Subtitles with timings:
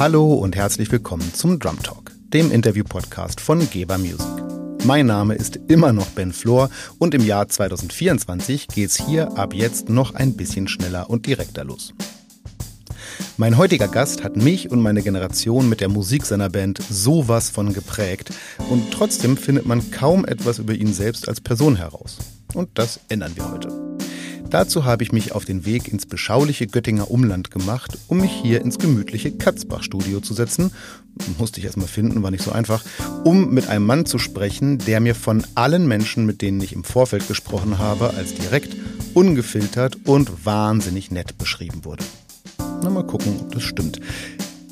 [0.00, 4.26] Hallo und herzlich willkommen zum Drum Talk, dem Interview-Podcast von Geber Music.
[4.86, 9.90] Mein Name ist immer noch Ben Flor und im Jahr 2024 geht's hier ab jetzt
[9.90, 11.92] noch ein bisschen schneller und direkter los.
[13.36, 17.74] Mein heutiger Gast hat mich und meine Generation mit der Musik seiner Band sowas von
[17.74, 18.30] geprägt
[18.70, 22.16] und trotzdem findet man kaum etwas über ihn selbst als Person heraus.
[22.54, 23.79] Und das ändern wir heute.
[24.50, 28.60] Dazu habe ich mich auf den Weg ins beschauliche Göttinger Umland gemacht, um mich hier
[28.62, 30.72] ins gemütliche Katzbach-Studio zu setzen.
[31.38, 32.82] Musste ich erstmal finden, war nicht so einfach,
[33.22, 36.82] um mit einem Mann zu sprechen, der mir von allen Menschen, mit denen ich im
[36.82, 38.74] Vorfeld gesprochen habe, als direkt,
[39.14, 42.02] ungefiltert und wahnsinnig nett beschrieben wurde.
[42.58, 44.00] Na, mal gucken, ob das stimmt.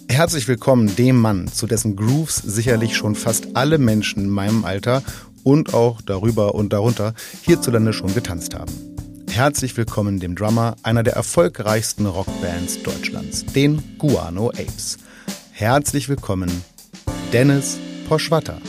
[0.08, 5.04] Herzlich willkommen dem Mann, zu dessen Grooves sicherlich schon fast alle Menschen in meinem Alter
[5.44, 8.97] und auch darüber und darunter hierzulande schon getanzt haben
[9.38, 14.98] herzlich willkommen dem Drummer einer der erfolgreichsten Rockbands Deutschlands, den Guano Apes.
[15.52, 16.50] Herzlich willkommen,
[17.32, 18.60] Dennis Poschwatter.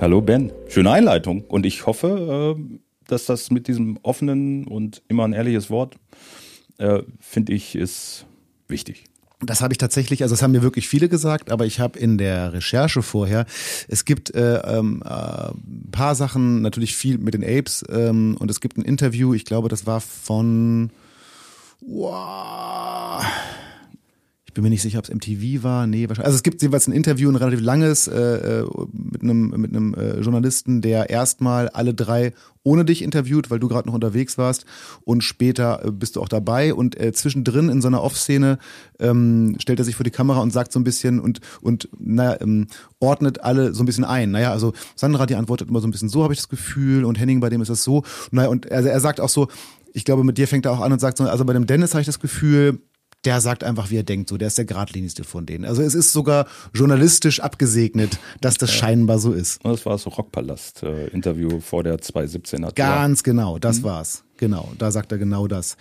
[0.00, 5.24] Hallo Ben, schöne Einleitung und ich hoffe, äh, dass das mit diesem offenen und immer
[5.24, 5.96] ein ehrliches Wort,
[6.78, 8.24] äh, finde ich, ist
[8.68, 9.02] wichtig.
[9.40, 12.16] Das habe ich tatsächlich, also das haben mir wirklich viele gesagt, aber ich habe in
[12.16, 13.44] der Recherche vorher,
[13.86, 15.50] es gibt äh, ähm, äh,
[15.92, 19.68] paar Sachen, natürlich viel mit den Apes ähm, und es gibt ein Interview, ich glaube,
[19.68, 20.90] das war von
[21.82, 23.22] wow,
[24.56, 25.86] bin mir nicht sicher, ob es MTV war.
[25.86, 26.26] Nee, wahrscheinlich.
[26.26, 29.94] Also es gibt jeweils ein Interview, ein relativ langes, äh, äh, mit einem mit einem
[29.94, 32.32] äh, Journalisten, der erstmal alle drei
[32.62, 34.64] ohne dich interviewt, weil du gerade noch unterwegs warst
[35.04, 38.58] und später äh, bist du auch dabei und äh, zwischendrin in so einer Off-Szene
[38.98, 42.40] ähm, stellt er sich vor die Kamera und sagt so ein bisschen und und naja,
[42.40, 42.66] ähm,
[42.98, 44.30] ordnet alle so ein bisschen ein.
[44.30, 47.20] Naja, also Sandra, die antwortet immer so ein bisschen so, habe ich das Gefühl und
[47.20, 48.04] Henning, bei dem ist das so.
[48.30, 49.48] Naja, und er, er sagt auch so,
[49.92, 51.92] ich glaube, mit dir fängt er auch an und sagt so, also bei dem Dennis
[51.92, 52.80] habe ich das Gefühl,
[53.26, 54.30] der sagt einfach, wie er denkt.
[54.30, 55.64] So, der ist der geradlinigste von denen.
[55.64, 58.78] Also es ist sogar journalistisch abgesegnet, dass das ja.
[58.78, 59.62] scheinbar so ist.
[59.64, 62.72] Das war so Rockpalast-Interview vor der 2017er.
[62.74, 63.84] Ganz genau, das mhm.
[63.84, 64.24] war's.
[64.36, 65.76] Genau, da sagt er genau das.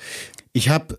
[0.53, 0.97] Ich habe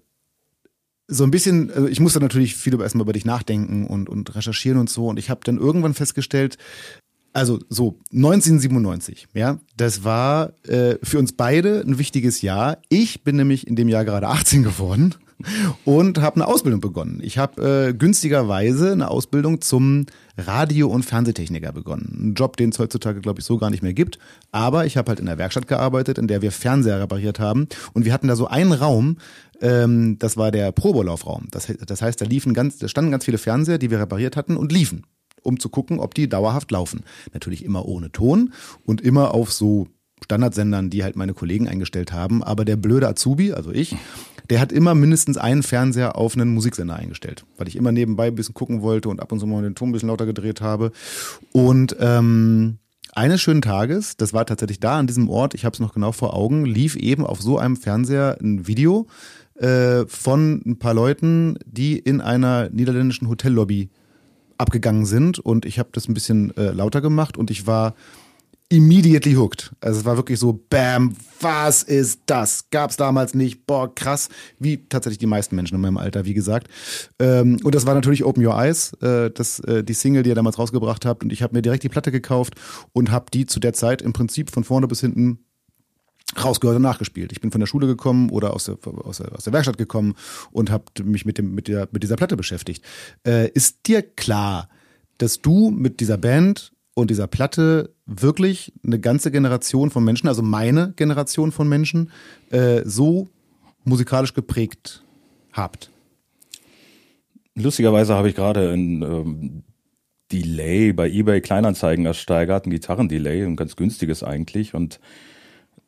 [1.09, 4.79] so ein bisschen, also ich musste natürlich viel erstmal über dich nachdenken und, und recherchieren
[4.79, 5.09] und so.
[5.09, 6.59] Und ich habe dann irgendwann festgestellt,
[7.33, 12.79] also so 1997, ja, das war äh, für uns beide ein wichtiges Jahr.
[12.89, 15.15] Ich bin nämlich in dem Jahr gerade 18 geworden
[15.85, 17.21] und habe eine Ausbildung begonnen.
[17.23, 20.07] Ich habe äh, günstigerweise eine Ausbildung zum
[20.39, 22.17] Radio- und Fernsehtechniker begonnen.
[22.19, 24.19] Ein Job, den es heutzutage, glaube ich, so gar nicht mehr gibt.
[24.53, 27.69] Aber ich habe halt in der Werkstatt gearbeitet, in der wir Fernseher repariert haben.
[27.93, 29.19] Und wir hatten da so einen Raum,
[29.61, 31.49] ähm, das war der Probolaufraum.
[31.51, 34.57] Das, das heißt, da liefen ganz, da standen ganz viele Fernseher, die wir repariert hatten
[34.57, 35.05] und liefen
[35.43, 37.05] um zu gucken, ob die dauerhaft laufen.
[37.33, 38.53] Natürlich immer ohne Ton
[38.85, 39.87] und immer auf so
[40.25, 42.43] Standardsendern, die halt meine Kollegen eingestellt haben.
[42.43, 43.95] Aber der blöde Azubi, also ich,
[44.51, 48.34] der hat immer mindestens einen Fernseher auf einen Musiksender eingestellt, weil ich immer nebenbei ein
[48.34, 50.93] bisschen gucken wollte und ab und zu mal den Ton ein bisschen lauter gedreht habe.
[51.53, 52.79] Und ähm,
[53.15, 56.12] eines schönen Tages, das war tatsächlich da an diesem Ort, ich habe es noch genau
[56.12, 59.06] vor Augen, lief eben auf so einem Fernseher ein Video
[59.55, 63.89] äh, von ein paar Leuten, die in einer niederländischen Hotellobby
[64.59, 65.39] abgegangen sind.
[65.39, 67.95] Und ich habe das ein bisschen äh, lauter gemacht und ich war
[68.69, 69.72] immediately hooked.
[69.81, 72.69] Also es war wirklich so, bam, was ist das?
[72.71, 73.66] Gab's damals nicht.
[73.66, 74.28] Boah, krass.
[74.59, 76.69] Wie tatsächlich die meisten Menschen in meinem Alter, wie gesagt.
[77.19, 80.34] Ähm, und das war natürlich Open Your Eyes, äh, das, äh, die Single, die ihr
[80.34, 81.22] damals rausgebracht habt.
[81.22, 82.55] Und ich habe mir direkt die Platte gekauft
[82.93, 85.38] und habe die zu der Zeit im Prinzip von vorne bis hinten
[86.43, 87.31] rausgehört und nachgespielt.
[87.31, 90.15] Ich bin von der Schule gekommen oder aus der, aus der, aus der Werkstatt gekommen
[90.50, 92.84] und habe mich mit, dem, mit, der, mit dieser Platte beschäftigt.
[93.25, 94.69] Äh, ist dir klar,
[95.19, 100.41] dass du mit dieser Band und dieser Platte wirklich eine ganze Generation von Menschen, also
[100.41, 102.11] meine Generation von Menschen,
[102.51, 103.29] äh, so
[103.84, 105.05] musikalisch geprägt
[105.53, 105.91] habt?
[107.55, 109.62] Lustigerweise habe ich gerade ein ähm,
[110.33, 114.73] Delay bei eBay Kleinanzeigen ersteigert, ein Gitarrendelay, ein ganz günstiges eigentlich.
[114.73, 114.99] Und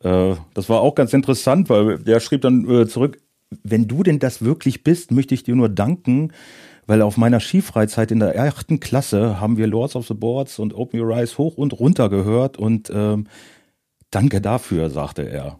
[0.03, 3.19] äh, das war auch ganz interessant, weil der schrieb dann äh, zurück,
[3.63, 6.33] wenn du denn das wirklich bist, möchte ich dir nur danken,
[6.89, 10.73] weil auf meiner Skifreizeit in der achten Klasse haben wir Lords of the Boards und
[10.73, 13.27] Open Your Eyes hoch und runter gehört und ähm,
[14.09, 15.59] danke dafür, sagte er.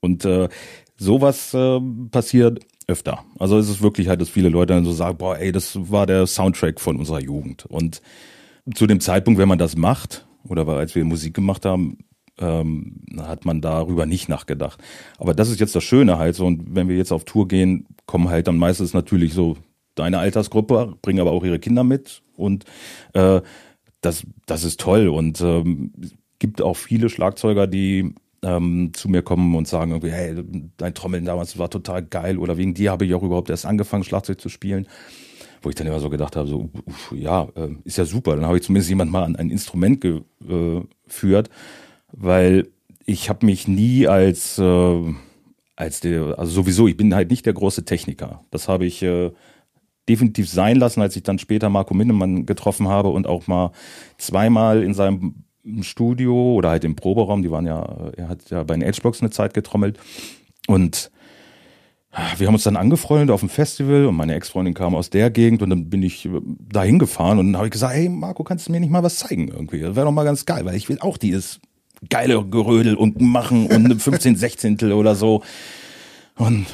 [0.00, 0.48] Und äh,
[0.96, 1.78] sowas äh,
[2.10, 2.58] passiert
[2.88, 3.24] öfter.
[3.38, 6.06] Also es ist wirklich halt, dass viele Leute dann so sagen, boah, ey, das war
[6.06, 7.64] der Soundtrack von unserer Jugend.
[7.66, 8.02] Und
[8.74, 11.98] zu dem Zeitpunkt, wenn man das macht, oder als wir Musik gemacht haben,
[12.40, 14.82] ähm, hat man darüber nicht nachgedacht.
[15.18, 16.46] Aber das ist jetzt das Schöne halt so.
[16.46, 19.56] Und wenn wir jetzt auf Tour gehen, kommen halt dann meistens natürlich so
[19.98, 22.64] deine Altersgruppe, bringen aber auch ihre Kinder mit und
[23.14, 23.40] äh,
[24.00, 25.92] das, das ist toll und ähm,
[26.38, 30.34] gibt auch viele Schlagzeuger, die ähm, zu mir kommen und sagen irgendwie, hey,
[30.76, 34.04] dein Trommeln damals war total geil oder wegen dir habe ich auch überhaupt erst angefangen,
[34.04, 34.86] Schlagzeug zu spielen.
[35.60, 38.36] Wo ich dann immer so gedacht habe, so, uff, ja, äh, ist ja super.
[38.36, 41.50] Dann habe ich zumindest jemand mal an ein Instrument geführt,
[42.12, 42.68] weil
[43.06, 45.14] ich habe mich nie als, äh,
[45.74, 48.44] als der, also sowieso, ich bin halt nicht der große Techniker.
[48.52, 49.32] Das habe ich äh,
[50.08, 53.72] definitiv sein lassen, als ich dann später Marco Minnemann getroffen habe und auch mal
[54.16, 55.44] zweimal in seinem
[55.82, 59.30] Studio oder halt im Proberaum, die waren ja, er hat ja bei den Edgebox eine
[59.30, 59.98] Zeit getrommelt
[60.66, 61.10] und
[62.38, 65.62] wir haben uns dann angefreundet auf dem Festival und meine Ex-Freundin kam aus der Gegend
[65.62, 66.28] und dann bin ich
[66.72, 69.16] da hingefahren und dann habe ich gesagt, hey Marco, kannst du mir nicht mal was
[69.16, 69.80] zeigen irgendwie?
[69.80, 71.60] Das wäre doch mal ganz geil, weil ich will auch dieses
[72.08, 75.42] geile Gerödel und machen und eine 15 Sechzehntel oder so.
[76.36, 76.66] Und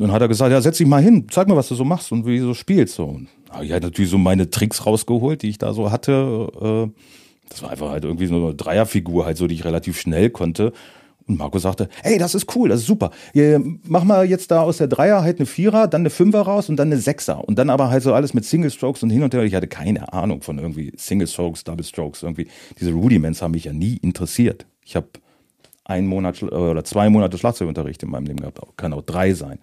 [0.00, 2.12] dann hat er gesagt, ja, setz dich mal hin, zeig mir, was du so machst
[2.12, 2.94] und wie du so spielst.
[2.94, 3.04] So.
[3.04, 3.28] Und
[3.62, 6.90] ich hatte natürlich so meine Tricks rausgeholt, die ich da so hatte.
[6.94, 7.02] Äh,
[7.48, 10.72] das war einfach halt irgendwie so eine Dreierfigur, halt so, die ich relativ schnell konnte.
[11.26, 13.10] Und Marco sagte, hey, das ist cool, das ist super.
[13.84, 16.76] Mach mal jetzt da aus der Dreier halt eine Vierer, dann eine Fünfer raus und
[16.76, 17.46] dann eine Sechser.
[17.46, 19.42] Und dann aber halt so alles mit Single Strokes und hin und her.
[19.42, 22.48] Ich hatte keine Ahnung von irgendwie Single Strokes, Double Strokes, irgendwie.
[22.80, 24.64] Diese Rudiments haben mich ja nie interessiert.
[24.84, 25.08] Ich habe
[25.88, 28.60] einen Monat oder zwei Monate Schlagzeugunterricht in meinem Leben gehabt.
[28.76, 29.58] Kann auch drei sein.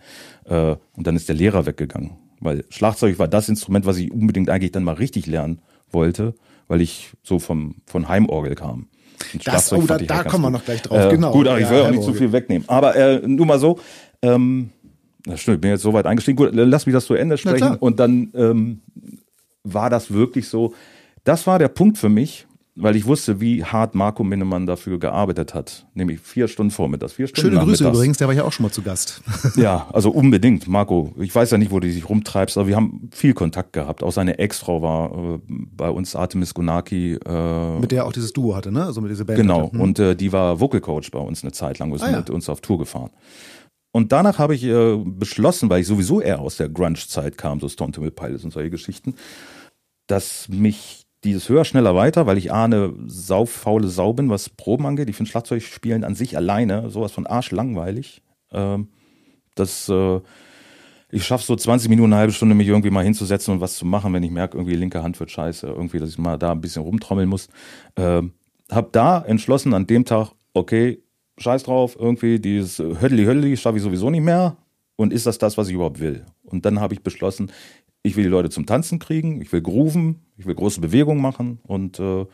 [0.45, 2.17] Äh, und dann ist der Lehrer weggegangen.
[2.41, 5.61] Weil Schlagzeug war das Instrument, was ich unbedingt eigentlich dann mal richtig lernen
[5.91, 6.33] wollte,
[6.67, 8.87] weil ich so vom, von Heimorgel kam.
[9.45, 11.31] Das, oh, da, da kommen wir noch gleich drauf, äh, genau.
[11.31, 12.67] Gut, aber ich will auch nicht zu viel wegnehmen.
[12.67, 13.79] Aber äh, nur mal so,
[14.21, 14.71] ähm,
[15.23, 16.35] das stimmt, ich bin jetzt so weit eingestiegen.
[16.35, 17.77] Gut, lass mich das zu Ende sprechen.
[17.77, 18.81] Und dann ähm,
[19.63, 20.73] war das wirklich so,
[21.23, 22.45] das war der Punkt für mich,
[22.77, 25.87] weil ich wusste, wie hart Marco Minnemann dafür gearbeitet hat.
[25.93, 28.71] Nämlich vier Stunden vormittags, vier Stunden Schöne Grüße übrigens, der war ja auch schon mal
[28.71, 29.21] zu Gast.
[29.55, 31.13] ja, also unbedingt, Marco.
[31.17, 34.03] Ich weiß ja nicht, wo du dich rumtreibst, aber wir haben viel Kontakt gehabt.
[34.03, 37.13] Auch seine Ex-Frau war äh, bei uns, Artemis Gunaki.
[37.13, 38.83] Äh, mit der er auch dieses Duo hatte, ne?
[38.83, 39.37] Also mit dieser Band.
[39.37, 39.79] Genau, hm.
[39.79, 42.35] und äh, die war Vocal Coach bei uns eine Zeit lang, ist ah, mit ja.
[42.35, 43.11] uns auf Tour gefahren.
[43.93, 47.69] Und danach habe ich äh, beschlossen, weil ich sowieso eher aus der Grunge-Zeit kam, so
[47.69, 49.15] Stone Temple Pilots und solche Geschichten,
[50.07, 54.85] dass mich dieses höher, schneller, weiter, weil ich A, eine saufaule Sau bin, was Proben
[54.85, 55.09] angeht.
[55.09, 58.21] Ich finde Schlagzeugspielen an sich alleine sowas von arschlangweilig.
[58.51, 58.87] Ähm,
[59.55, 60.21] das, äh,
[61.09, 63.85] ich schaffe so 20 Minuten, eine halbe Stunde, mich irgendwie mal hinzusetzen und was zu
[63.85, 66.61] machen, wenn ich merke, irgendwie linke Hand wird scheiße, irgendwie, dass ich mal da ein
[66.61, 67.49] bisschen rumtrommeln muss.
[67.95, 68.33] Ähm,
[68.69, 71.03] hab da entschlossen an dem Tag, okay,
[71.37, 74.57] scheiß drauf, irgendwie dieses Hödli Hödli schaffe ich sowieso nicht mehr.
[74.97, 76.25] Und ist das das, was ich überhaupt will?
[76.43, 77.51] Und dann habe ich beschlossen,
[78.05, 81.59] ich will die Leute zum Tanzen kriegen, ich will grooven, ich will große Bewegungen machen
[81.63, 82.25] und, äh,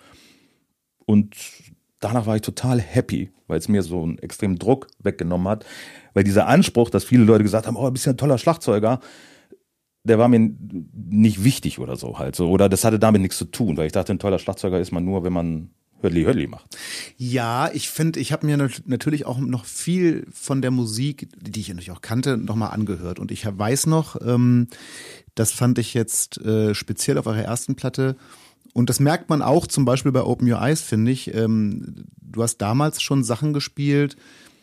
[1.06, 1.35] und
[2.00, 5.65] danach war ich total happy, weil es mir so einen extremen Druck weggenommen hat,
[6.13, 9.00] weil dieser Anspruch, dass viele Leute gesagt haben, oh, du bist ja ein toller Schlagzeuger,
[10.03, 10.51] der war mir
[10.94, 13.94] nicht wichtig oder so halt so, oder das hatte damit nichts zu tun, weil ich
[13.94, 15.69] dachte, ein toller Schlagzeuger ist man nur, wenn man
[16.01, 16.65] Hörli Hörli macht.
[17.18, 21.69] Ja, ich finde, ich habe mir natürlich auch noch viel von der Musik, die ich
[21.69, 23.19] natürlich auch kannte, nochmal angehört.
[23.19, 24.68] Und ich weiß noch, ähm,
[25.36, 28.15] das fand ich jetzt äh, speziell auf eurer ersten Platte.
[28.74, 31.33] Und das merkt man auch zum Beispiel bei Open Your Eyes, finde ich.
[31.33, 34.15] Ähm, du hast damals schon Sachen gespielt,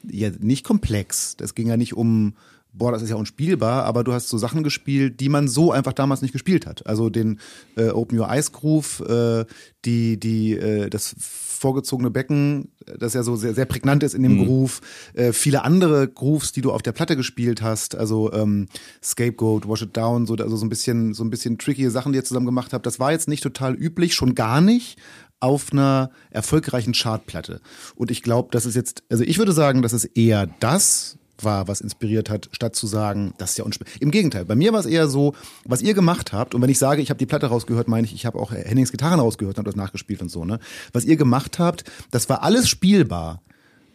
[0.03, 1.37] ja, nicht komplex.
[1.37, 2.35] Das ging ja nicht um
[2.79, 5.93] boah, das ist ja unspielbar, aber du hast so Sachen gespielt, die man so einfach
[5.93, 6.87] damals nicht gespielt hat.
[6.87, 7.41] Also den
[7.77, 9.45] äh, Open Your Eyes Groove, äh,
[9.85, 14.39] die, die, äh, das vorgezogene Becken, das ja so sehr, sehr prägnant ist in dem
[14.39, 14.45] mhm.
[14.45, 14.81] Groove,
[15.15, 18.69] äh, viele andere Grooves, die du auf der Platte gespielt hast, also ähm,
[19.03, 22.19] Scapegoat, Wash It Down, so, also so ein bisschen, so ein bisschen tricky Sachen, die
[22.19, 22.87] ihr zusammen gemacht habt.
[22.87, 24.99] Das war jetzt nicht total üblich, schon gar nicht
[25.41, 27.61] auf einer erfolgreichen Chartplatte.
[27.95, 31.69] Und ich glaube, das ist jetzt, also ich würde sagen, das ist eher das, war,
[31.69, 34.01] was inspiriert hat, statt zu sagen, das ist ja unspannend.
[34.01, 36.79] Im Gegenteil, bei mir war es eher so, was ihr gemacht habt, und wenn ich
[36.79, 39.67] sage, ich habe die Platte rausgehört, meine ich, ich habe auch Hennings Gitarren rausgehört und
[39.67, 40.59] das nachgespielt und so, ne?
[40.93, 43.43] Was ihr gemacht habt, das war alles spielbar.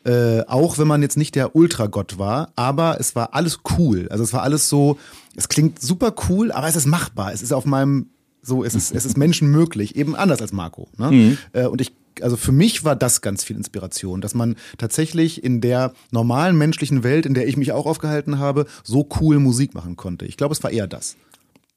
[0.06, 4.08] Äh, auch wenn man jetzt nicht der Ultragott war, aber es war alles cool.
[4.10, 4.98] Also es war alles so,
[5.36, 7.32] es klingt super cool, aber es ist machbar.
[7.32, 8.08] Es ist auf meinem
[8.42, 10.90] so, es ist, es ist menschenmöglich, eben anders als Marco.
[10.98, 11.12] Ne?
[11.12, 11.38] Mhm.
[11.54, 15.62] Äh, und ich also für mich war das ganz viel Inspiration, dass man tatsächlich in
[15.62, 19.96] der normalen menschlichen Welt, in der ich mich auch aufgehalten habe, so cool Musik machen
[19.96, 20.26] konnte.
[20.26, 21.16] Ich glaube, es war eher das.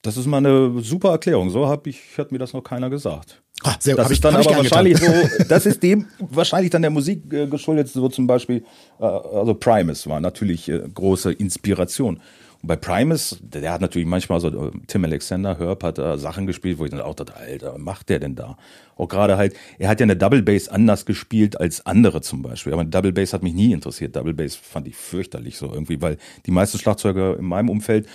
[0.02, 1.50] Das ist mal eine super Erklärung.
[1.50, 3.42] So hab ich, hat mir das noch keiner gesagt.
[3.64, 5.12] Ah, sehr, das ist dann aber wahrscheinlich so,
[5.48, 8.64] das ist dem wahrscheinlich dann der Musik äh, geschuldet, so zum Beispiel,
[9.00, 12.20] äh, also Primus war natürlich äh, große Inspiration.
[12.62, 16.46] Und bei Primus, der, hat natürlich manchmal so, äh, Tim Alexander, Herb hat da Sachen
[16.46, 18.56] gespielt, wo ich dann auch dachte, Alter, was macht der denn da?
[18.96, 22.72] Auch gerade halt, er hat ja eine Double Bass anders gespielt als andere zum Beispiel.
[22.72, 24.16] Aber Double Bass hat mich nie interessiert.
[24.16, 28.06] Double Bass fand ich fürchterlich so irgendwie, weil die meisten Schlagzeuger in meinem Umfeld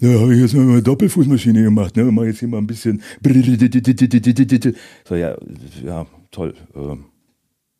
[0.00, 2.04] ja, habe ich jetzt mal eine Doppelfußmaschine gemacht, ne?
[2.04, 3.02] Mach jetzt hier mal ein bisschen.
[5.04, 5.36] So, ja,
[5.84, 6.54] ja, toll.
[6.76, 6.96] Äh,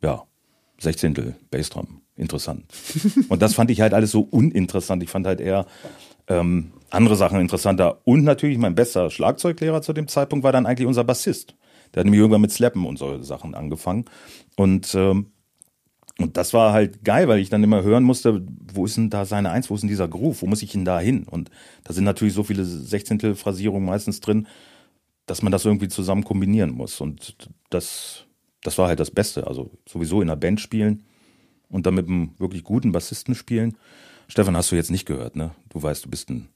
[0.04, 0.24] ja.
[0.80, 2.02] Sechzehntel Bassdrum.
[2.18, 2.64] Interessant.
[3.28, 5.02] Und das fand ich halt alles so uninteressant.
[5.04, 5.66] Ich fand halt eher
[6.26, 8.00] ähm, andere Sachen interessanter.
[8.04, 11.54] Und natürlich mein bester Schlagzeuglehrer zu dem Zeitpunkt war dann eigentlich unser Bassist.
[11.94, 14.06] Der hat nämlich irgendwann mit Slappen und so Sachen angefangen.
[14.56, 15.30] Und, ähm,
[16.18, 18.44] und das war halt geil, weil ich dann immer hören musste,
[18.74, 20.84] wo ist denn da seine Eins, wo ist denn dieser Groove, wo muss ich denn
[20.84, 21.22] da hin?
[21.22, 21.50] Und
[21.84, 24.48] da sind natürlich so viele Sechzehntel-Phrasierungen meistens drin,
[25.26, 27.00] dass man das irgendwie zusammen kombinieren muss.
[27.00, 28.24] Und das,
[28.64, 29.46] das war halt das Beste.
[29.46, 31.04] Also sowieso in einer Band spielen
[31.68, 33.76] und dann mit einem wirklich guten Bassisten spielen.
[34.28, 35.52] Stefan, hast du jetzt nicht gehört, ne?
[35.70, 36.48] Du weißt, du bist ein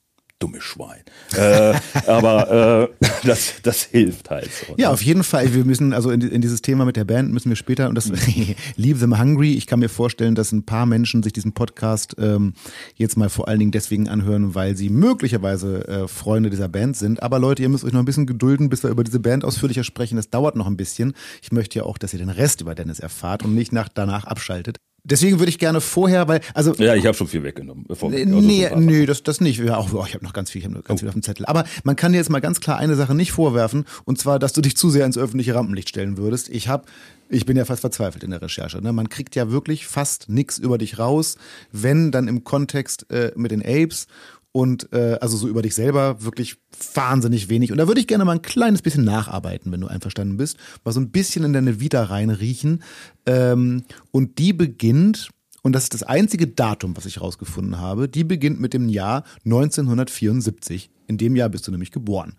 [0.43, 1.03] dummes Schwein.
[1.37, 1.75] äh,
[2.07, 4.75] aber äh, das, das hilft halt so.
[4.77, 4.91] Ja, ne?
[4.91, 5.55] auf jeden Fall.
[5.55, 8.11] Wir müssen, also in, in, dieses Thema mit der Band müssen wir später, und das
[8.77, 12.55] Leave Them Hungry, ich kann mir vorstellen, dass ein paar Menschen sich diesen Podcast ähm,
[12.97, 17.23] jetzt mal vor allen Dingen deswegen anhören, weil sie möglicherweise äh, Freunde dieser Band sind.
[17.23, 19.85] Aber Leute, ihr müsst euch noch ein bisschen gedulden, bis wir über diese Band ausführlicher
[19.85, 20.17] sprechen.
[20.17, 21.15] Das dauert noch ein bisschen.
[21.41, 24.25] Ich möchte ja auch, dass ihr den Rest über Dennis erfahrt und nicht nach, danach
[24.25, 24.79] abschaltet.
[25.05, 27.85] Deswegen würde ich gerne vorher, weil also ja, ich habe schon viel weggenommen.
[27.89, 29.59] Bevor nee, nee, nee, das das nicht.
[29.59, 31.03] Ja, auch, oh, ich habe noch ganz viel, ich habe noch ganz oh.
[31.03, 31.45] viel auf dem Zettel.
[31.47, 34.53] Aber man kann dir jetzt mal ganz klar eine Sache nicht vorwerfen, und zwar, dass
[34.53, 36.49] du dich zu sehr ins öffentliche Rampenlicht stellen würdest.
[36.51, 36.85] Ich habe,
[37.29, 38.81] ich bin ja fast verzweifelt in der Recherche.
[38.81, 38.93] Ne?
[38.93, 41.37] Man kriegt ja wirklich fast nichts über dich raus,
[41.73, 44.07] wenn dann im Kontext äh, mit den Apes
[44.53, 46.57] und äh, also so über dich selber wirklich
[46.95, 47.73] wahnsinnig wenig.
[47.73, 50.93] Und da würde ich gerne mal ein kleines bisschen nacharbeiten, wenn du einverstanden bist, mal
[50.93, 52.83] so ein bisschen in deine Vita reinriechen.
[53.25, 55.31] Ähm, und die beginnt,
[55.63, 59.25] und das ist das einzige Datum, was ich rausgefunden habe, die beginnt mit dem Jahr
[59.47, 60.91] 1974.
[61.07, 62.35] In dem Jahr bist du nämlich geboren.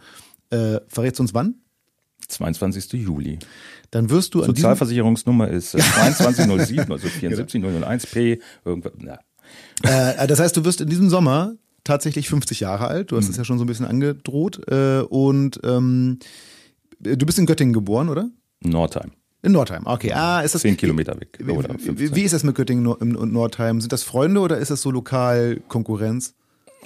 [0.52, 1.56] Äh, verrätst du uns wann?
[2.28, 2.94] 22.
[2.94, 3.40] Juli.
[3.92, 8.94] Dann wirst du Sozialversicherungsnummer ist 2207, also 74001P, irgendwas.
[9.04, 9.20] Ja.
[9.84, 13.12] Äh, das heißt, du wirst in diesem Sommer tatsächlich 50 Jahre alt.
[13.12, 13.38] Du hast es mhm.
[13.38, 14.62] ja schon so ein bisschen angedroht.
[14.70, 16.20] Äh, und ähm,
[17.00, 18.30] du bist in Göttingen geboren, oder?
[18.62, 19.12] Nordheim.
[19.42, 20.14] In Nordheim, okay.
[20.14, 20.62] Ah, ist das.
[20.62, 21.38] Zehn Kilometer weg.
[21.40, 23.82] Wie, wie, ist das mit Göttingen und Nordheim?
[23.82, 26.34] Sind das Freunde oder ist das so lokal Konkurrenz?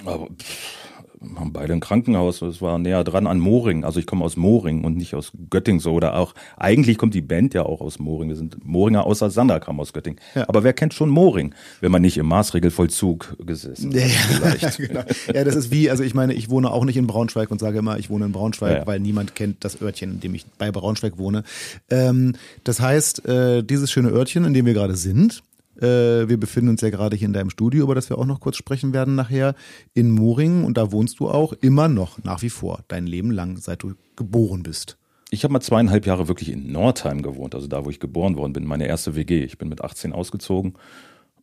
[0.04, 0.87] Aber, pff,
[1.36, 2.40] haben beide ein Krankenhaus.
[2.40, 3.84] Das war näher dran an Moring.
[3.84, 5.92] Also ich komme aus Moring und nicht aus Göttingen so.
[5.92, 8.28] Oder auch, eigentlich kommt die Band ja auch aus Moring.
[8.28, 10.20] Wir sind Moringer außer Sander kam aus Göttingen.
[10.34, 10.48] Ja.
[10.48, 14.06] Aber wer kennt schon Moring, wenn man nicht im Maßregelvollzug gesessen ja,
[14.60, 15.02] ja, genau.
[15.32, 17.78] ja, das ist wie, also ich meine, ich wohne auch nicht in Braunschweig und sage
[17.78, 18.86] immer, ich wohne in Braunschweig, ja.
[18.86, 21.44] weil niemand kennt das Örtchen, in dem ich bei Braunschweig wohne.
[21.90, 22.34] Ähm,
[22.64, 25.42] das heißt, äh, dieses schöne Örtchen, in dem wir gerade sind,
[25.78, 28.40] äh, wir befinden uns ja gerade hier in deinem Studio, über das wir auch noch
[28.40, 29.54] kurz sprechen werden nachher,
[29.94, 30.64] in Moringen.
[30.64, 33.94] Und da wohnst du auch immer noch, nach wie vor, dein Leben lang, seit du
[34.16, 34.98] geboren bist.
[35.30, 38.54] Ich habe mal zweieinhalb Jahre wirklich in Nordheim gewohnt, also da, wo ich geboren worden
[38.54, 39.44] bin, meine erste WG.
[39.44, 40.74] Ich bin mit 18 ausgezogen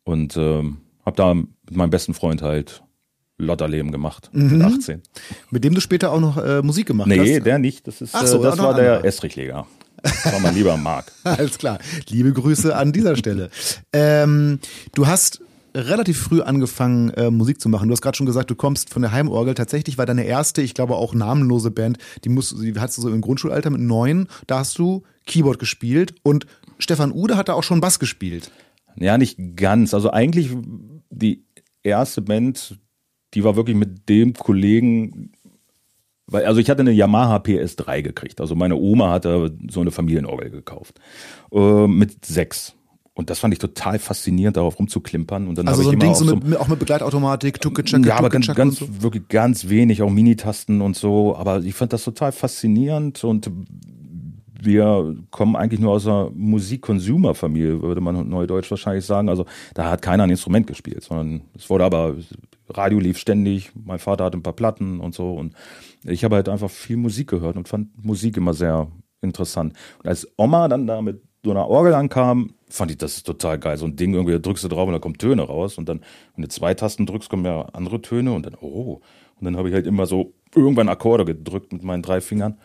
[0.03, 2.83] und ähm, habe da mit meinem besten Freund halt
[3.37, 4.57] Lotterleben gemacht mhm.
[4.57, 5.01] mit 18.
[5.51, 7.25] Mit dem du später auch noch äh, Musik gemacht nee, hast?
[7.25, 7.85] Nee, der nicht.
[7.85, 9.67] Das, ist, Ach so, äh, das war der Estrichleger.
[10.05, 11.11] Das war mein lieber Marc.
[11.23, 11.79] Alles klar.
[12.09, 13.49] Liebe Grüße an dieser Stelle.
[13.91, 14.59] Ähm,
[14.93, 15.41] du hast
[15.73, 17.87] relativ früh angefangen, äh, Musik zu machen.
[17.87, 19.55] Du hast gerade schon gesagt, du kommst von der Heimorgel.
[19.55, 23.09] Tatsächlich war deine erste, ich glaube auch namenlose Band, die, musst, die hattest du so
[23.09, 24.27] im Grundschulalter mit neun.
[24.47, 26.45] Da hast du Keyboard gespielt und
[26.77, 28.51] Stefan Ude hat da auch schon Bass gespielt.
[28.97, 29.93] Ja, nicht ganz.
[29.93, 30.51] Also eigentlich
[31.09, 31.45] die
[31.83, 32.79] erste Band,
[33.33, 35.31] die war wirklich mit dem Kollegen,
[36.27, 38.41] weil, also ich hatte eine Yamaha PS3 gekriegt.
[38.41, 40.99] Also meine Oma hatte so eine Familienorgel gekauft.
[41.51, 42.73] Äh, mit sechs.
[43.13, 45.47] Und das fand ich total faszinierend, darauf rumzuklimpern.
[45.47, 48.29] Und dann also so ein Ding auch, so mit, auch mit Begleitautomatik, Tucke-Checke, Ja, aber
[48.29, 49.01] ganz, ganz so.
[49.01, 51.35] wirklich ganz wenig, auch Minitasten und so.
[51.37, 53.49] Aber ich fand das total faszinierend und
[54.61, 59.29] wir kommen eigentlich nur aus einer Musik-Consumer-Familie, würde man neudeutsch wahrscheinlich sagen.
[59.29, 62.15] Also da hat keiner ein Instrument gespielt, sondern es wurde aber,
[62.67, 65.53] Radio lief ständig, mein Vater hatte ein paar Platten und so und
[66.05, 68.87] ich habe halt einfach viel Musik gehört und fand Musik immer sehr
[69.21, 69.73] interessant.
[70.03, 73.77] Und als Oma dann da mit so einer Orgel ankam, fand ich das total geil.
[73.77, 75.77] So ein Ding, irgendwie drückst du drauf und da kommen Töne raus.
[75.77, 76.01] Und dann,
[76.35, 79.01] wenn du zwei Tasten drückst, kommen ja andere Töne und dann, oh.
[79.37, 82.57] Und dann habe ich halt immer so irgendwann Akkorde gedrückt mit meinen drei Fingern.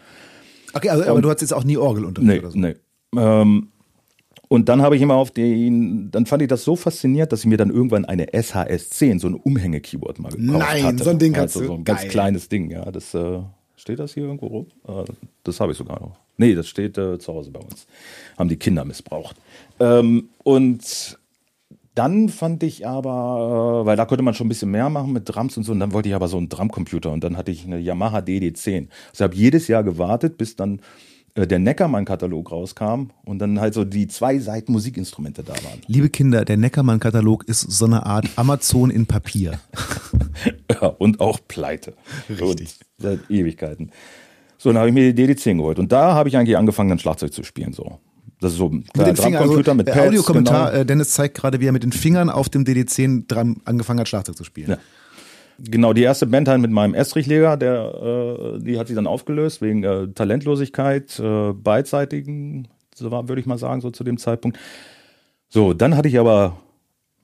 [0.73, 2.59] Okay, also, aber du hattest jetzt auch nie Orgelunterricht nee, oder so?
[2.59, 2.75] Nee.
[3.17, 3.70] Ähm,
[4.53, 7.47] und dann habe ich immer auf den, dann fand ich das so faszinierend, dass ich
[7.47, 11.05] mir dann irgendwann eine SHS 10, so ein Umhänge-Keyboard mal gekauft Nein, hatte.
[11.05, 11.67] so ein Ding also du.
[11.67, 12.11] so ein ganz Geil.
[12.11, 12.91] kleines Ding, ja.
[12.91, 13.39] Das äh,
[13.77, 14.67] steht das hier irgendwo rum?
[14.89, 15.05] Äh,
[15.45, 16.17] das habe ich sogar noch.
[16.37, 17.87] Nee, das steht äh, zu Hause bei uns.
[18.37, 19.37] Haben die Kinder missbraucht.
[19.79, 21.17] Ähm, und
[21.95, 25.29] dann fand ich aber, äh, weil da konnte man schon ein bisschen mehr machen mit
[25.29, 27.67] Drums und so, und dann wollte ich aber so einen Drumcomputer und dann hatte ich
[27.67, 28.89] eine Yamaha DD10.
[28.89, 30.81] Also ich habe jedes Jahr gewartet, bis dann
[31.37, 35.81] der Neckermann-Katalog rauskam und dann halt so die zwei Seiten Musikinstrumente da waren.
[35.87, 39.61] Liebe Kinder, der Neckermann-Katalog ist so eine Art Amazon in Papier.
[40.71, 41.95] ja, und auch pleite.
[42.29, 42.45] Richtig.
[42.49, 42.63] Und
[42.99, 43.91] seit Ewigkeiten.
[44.59, 46.99] So, dann habe ich mir die DD10 geholt und da habe ich eigentlich angefangen, dann
[46.99, 47.73] Schlagzeug zu spielen.
[47.73, 47.99] So
[48.41, 50.09] Das ist so ein Mit Fingern, also, Drumcomputer mit äh, Pads.
[50.09, 50.83] Audiokommentar, genau.
[50.83, 54.09] äh, Dennis zeigt gerade, wie er mit den Fingern auf dem DD10 dran angefangen hat,
[54.09, 54.71] Schlagzeug zu spielen.
[54.71, 54.79] Ja.
[55.63, 59.61] Genau, die erste Band halt mit meinem Estrich-Leger, der, äh, die hat sich dann aufgelöst
[59.61, 64.59] wegen äh, Talentlosigkeit, äh, beidseitigen, so war, würde ich mal sagen, so zu dem Zeitpunkt.
[65.49, 66.57] So, dann hatte ich aber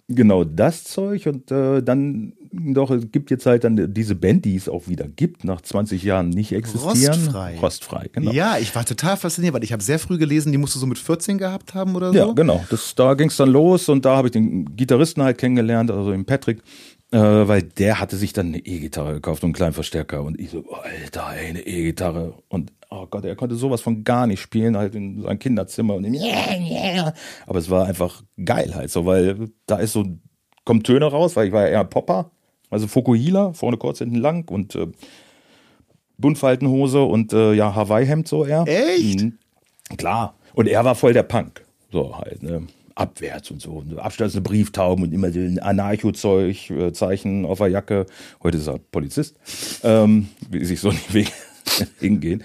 [0.08, 4.56] genau das Zeug und äh, dann doch, es gibt jetzt halt dann diese Band, die
[4.56, 7.14] es auch wieder gibt, nach 20 Jahren nicht existieren.
[7.14, 7.58] Rostfrei.
[7.58, 8.32] Rostfrei, genau.
[8.32, 10.86] Ja, ich war total fasziniert, weil ich habe sehr früh gelesen, die musst du so
[10.86, 12.18] mit 14 gehabt haben oder so.
[12.18, 12.64] Ja, genau.
[12.70, 16.10] Das, da ging es dann los und da habe ich den Gitarristen halt kennengelernt, also
[16.10, 16.62] den Patrick,
[17.12, 20.50] äh, weil der hatte sich dann eine E-Gitarre gekauft und einen kleinen Verstärker und ich
[20.50, 24.40] so, oh, Alter, ey, eine E-Gitarre und oh Gott, er konnte sowas von gar nicht
[24.40, 26.04] spielen, halt in seinem Kinderzimmer und
[27.46, 30.04] aber es war einfach geil halt so, weil da ist so,
[30.64, 32.30] kommen Töne raus, weil ich war ja eher Popper,
[32.70, 34.88] also Fukuhila, vorne kurz, hinten lang und äh,
[36.18, 38.64] Buntfaltenhose und äh, ja, Hawaii-Hemd so eher.
[38.66, 39.20] Echt?
[39.20, 39.38] Mhm.
[39.96, 40.34] Klar.
[40.54, 41.64] Und er war voll der Punk.
[41.92, 42.66] So halt, ne?
[42.96, 43.72] Abwärts und so.
[43.72, 48.06] Und Abstürzende Brieftauben und immer ein Anarcho-Zeug, äh, Zeichen auf der Jacke.
[48.42, 49.36] Heute ist er Polizist.
[49.84, 51.32] Ähm, wie sich so nicht Weg
[52.00, 52.42] hingehen.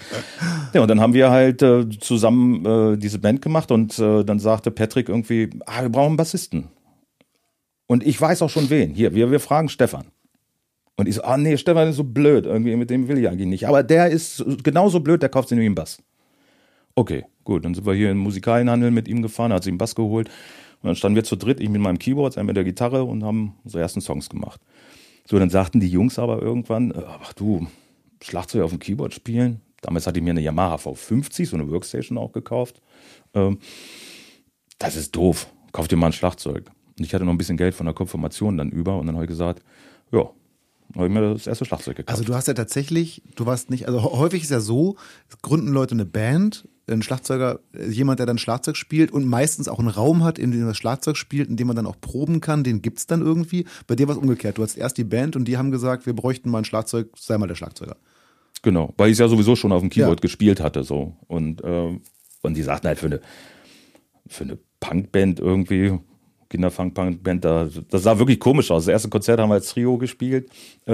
[0.73, 4.39] Ja, und dann haben wir halt äh, zusammen äh, diese Band gemacht und äh, dann
[4.39, 6.67] sagte Patrick irgendwie, ah, wir brauchen einen Bassisten.
[7.87, 8.93] Und ich weiß auch schon wen.
[8.93, 10.05] Hier, wir, wir fragen Stefan.
[10.97, 13.47] Und ich so, ah nee, Stefan ist so blöd, irgendwie mit dem will ich eigentlich
[13.47, 13.67] nicht.
[13.67, 16.01] Aber der ist genauso blöd, der kauft sich nämlich einen Bass.
[17.01, 19.79] Okay, gut, dann sind wir hier in den Musikalienhandel mit ihm gefahren, hat sich einen
[19.79, 20.29] Bass geholt.
[20.83, 23.23] Und dann standen wir zu dritt, ich mit meinem Keyboard, er mit der Gitarre und
[23.23, 24.61] haben unsere ersten Songs gemacht.
[25.27, 27.65] So, dann sagten die Jungs aber irgendwann, äh, ach du,
[28.21, 29.61] Schlagzeug auf dem Keyboard spielen.
[29.81, 32.83] Damals hatte ich mir eine Yamaha V50, so eine Workstation auch gekauft.
[33.33, 33.57] Ähm,
[34.77, 35.47] das ist doof.
[35.71, 36.69] Kauf dir mal ein Schlagzeug.
[36.99, 39.25] Und ich hatte noch ein bisschen Geld von der Konfirmation dann über und dann habe
[39.25, 39.63] ich gesagt,
[40.11, 40.29] ja,
[40.95, 42.11] habe ich mir das erste Schlagzeug gekauft.
[42.11, 44.97] Also du hast ja tatsächlich, du warst nicht, also häufig ist ja so,
[45.41, 47.59] gründen Leute eine Band, ein Schlagzeuger,
[47.89, 51.15] jemand, der dann Schlagzeug spielt und meistens auch einen Raum hat, in dem das Schlagzeug
[51.15, 53.65] spielt, in dem man dann auch proben kann, den gibt's dann irgendwie.
[53.87, 54.57] Bei dir war es umgekehrt.
[54.57, 57.37] Du hast erst die Band und die haben gesagt, wir bräuchten mal ein Schlagzeug, sei
[57.37, 57.95] mal der Schlagzeuger.
[58.63, 60.21] Genau, weil ich es ja sowieso schon auf dem Keyboard Ja.
[60.21, 61.99] gespielt hatte so und äh,
[62.43, 63.21] und die sagten halt für eine
[64.27, 65.97] für eine Punkband irgendwie
[66.51, 68.85] Kinderfunk-Punkband, da, das sah wirklich komisch aus.
[68.85, 70.49] Das erste Konzert haben wir als Trio gespielt,
[70.85, 70.91] äh,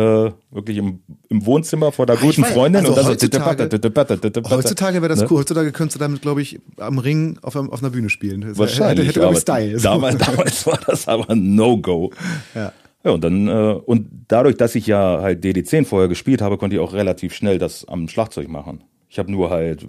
[0.51, 2.81] wirklich im, im Wohnzimmer vor der Ah, guten weiß, Freundin.
[2.85, 5.27] also und heutzutage- so Heutzutage wäre das Ne?
[5.29, 5.39] cool.
[5.39, 8.41] Heutzutage könntest du damit, glaube ich, am Ring auf, auf einer Bühne spielen.
[8.41, 9.09] Das Wahrscheinlich.
[9.09, 9.77] Hätte, hätte Style.
[9.81, 12.11] Damals, damals war das aber ein No-Go.
[12.55, 12.71] Ja.
[13.03, 13.51] Ja, und dann, äh,
[13.85, 17.57] und dadurch, dass ich ja halt DD10 vorher gespielt habe, konnte ich auch relativ schnell
[17.57, 18.83] das am Schlagzeug machen.
[19.09, 19.85] Ich habe nur halt,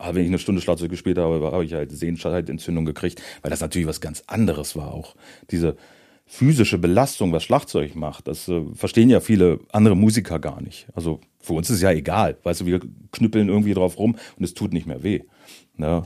[0.00, 3.88] wenn ich eine Stunde Schlagzeug gespielt habe, habe ich halt Sehenscheidentzündung gekriegt, weil das natürlich
[3.88, 5.14] was ganz anderes war auch.
[5.50, 5.76] Diese
[6.26, 10.86] physische Belastung, was Schlagzeug macht, das äh, verstehen ja viele andere Musiker gar nicht.
[10.94, 14.54] Also für uns ist ja egal, weißt du, wir knüppeln irgendwie drauf rum und es
[14.54, 15.22] tut nicht mehr weh.
[15.76, 16.04] Ne?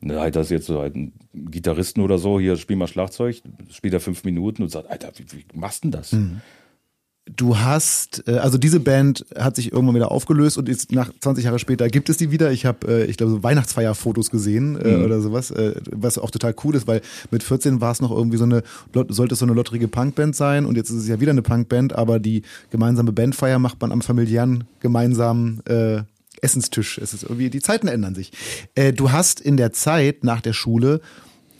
[0.00, 3.40] Ne, halt das jetzt so halt ein Gitarristen oder so, hier spiel mal Schlagzeug,
[3.70, 6.12] spielt er fünf Minuten und sagt, Alter, wie, wie machst du denn das?
[7.24, 11.44] Du hast, äh, also diese Band hat sich irgendwann wieder aufgelöst und jetzt nach 20
[11.44, 12.50] Jahre später gibt es die wieder.
[12.50, 15.04] Ich habe, äh, ich glaube, so Weihnachtsfeierfotos gesehen äh, Mhm.
[15.04, 15.54] oder sowas,
[15.92, 18.64] was auch total cool ist, weil mit 14 war es noch irgendwie so eine,
[19.08, 21.92] sollte es so eine lotterige Punkband sein und jetzt ist es ja wieder eine Punkband,
[21.92, 26.02] aber die gemeinsame Bandfeier macht man am familiären gemeinsamen äh,
[26.40, 26.98] Essenstisch.
[26.98, 28.32] Es ist irgendwie, die Zeiten ändern sich.
[28.74, 31.00] Äh, du hast in der Zeit nach der Schule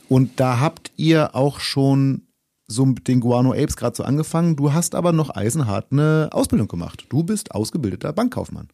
[0.09, 2.23] und da habt ihr auch schon
[2.73, 4.55] so mit den Guano Apes gerade so angefangen.
[4.55, 7.05] Du hast aber noch eisenhart eine Ausbildung gemacht.
[7.09, 8.69] Du bist ausgebildeter Bankkaufmann.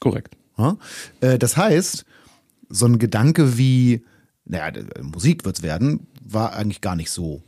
[0.00, 0.36] Korrekt.
[0.56, 0.76] Ja?
[1.20, 2.04] Äh, Das heißt,
[2.68, 4.04] so ein Gedanke wie,
[4.44, 7.42] naja, Musik wird's werden, war eigentlich gar nicht so.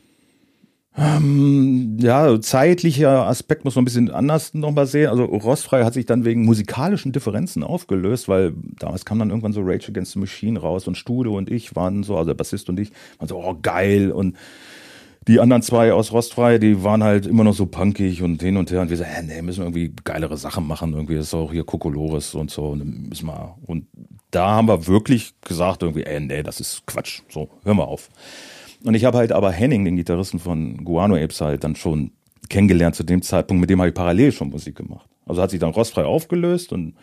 [0.98, 5.10] Ja, zeitlicher Aspekt muss man ein bisschen anders nochmal sehen.
[5.10, 9.60] Also Rostfrei hat sich dann wegen musikalischen Differenzen aufgelöst, weil damals kam dann irgendwann so
[9.62, 12.80] Rage Against the Machine raus und Stude und ich waren so, also der Bassist und
[12.80, 14.36] ich, waren so, oh geil und
[15.28, 18.70] die anderen zwei aus Rostfrei, die waren halt immer noch so punkig und hin und
[18.70, 18.80] her.
[18.80, 21.16] Und wir so, hä, nee, müssen irgendwie geilere Sachen machen, irgendwie.
[21.16, 22.66] Ist auch hier Kokolores und so.
[22.68, 23.86] Und müssen wir und
[24.30, 28.10] da haben wir wirklich gesagt irgendwie, ey, nee, das ist Quatsch, so, hör mal auf.
[28.84, 32.10] Und ich habe halt aber Henning, den Gitarristen von Guano Apes, halt dann schon
[32.48, 35.08] kennengelernt zu dem Zeitpunkt, mit dem habe ich parallel schon Musik gemacht.
[35.24, 36.94] Also hat sich dann rostfrei aufgelöst und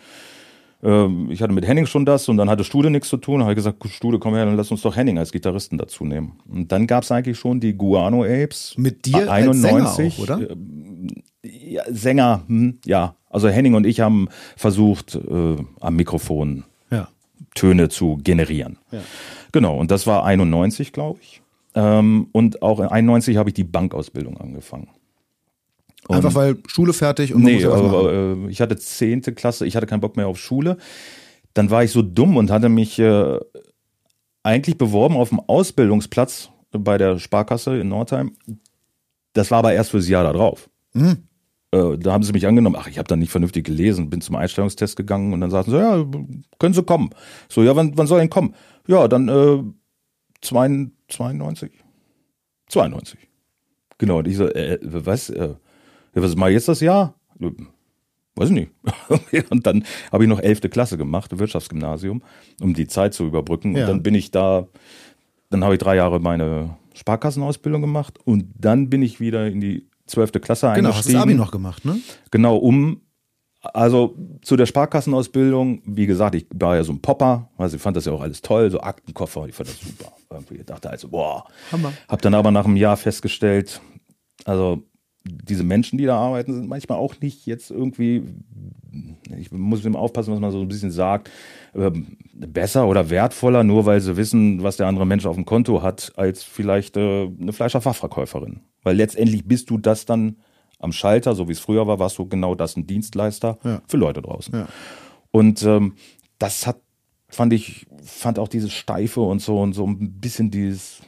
[0.83, 3.39] ähm, ich hatte mit Henning schon das und dann hatte Stude nichts zu tun.
[3.39, 6.03] Da habe ich gesagt, Stude, komm her, dann lass uns doch Henning als Gitarristen dazu
[6.03, 6.33] nehmen.
[6.47, 8.75] Und dann gab es eigentlich schon die Guano Apes.
[8.77, 10.55] Mit dir als 91, Sänger auch, oder?
[11.43, 13.15] Ja, Sänger, hm, ja.
[13.29, 17.07] Also Henning und ich haben versucht, äh, am Mikrofon Ja.
[17.55, 18.77] Töne zu generieren.
[19.51, 21.41] Genau, und das war 91, glaube ich.
[21.75, 24.89] Ähm, und auch in 91 habe ich die Bankausbildung angefangen.
[26.09, 27.95] Einfach weil Schule fertig und man muss Nee, ja was machen.
[27.95, 30.77] aber, äh, ich hatte zehnte Klasse, ich hatte keinen Bock mehr auf Schule.
[31.53, 33.39] Dann war ich so dumm und hatte mich äh,
[34.43, 38.35] eigentlich beworben auf dem Ausbildungsplatz bei der Sparkasse in Nordheim.
[39.33, 40.69] Das war aber erst fürs Jahr da drauf.
[40.93, 41.17] Mhm.
[41.71, 42.75] Äh, da haben sie mich angenommen.
[42.77, 45.77] Ach, ich habe dann nicht vernünftig gelesen, bin zum Einstellungstest gegangen und dann sagten sie,
[45.77, 46.05] ja,
[46.59, 47.11] können Sie kommen.
[47.49, 48.55] So, ja, wann, wann soll ich denn kommen?
[48.87, 49.63] Ja, dann äh,
[50.41, 51.71] 92.
[52.67, 53.19] 92.
[53.97, 55.53] Genau, und ich so, äh, was, äh,
[56.21, 57.15] was mache ich jetzt das Jahr?
[58.35, 58.71] Weiß ich nicht.
[59.49, 62.23] und dann habe ich noch elfte Klasse gemacht, Wirtschaftsgymnasium,
[62.61, 63.75] um die Zeit zu überbrücken.
[63.75, 63.83] Ja.
[63.83, 64.67] Und dann bin ich da,
[65.49, 69.87] dann habe ich drei Jahre meine Sparkassenausbildung gemacht und dann bin ich wieder in die
[70.05, 71.13] zwölfte Klasse Genau, hast eingestiegen.
[71.13, 71.99] das Abi noch gemacht, ne?
[72.31, 73.01] Genau, um,
[73.61, 77.97] also zu der Sparkassenausbildung, wie gesagt, ich war ja so ein Popper, also ich fand
[77.97, 80.11] das ja auch alles toll, so Aktenkoffer, ich fand das super.
[80.29, 81.45] Irgendwie ich dachte also, boah.
[81.71, 81.93] Hammer.
[82.07, 83.81] Hab dann aber nach einem Jahr festgestellt,
[84.45, 84.83] also
[85.25, 88.23] diese Menschen, die da arbeiten, sind manchmal auch nicht jetzt irgendwie,
[89.37, 91.29] ich muss immer aufpassen, was man so ein bisschen sagt,
[91.73, 95.81] ähm, besser oder wertvoller, nur weil sie wissen, was der andere Mensch auf dem Konto
[95.81, 98.59] hat, als vielleicht äh, eine Fleischerfachverkäuferin.
[98.83, 100.37] Weil letztendlich bist du das dann
[100.79, 103.81] am Schalter, so wie es früher war, warst du genau das ein Dienstleister Ja.
[103.87, 104.53] für Leute draußen.
[104.53, 104.67] Ja.
[105.31, 105.93] Und ähm,
[106.37, 106.81] das hat,
[107.29, 110.99] fand ich, fand auch dieses Steife und so und so ein bisschen dieses,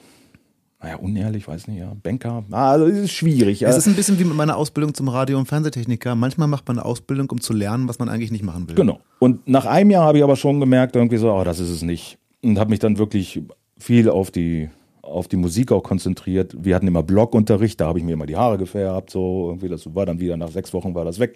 [0.85, 2.43] naja, unehrlich, weiß nicht, ja, Banker.
[2.51, 3.63] Ah, also es ist schwierig.
[3.63, 6.13] Es ist ein bisschen wie mit meiner Ausbildung zum Radio- und Fernsehtechniker.
[6.13, 8.75] Manchmal macht man eine Ausbildung, um zu lernen, was man eigentlich nicht machen will.
[8.75, 8.99] Genau.
[9.17, 11.81] Und nach einem Jahr habe ich aber schon gemerkt, irgendwie so, oh, das ist es
[11.81, 12.19] nicht.
[12.43, 13.41] Und habe mich dann wirklich
[13.79, 14.69] viel auf die,
[15.01, 16.55] auf die Musik auch konzentriert.
[16.55, 19.95] Wir hatten immer Blockunterricht, da habe ich mir immer die Haare gefärbt, so irgendwie, das
[19.95, 21.35] war dann wieder nach sechs Wochen war das weg.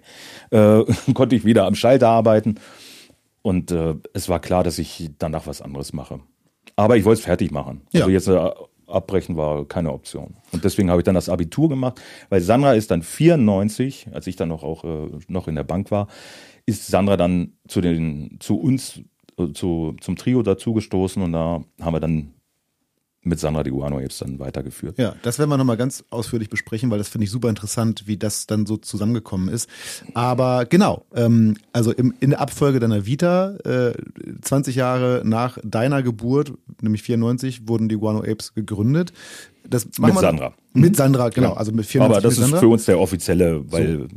[0.52, 0.84] Äh,
[1.14, 2.54] konnte ich wieder am Schalter arbeiten.
[3.42, 6.20] Und äh, es war klar, dass ich danach was anderes mache.
[6.76, 7.82] Aber ich wollte es fertig machen.
[7.90, 8.02] Ja.
[8.02, 8.50] Also jetzt äh,
[8.90, 10.36] abbrechen war keine Option.
[10.52, 14.36] Und deswegen habe ich dann das Abitur gemacht, weil Sandra ist dann 94, als ich
[14.36, 16.08] dann noch auch äh, noch in der Bank war,
[16.66, 19.02] ist Sandra dann zu den zu uns
[19.38, 22.34] äh, zu zum Trio dazugestoßen und da haben wir dann
[23.22, 24.98] mit Sandra die Guano Apes dann weitergeführt.
[24.98, 28.16] Ja, das werden wir nochmal ganz ausführlich besprechen, weil das finde ich super interessant, wie
[28.16, 29.68] das dann so zusammengekommen ist.
[30.14, 33.92] Aber genau, ähm, also im, in der Abfolge deiner Vita, äh,
[34.40, 39.12] 20 Jahre nach deiner Geburt, nämlich 94, wurden die Guano Apes gegründet.
[39.68, 40.54] Das Mit Sandra.
[40.72, 41.52] Mit Sandra, genau.
[41.52, 42.58] Also mit 94 Aber das ist Sandra.
[42.60, 44.08] für uns der offizielle, weil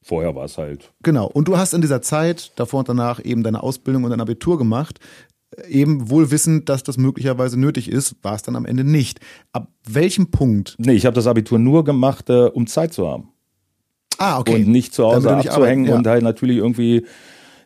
[0.00, 1.26] vorher war es halt Genau.
[1.26, 4.58] Und du hast in dieser Zeit, davor und danach, eben deine Ausbildung und dein Abitur
[4.58, 5.00] gemacht.
[5.66, 9.20] Eben wohl wissend, dass das möglicherweise nötig ist, war es dann am Ende nicht.
[9.52, 10.76] Ab welchem Punkt?
[10.78, 13.30] Nee, ich habe das Abitur nur gemacht, äh, um Zeit zu haben.
[14.18, 14.56] Ah, okay.
[14.56, 16.12] Und nicht zu Hause nicht abzuhängen arbeiten, und ja.
[16.12, 17.06] halt natürlich irgendwie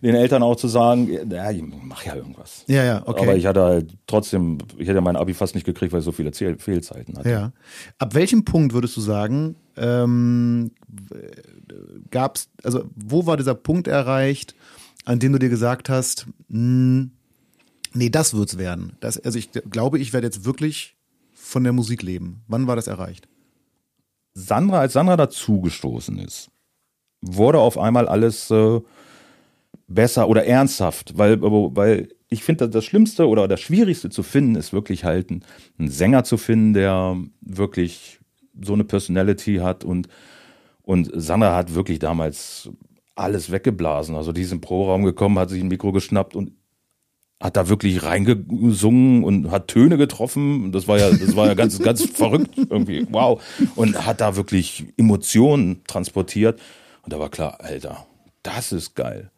[0.02, 2.64] den Eltern auch zu sagen, ja, ich mach ja irgendwas.
[2.66, 3.22] Ja, ja, okay.
[3.22, 6.12] Aber ich hatte halt trotzdem, ich hätte mein Abi fast nicht gekriegt, weil ich so
[6.12, 7.30] viele Fehl- Fehlzeiten hatte.
[7.30, 7.52] Ja.
[7.98, 10.72] Ab welchem Punkt würdest du sagen, ähm,
[12.10, 14.56] gab es, also wo war dieser Punkt erreicht,
[15.04, 17.06] an dem du dir gesagt hast, mh,
[17.94, 18.96] nee, das wird's werden.
[19.00, 20.96] Das, also ich glaube, ich werde jetzt wirklich
[21.32, 22.42] von der Musik leben.
[22.48, 23.28] Wann war das erreicht?
[24.34, 26.50] Sandra, als Sandra dazugestoßen ist,
[27.20, 28.80] wurde auf einmal alles äh,
[29.86, 34.72] besser oder ernsthaft, weil, weil ich finde, das Schlimmste oder das Schwierigste zu finden ist
[34.72, 35.44] wirklich halt einen,
[35.78, 38.20] Sänger zu finden, der wirklich
[38.60, 40.08] so eine Personality hat und,
[40.82, 42.70] und Sandra hat wirklich damals
[43.14, 44.16] alles weggeblasen.
[44.16, 46.52] Also die ist im Pro-Raum gekommen, hat sich ein Mikro geschnappt und
[47.42, 50.70] hat da wirklich reingesungen und hat Töne getroffen.
[50.70, 53.04] Das war ja, das war ja ganz, ganz verrückt irgendwie.
[53.10, 53.42] Wow.
[53.74, 56.60] Und hat da wirklich Emotionen transportiert.
[57.02, 58.06] Und da war klar, Alter,
[58.44, 59.32] das ist geil.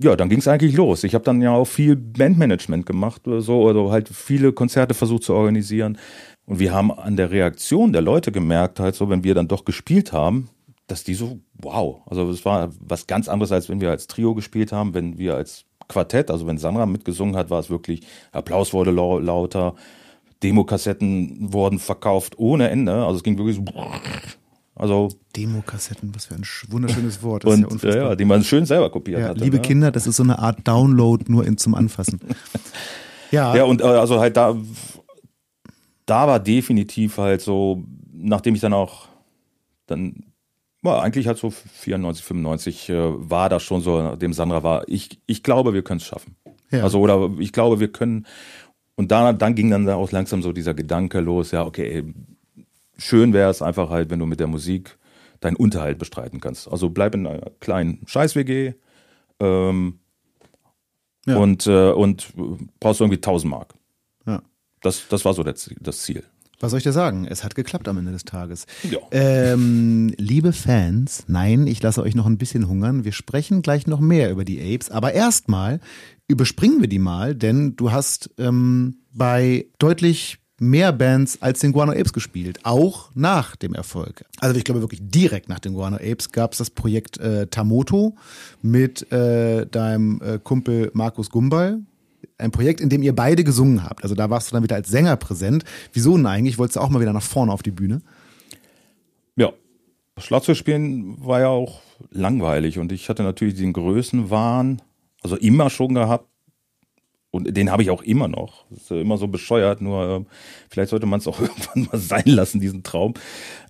[0.00, 1.02] Ja, dann ging es eigentlich los.
[1.02, 5.24] Ich habe dann ja auch viel Bandmanagement gemacht oder so, oder halt viele Konzerte versucht
[5.24, 5.98] zu organisieren.
[6.46, 9.64] Und wir haben an der Reaktion der Leute gemerkt, halt so, wenn wir dann doch
[9.64, 10.48] gespielt haben,
[10.86, 14.34] dass die so, wow, also es war was ganz anderes, als wenn wir als Trio
[14.36, 18.00] gespielt haben, wenn wir als Quartett, also wenn Sandra mitgesungen hat, war es wirklich,
[18.32, 19.74] Applaus wurde lau lauter,
[20.42, 23.64] Demokassetten wurden verkauft ohne Ende, also es ging wirklich so,
[24.74, 27.44] also Demokassetten, was für ein sch- wunderschönes Wort.
[27.44, 29.40] Das ist und ja ja, die man schön selber kopiert Ja, hatte.
[29.40, 29.62] liebe ne?
[29.62, 32.20] Kinder, das ist so eine Art Download nur in, zum Anfassen.
[33.32, 34.56] Ja, Ja, und äh, also halt da,
[36.06, 39.08] da war definitiv halt so, nachdem ich dann auch,
[39.86, 40.26] dann,
[40.86, 42.94] war eigentlich halt so 94, 95 äh,
[43.30, 46.36] war das schon so, nachdem Sandra war, ich, ich glaube, wir können es schaffen.
[46.70, 46.82] Ja.
[46.82, 48.26] Also, oder ich glaube, wir können,
[48.94, 52.04] und da, dann ging dann auch langsam so dieser Gedanke los, ja, okay,
[52.96, 54.98] schön wäre es einfach halt, wenn du mit der Musik
[55.40, 56.66] deinen Unterhalt bestreiten kannst.
[56.66, 58.72] Also bleib in einer kleinen Scheiß-WG,
[59.40, 59.98] ähm,
[61.26, 61.36] Ja.
[61.36, 62.32] und, äh, und
[62.80, 63.74] brauchst irgendwie 1000 Mark.
[64.26, 64.42] ja.
[64.80, 66.22] Das, das war so das das Ziel.
[66.60, 67.26] Was soll ich dir sagen?
[67.28, 68.66] Es hat geklappt am Ende des Tages.
[68.90, 68.98] Ja.
[69.10, 73.04] Ähm, liebe Fans, nein, ich lasse euch noch ein bisschen hungern.
[73.04, 75.80] Wir sprechen gleich noch mehr über die Apes, aber erstmal
[76.28, 81.92] überspringen wir die mal, denn du hast ähm, bei deutlich mehr Bands als den Guano
[81.92, 84.24] Apes gespielt, auch nach dem Erfolg.
[84.38, 88.16] Also ich glaube wirklich direkt nach den Guano Apes gab es das Projekt äh, Tamoto
[88.62, 91.80] mit äh, deinem äh, Kumpel Markus Gumbal.
[92.38, 94.02] Ein Projekt, in dem ihr beide gesungen habt.
[94.02, 95.64] Also da warst du dann wieder als Sänger präsent.
[95.92, 96.58] Wieso denn eigentlich?
[96.58, 98.02] Wolltest du auch mal wieder nach vorne auf die Bühne?
[99.36, 99.52] Ja.
[100.18, 104.80] Schlagzeug spielen war ja auch langweilig und ich hatte natürlich den Größenwahn,
[105.22, 106.26] also immer schon gehabt,
[107.36, 108.64] und den habe ich auch immer noch.
[108.70, 110.24] Das ist immer so bescheuert, nur äh,
[110.70, 113.14] vielleicht sollte man es auch irgendwann mal sein lassen, diesen Traum.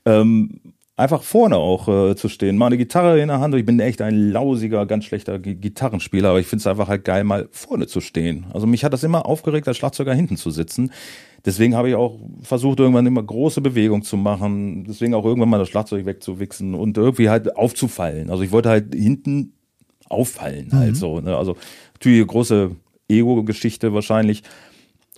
[0.05, 0.61] Ähm,
[0.97, 3.55] einfach vorne auch äh, zu stehen, mal eine Gitarre in der Hand.
[3.55, 7.05] Ich bin echt ein lausiger, ganz schlechter G Gitarrenspieler, aber ich finde es einfach halt
[7.05, 8.47] geil, mal vorne zu stehen.
[8.53, 10.93] Also mich hat das immer aufgeregt, als Schlagzeuger hinten zu sitzen.
[11.45, 14.85] Deswegen habe ich auch versucht, irgendwann immer große Bewegung zu machen.
[14.85, 18.31] Deswegen auch irgendwann mal das Schlagzeug wegzuwichsen und irgendwie halt aufzufallen.
[18.31, 19.53] Also ich wollte halt hinten
[20.09, 20.79] auffallen, halt mhm.
[20.79, 21.21] halt so.
[21.21, 21.37] Ne?
[21.37, 21.57] Also
[21.95, 22.71] natürlich große
[23.09, 24.43] Ego-Geschichte wahrscheinlich.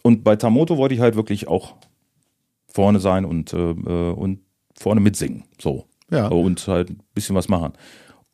[0.02, 1.74] Und bei Tamoto wollte ich halt wirklich auch
[2.66, 4.40] vorne sein und, äh, äh, und
[4.78, 5.44] vorne mitsingen.
[5.60, 5.86] So.
[6.10, 6.28] Ja.
[6.28, 7.72] Und halt ein bisschen was machen.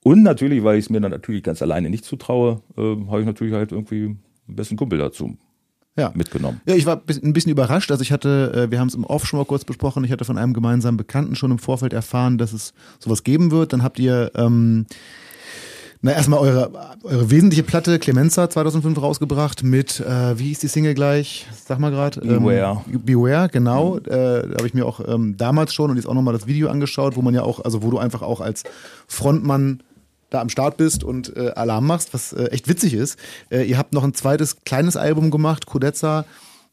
[0.03, 3.27] Und natürlich, weil ich es mir dann natürlich ganz alleine nicht zutraue, äh, habe ich
[3.27, 5.37] natürlich halt irgendwie einen besten Kumpel dazu
[5.97, 6.13] ja.
[6.15, 6.61] mitgenommen.
[6.67, 7.91] Ja, ich war ein bisschen überrascht.
[7.91, 10.25] Also ich hatte, äh, wir haben es im Off schon mal kurz besprochen, ich hatte
[10.25, 13.73] von einem gemeinsamen Bekannten schon im Vorfeld erfahren, dass es sowas geben wird.
[13.73, 14.87] Dann habt ihr ähm,
[16.05, 16.71] na, erstmal eure,
[17.03, 21.47] eure wesentliche Platte Clemenza 2005 rausgebracht mit, äh, wie hieß die Single gleich?
[21.65, 22.21] Sag mal gerade.
[22.21, 22.83] Beware.
[22.93, 23.95] Ähm, Beware, genau.
[23.95, 24.01] Mhm.
[24.01, 26.69] Äh, da habe ich mir auch ähm, damals schon und jetzt auch nochmal das Video
[26.69, 28.65] angeschaut, wo man ja auch, also wo du einfach auch als
[29.09, 29.83] Frontmann
[30.29, 33.19] da am Start bist und äh, Alarm machst, was äh, echt witzig ist.
[33.49, 36.27] Äh, ihr habt noch ein zweites kleines Album gemacht, Kudetza,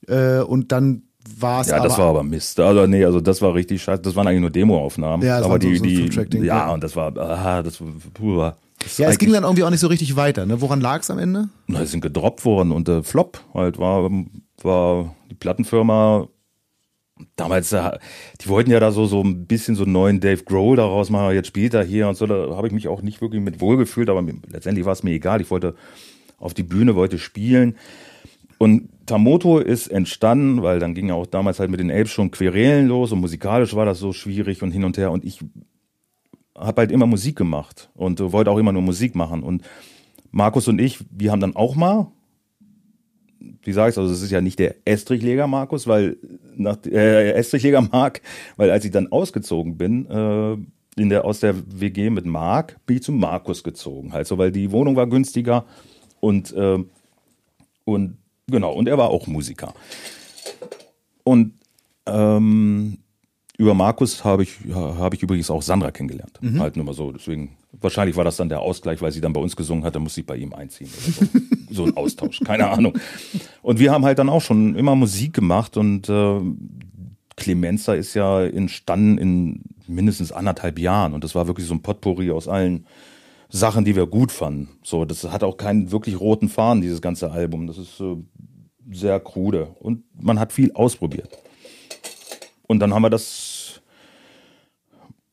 [0.10, 1.04] äh, und dann
[1.40, 2.60] war es Ja, das war aber Mist.
[2.60, 4.02] Also nee, also das war richtig scheiße.
[4.02, 5.26] Das waren eigentlich nur Demoaufnahmen.
[5.26, 5.84] Ja, das aber die, so
[6.26, 9.70] die, ja, und das war, aha, das war, puh, ja, es ging dann irgendwie auch
[9.70, 10.46] nicht so richtig weiter.
[10.46, 10.62] Ne?
[10.62, 11.50] Woran lag es am Ende?
[11.68, 14.10] Na, es sind gedroppt worden und der Flop halt war,
[14.62, 16.28] war die Plattenfirma
[17.36, 17.98] damals, äh,
[18.42, 21.36] die wollten ja da so, so ein bisschen so einen neuen Dave Grohl daraus machen,
[21.36, 24.10] jetzt spielt er hier und so, da habe ich mich auch nicht wirklich mit wohlgefühlt,
[24.10, 25.76] aber letztendlich war es mir egal, ich wollte
[26.38, 27.76] auf die Bühne, wollte spielen.
[28.58, 32.30] Und Tamoto ist entstanden, weil dann ging ja auch damals halt mit den Apes schon
[32.30, 35.40] Querelen los und musikalisch war das so schwierig und hin und her und ich
[36.62, 39.44] habe halt immer Musik gemacht und wollte auch immer nur Musik machen.
[39.44, 39.64] Und
[40.32, 42.08] Markus und ich, wir haben dann auch mal,
[43.64, 46.18] wie sage ich also es ist ja nicht der Estrichleger Markus, weil
[46.56, 48.22] nach äh, Estrichleger Mark,
[48.58, 50.58] weil als ich dann ausgezogen bin, äh,
[51.00, 54.14] in der, aus der WG mit Mark, bin ich zu Markus gezogen.
[54.14, 55.66] Halt so, weil die Wohnung war günstiger
[56.20, 56.84] und, äh,
[57.86, 59.74] und genau, und er war auch Musiker.
[61.24, 61.54] Und
[62.06, 62.98] ähm,
[63.62, 66.40] über Markus habe ich, habe ich übrigens auch Sandra kennengelernt.
[66.42, 66.60] Mhm.
[66.60, 67.12] Halt nur mal so.
[67.12, 70.02] Deswegen, wahrscheinlich war das dann der Ausgleich, weil sie dann bei uns gesungen hat, dann
[70.02, 70.90] musste ich bei ihm einziehen.
[70.90, 71.26] So.
[71.70, 71.86] so.
[71.86, 72.98] ein Austausch, keine Ahnung.
[73.62, 76.40] Und wir haben halt dann auch schon immer Musik gemacht und äh,
[77.38, 82.32] Clemenza ist ja entstanden in mindestens anderthalb Jahren und das war wirklich so ein Potpourri
[82.32, 82.88] aus allen
[83.50, 84.70] Sachen, die wir gut fanden.
[84.84, 87.68] So, das hat auch keinen wirklich roten Faden, dieses ganze Album.
[87.68, 88.16] Das ist äh,
[88.92, 91.38] sehr krude und man hat viel ausprobiert.
[92.72, 93.82] Und dann haben wir das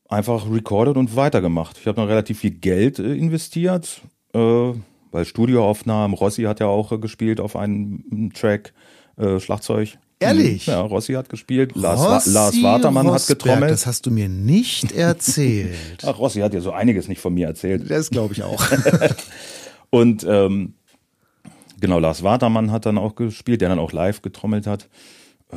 [0.08, 1.78] einfach recorded und weitergemacht.
[1.78, 4.00] Ich habe noch relativ viel Geld äh, investiert,
[4.34, 4.72] äh,
[5.12, 8.72] weil Studioaufnahmen, Rossi hat ja auch äh, gespielt auf einem Track,
[9.18, 9.98] äh, Schlagzeug.
[10.18, 10.66] Ehrlich?
[10.66, 13.70] Ja, Rossi hat gespielt, Lars, Lars Watermann Rosberg, hat getrommelt.
[13.70, 15.76] Das hast du mir nicht erzählt.
[16.04, 17.88] Ach, Rossi hat ja so einiges nicht von mir erzählt.
[17.88, 18.66] Das glaube ich auch.
[19.90, 20.74] und ähm,
[21.80, 24.88] genau, Lars Watermann hat dann auch gespielt, der dann auch live getrommelt hat.
[25.52, 25.56] Äh,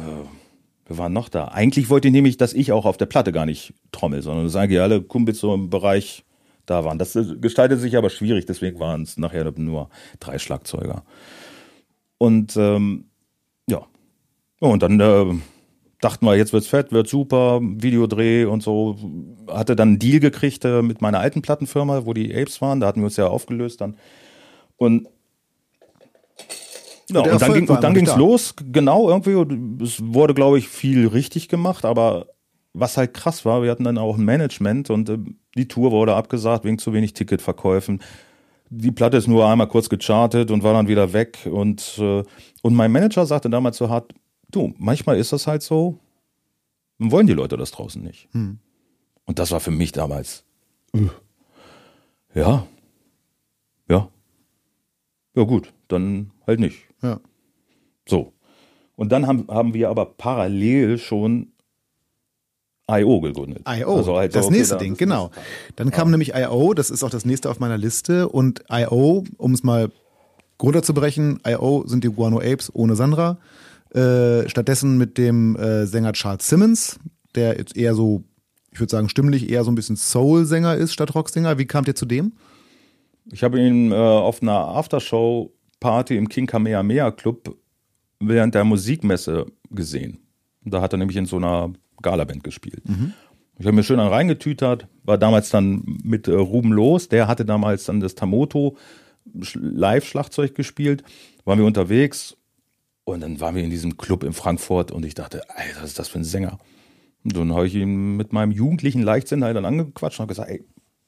[0.92, 1.46] wir waren noch da.
[1.46, 4.56] Eigentlich wollte ich nämlich, dass ich auch auf der Platte gar nicht trommel, sondern dass
[4.56, 6.26] eigentlich alle Kumpels so im Bereich
[6.66, 7.00] da waren.
[7.00, 11.04] Das gestaltet sich aber schwierig, deswegen waren es nachher nur drei Schlagzeuger.
[12.18, 13.06] Und ähm,
[13.68, 13.86] ja.
[14.60, 15.34] Und dann äh,
[16.02, 18.98] dachten wir, jetzt wird's fett, wird super, Videodreh und so.
[19.48, 22.82] Hatte dann einen Deal gekriegt äh, mit meiner alten Plattenfirma, wo die Apes waren.
[22.82, 23.96] Da hatten wir uns ja aufgelöst dann.
[24.76, 25.08] Und
[27.20, 28.18] und, und dann, ging, und dann ging's da.
[28.18, 29.84] los, genau irgendwie.
[29.84, 32.28] Es wurde, glaube ich, viel richtig gemacht, aber
[32.74, 35.18] was halt krass war, wir hatten dann auch ein Management und äh,
[35.56, 38.02] die Tour wurde abgesagt wegen zu wenig Ticketverkäufen.
[38.70, 41.40] Die Platte ist nur einmal kurz gechartet und war dann wieder weg.
[41.52, 42.24] Und, äh,
[42.62, 44.14] und mein Manager sagte damals so hart,
[44.50, 46.00] du, manchmal ist das halt so,
[46.98, 48.30] wollen die Leute das draußen nicht.
[48.32, 48.60] Hm.
[49.26, 50.46] Und das war für mich damals,
[50.94, 51.08] äh,
[52.34, 52.66] ja,
[53.90, 54.08] ja,
[55.36, 56.86] ja gut, dann halt nicht.
[57.02, 57.20] Ja.
[58.08, 58.34] So.
[58.96, 61.54] Und dann haben, haben wir aber parallel schon
[62.90, 63.22] I.O.
[63.22, 63.64] gegründet.
[63.68, 63.98] I.O.
[63.98, 65.32] Also halt das okay, nächste Ding, genau.
[65.76, 66.12] Dann kam ja.
[66.12, 68.30] nämlich I.O., das ist auch das nächste auf meiner Liste.
[68.30, 69.92] Und I.O., um es mal
[70.62, 71.86] runterzubrechen, I.O.
[71.88, 73.38] sind die Guano Apes ohne Sandra.
[73.94, 77.00] Äh, stattdessen mit dem äh, Sänger Charles Simmons,
[77.36, 78.24] der jetzt eher so,
[78.72, 81.58] ich würde sagen, stimmlich eher so ein bisschen Soul-Sänger ist statt Rocksänger.
[81.58, 82.34] Wie kamt ihr zu dem?
[83.32, 84.76] Ich habe ihn äh, auf einer
[85.82, 87.58] Aftershow-Party im King Kamehameha Club
[88.20, 90.20] während der Musikmesse gesehen.
[90.64, 92.88] Da hat er nämlich in so einer Galaband gespielt.
[92.88, 93.14] Mhm.
[93.58, 97.46] Ich habe mir schön dann reingetütert, war damals dann mit äh, Ruben los, der hatte
[97.46, 98.78] damals dann das Tamoto
[99.54, 101.04] Live-Schlagzeug gespielt,
[101.46, 102.38] waren wir unterwegs
[103.04, 106.00] und dann waren wir in diesem Club in Frankfurt und ich dachte, ey, was ist
[106.00, 106.58] das für ein Sänger?
[107.24, 110.50] Und dann habe ich ihn mit meinem jugendlichen Leichtsinn halt dann angequatscht und habe gesagt,
[110.50, 110.64] ey,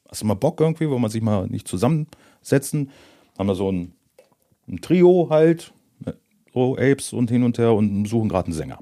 [0.07, 2.91] hast du mal Bock irgendwie, wollen wir sich mal nicht zusammensetzen?
[3.37, 3.93] Haben wir so ein,
[4.67, 5.73] ein Trio halt,
[6.53, 8.79] so Apes und hin und her und suchen gerade einen Sänger.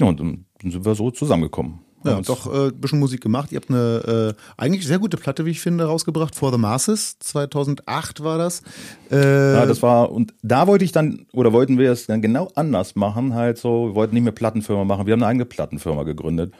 [0.00, 1.80] Ja, und dann sind wir so zusammengekommen.
[2.04, 3.52] Ja, und doch äh, ein bisschen Musik gemacht.
[3.52, 6.34] Ihr habt eine äh, eigentlich sehr gute Platte, wie ich finde, rausgebracht.
[6.34, 8.62] For the Masses, 2008 war das.
[9.10, 12.48] Äh, ja, das war, und da wollte ich dann, oder wollten wir es dann genau
[12.54, 16.02] anders machen, halt so, wir wollten nicht mehr Plattenfirma machen, wir haben eine eigene Plattenfirma
[16.02, 16.52] gegründet.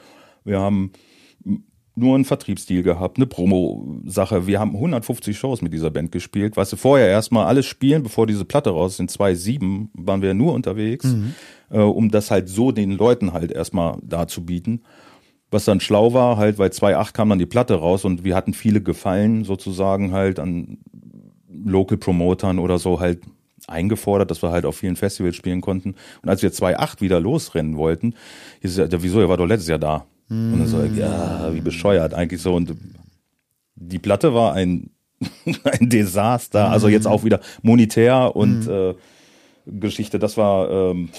[0.45, 0.91] Wir haben
[1.95, 4.47] nur einen Vertriebsstil gehabt, eine Promo-Sache.
[4.47, 8.25] Wir haben 150 Shows mit dieser Band gespielt, weißt du, vorher erstmal alles spielen, bevor
[8.25, 8.99] diese Platte raus ist.
[8.99, 11.35] In 2007 waren wir nur unterwegs, mhm.
[11.69, 14.83] äh, um das halt so den Leuten halt erstmal darzubieten.
[15.51, 18.55] Was dann schlau war, halt, weil 2.8 kam dann die Platte raus und wir hatten
[18.55, 20.79] viele Gefallen sozusagen halt an
[21.47, 23.21] Local Promotern oder so halt
[23.67, 25.95] eingefordert, dass wir halt auf vielen Festivals spielen konnten.
[26.23, 28.15] Und als wir 2.8 wieder losrennen wollten,
[28.61, 30.07] hieß es ja, wieso, er war doch letztes Jahr da.
[30.33, 30.53] Mm.
[30.53, 32.55] Und dann so, ja, wie bescheuert eigentlich so.
[32.55, 32.75] Und
[33.75, 34.89] die Platte war ein,
[35.63, 36.69] ein Desaster.
[36.69, 38.69] Also jetzt auch wieder monetär und mm.
[38.69, 38.93] äh,
[39.65, 41.09] Geschichte, das war, ähm,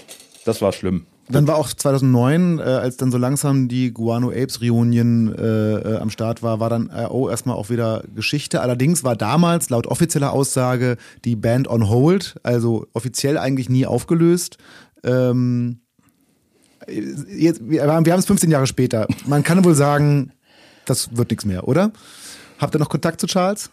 [0.44, 1.06] das war schlimm.
[1.28, 5.96] Dann war auch 2009, äh, als dann so langsam die Guano Apes Reunion äh, äh,
[5.96, 8.60] am Start war, war dann RO erstmal auch wieder Geschichte.
[8.60, 14.58] Allerdings war damals laut offizieller Aussage die Band on hold, also offiziell eigentlich nie aufgelöst.
[15.02, 15.80] Ähm,
[16.88, 19.06] jetzt, wir, haben es 15 Jahre später.
[19.26, 20.32] Man kann wohl sagen,
[20.84, 21.92] das wird nichts mehr, oder?
[22.58, 23.70] Habt ihr noch Kontakt zu Charles?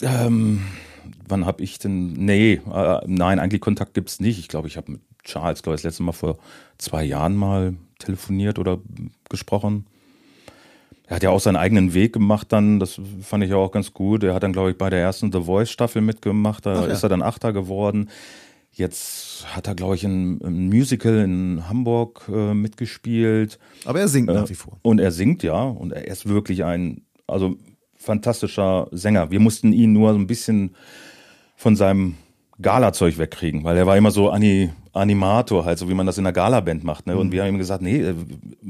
[0.00, 0.62] Ähm,
[1.28, 2.12] wann habe ich denn?
[2.12, 4.38] Nee, äh, nein, eigentlich Kontakt gibt's nicht.
[4.38, 6.38] Ich glaube, ich habe mit Charles, glaube ich, das letzte Mal vor
[6.78, 8.78] zwei Jahren mal telefoniert oder
[9.28, 9.86] gesprochen.
[11.06, 13.94] Er hat ja auch seinen eigenen Weg gemacht dann, das fand ich ja auch ganz
[13.94, 14.22] gut.
[14.24, 17.02] Er hat dann, glaube ich, bei der ersten The Voice Staffel mitgemacht, da Ach, ist
[17.02, 18.10] er dann Achter geworden.
[18.72, 23.58] Jetzt hat er, glaube ich, ein, ein, Musical in Hamburg äh, mitgespielt.
[23.84, 24.78] Aber er singt äh, nach wie vor.
[24.82, 25.62] Und er singt, ja.
[25.62, 27.56] Und er ist wirklich ein, also
[27.96, 29.30] fantastischer Sänger.
[29.30, 30.76] Wir mussten ihn nur so ein bisschen
[31.56, 32.14] von seinem
[32.60, 36.24] Gala-Zeug wegkriegen, weil er war immer so Ani Animator, halt, so wie man das in
[36.24, 37.06] der Gala-Band macht.
[37.06, 37.16] Ne?
[37.16, 37.32] Und mhm.
[37.32, 38.14] wir haben ihm gesagt, nee, äh,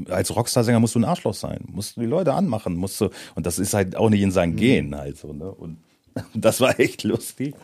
[0.09, 3.45] als Rockstar-Sänger musst du ein Arschloch sein, musst du die Leute anmachen, musst du, und
[3.45, 4.57] das ist halt auch nicht in seinen mhm.
[4.57, 5.33] Gen halt so.
[5.33, 5.51] Ne?
[5.51, 5.77] Und
[6.33, 7.55] das war echt lustig.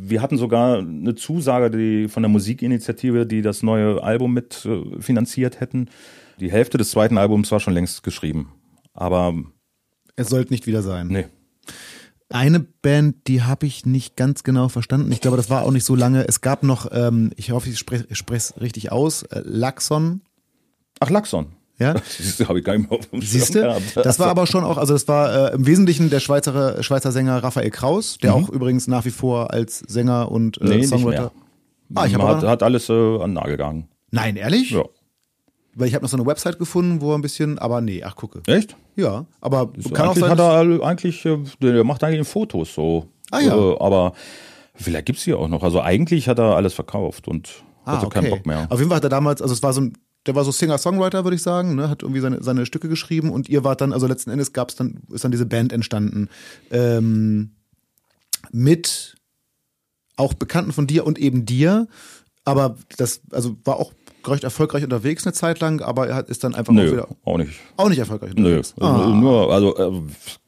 [0.00, 5.00] Wir hatten sogar eine Zusage die, von der Musikinitiative, die das neue Album mit äh,
[5.00, 5.88] finanziert hätten.
[6.40, 8.52] Die Hälfte des zweiten Albums war schon längst geschrieben.
[8.94, 9.34] Aber
[10.16, 11.08] es sollte nicht wieder sein.
[11.08, 11.26] Nee
[12.30, 15.10] eine Band, die habe ich nicht ganz genau verstanden.
[15.12, 16.26] Ich glaube, das war auch nicht so lange.
[16.28, 20.20] Es gab noch, ähm, ich hoffe, ich spreche es richtig aus, äh, Laxon.
[21.00, 21.57] Ach, Laxon.
[21.78, 23.80] Ja, das habe ich gar nicht mehr auf dem Siehst du?
[23.94, 27.42] Das war aber schon auch, also das war äh, im Wesentlichen der Schweizer, Schweizer Sänger
[27.42, 28.44] Raphael Kraus, der mhm.
[28.44, 31.30] auch übrigens nach wie vor als Sänger und äh, nee, Songwriter.
[31.94, 33.88] Ah, ich hat, hat alles äh, an den Nagel gegangen.
[34.10, 34.70] Nein, ehrlich?
[34.70, 34.84] Ja.
[35.74, 38.16] Weil ich habe noch so eine Website gefunden, wo er ein bisschen, aber nee, ach
[38.16, 38.42] gucke.
[38.46, 38.76] Echt?
[38.96, 42.74] Ja, aber so, kann eigentlich auch sein, hat er eigentlich, äh, der macht eigentlich Fotos
[42.74, 43.06] so.
[43.30, 43.56] Ah ja.
[43.56, 44.12] Äh, aber
[44.74, 45.62] vielleicht gibt's hier auch noch.
[45.62, 48.20] Also eigentlich hat er alles verkauft und ah, hatte okay.
[48.20, 48.66] keinen Bock mehr.
[48.70, 49.92] Auf jeden Fall hat er damals, also es war so ein,
[50.28, 51.88] der war so Singer-Songwriter, würde ich sagen, ne?
[51.88, 55.00] hat irgendwie seine, seine Stücke geschrieben und ihr wart dann, also letzten Endes gab's dann,
[55.10, 56.28] ist dann diese Band entstanden.
[56.70, 57.52] Ähm,
[58.52, 59.16] mit
[60.16, 61.88] auch Bekannten von dir und eben dir.
[62.44, 63.94] Aber das, also war auch
[64.26, 67.08] recht erfolgreich unterwegs eine Zeit lang, aber er ist dann einfach Nö, auch wieder.
[67.24, 67.52] Auch nicht.
[67.76, 68.74] Auch nicht erfolgreich unterwegs.
[68.76, 68.86] Nö.
[68.86, 69.08] Ah.
[69.08, 70.02] Nur, also äh,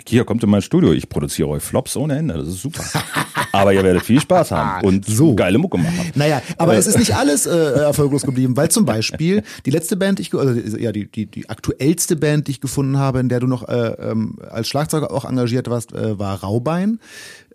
[0.06, 2.83] hier kommt in mein Studio, ich produziere euch Flops ohne Ende, das ist super.
[3.52, 6.11] aber ihr werdet viel Spaß haben und so geile Mucke machen.
[6.14, 6.78] Naja, aber äh.
[6.78, 10.34] es ist nicht alles äh, erfolglos geblieben, weil zum Beispiel die letzte Band, die ich,
[10.34, 13.68] also ja, die, die, die aktuellste Band, die ich gefunden habe, in der du noch
[13.68, 16.99] äh, ähm, als Schlagzeuger auch engagiert warst, äh, war Raubein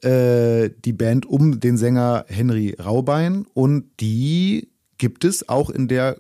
[0.01, 6.17] äh, die Band um den Sänger Henry Raubein und die gibt es auch in der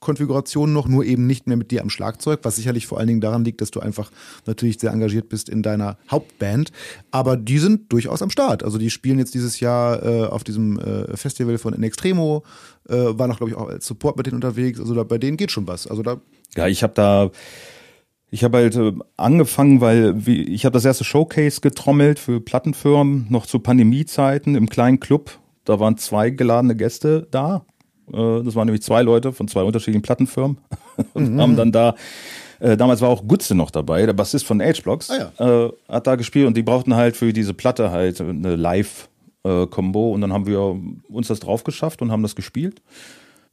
[0.00, 3.22] Konfiguration noch, nur eben nicht mehr mit dir am Schlagzeug, was sicherlich vor allen Dingen
[3.22, 4.10] daran liegt, dass du einfach
[4.44, 6.72] natürlich sehr engagiert bist in deiner Hauptband.
[7.10, 8.62] Aber die sind durchaus am Start.
[8.62, 12.44] Also die spielen jetzt dieses Jahr äh, auf diesem äh, Festival von In Extremo,
[12.88, 14.78] äh, war noch, glaube ich, auch als Support mit denen unterwegs.
[14.78, 15.86] Also da, bei denen geht schon was.
[15.86, 16.20] Also da
[16.54, 17.30] ja, ich habe da
[18.30, 23.26] Ich habe halt äh, angefangen, weil wie, ich habe das erste Showcase getrommelt für Plattenfirmen,
[23.30, 25.38] noch zu Pandemiezeiten im kleinen Club.
[25.64, 27.64] Da waren zwei geladene Gäste da.
[28.12, 30.58] Äh, das waren nämlich zwei Leute von zwei unterschiedlichen Plattenfirmen
[31.14, 31.40] und mhm.
[31.40, 31.94] haben dann da
[32.60, 35.66] äh, damals war auch Gutze noch dabei, der Bassist von H-Blocks, ah, ja.
[35.66, 40.20] äh, hat da gespielt und die brauchten halt für diese Platte halt eine Live-Combo und
[40.20, 42.80] dann haben wir uns das drauf geschafft und haben das gespielt.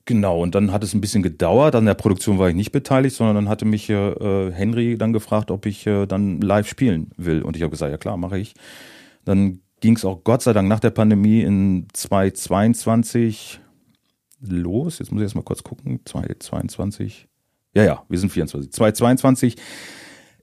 [0.05, 1.75] Genau, und dann hat es ein bisschen gedauert.
[1.75, 5.51] An der Produktion war ich nicht beteiligt, sondern dann hatte mich äh, Henry dann gefragt,
[5.51, 7.43] ob ich äh, dann live spielen will.
[7.43, 8.53] Und ich habe gesagt, ja klar, mache ich.
[9.25, 13.60] Dann ging es auch Gott sei Dank nach der Pandemie in 2022
[14.41, 14.99] los.
[14.99, 16.01] Jetzt muss ich erst mal kurz gucken.
[16.05, 17.27] 2022.
[17.73, 18.71] Ja, ja, wir sind 24.
[18.71, 19.55] 2022.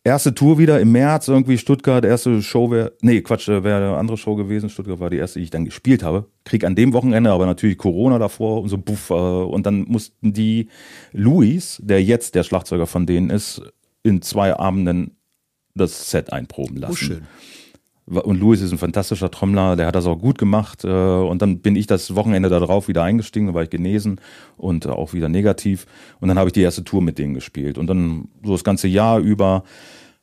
[0.05, 3.97] Erste Tour wieder im März, irgendwie Stuttgart, erste Show wäre, nee, Quatsch, äh, wäre eine
[3.97, 4.71] andere Show gewesen.
[4.71, 6.29] Stuttgart war die erste, die ich dann gespielt habe.
[6.45, 10.33] Krieg an dem Wochenende, aber natürlich Corona davor und so, buff, äh, und dann mussten
[10.33, 10.69] die
[11.13, 13.61] Luis, der jetzt der Schlagzeuger von denen ist,
[14.03, 15.17] in zwei Abenden
[15.75, 16.93] das Set einproben lassen.
[16.93, 17.27] Oh, schön.
[18.09, 20.85] Und Louis ist ein fantastischer Trommler, der hat das auch gut gemacht.
[20.85, 24.21] Äh, und dann bin ich das Wochenende darauf wieder eingestiegen, da war ich genesen
[24.57, 25.87] und auch wieder negativ.
[26.21, 27.77] Und dann habe ich die erste Tour mit denen gespielt.
[27.77, 29.65] Und dann so das ganze Jahr über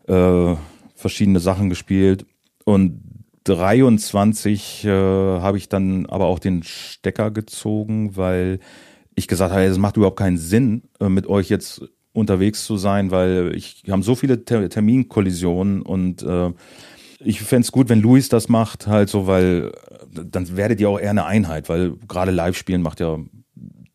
[0.08, 0.56] äh,
[0.96, 2.26] verschiedene Sachen gespielt.
[2.64, 3.02] Und
[3.44, 8.60] 23 äh, habe ich dann aber auch den Stecker gezogen, weil
[9.14, 11.84] ich gesagt habe, es macht überhaupt keinen Sinn, äh, mit euch jetzt
[12.14, 16.52] unterwegs zu sein, weil ich haben so viele Ter Terminkollisionen und äh,
[17.26, 19.72] ich fände es gut, wenn Luis das macht, halt so, weil
[20.12, 23.18] dann werdet ihr auch eher eine Einheit, weil gerade Live-Spielen macht ja,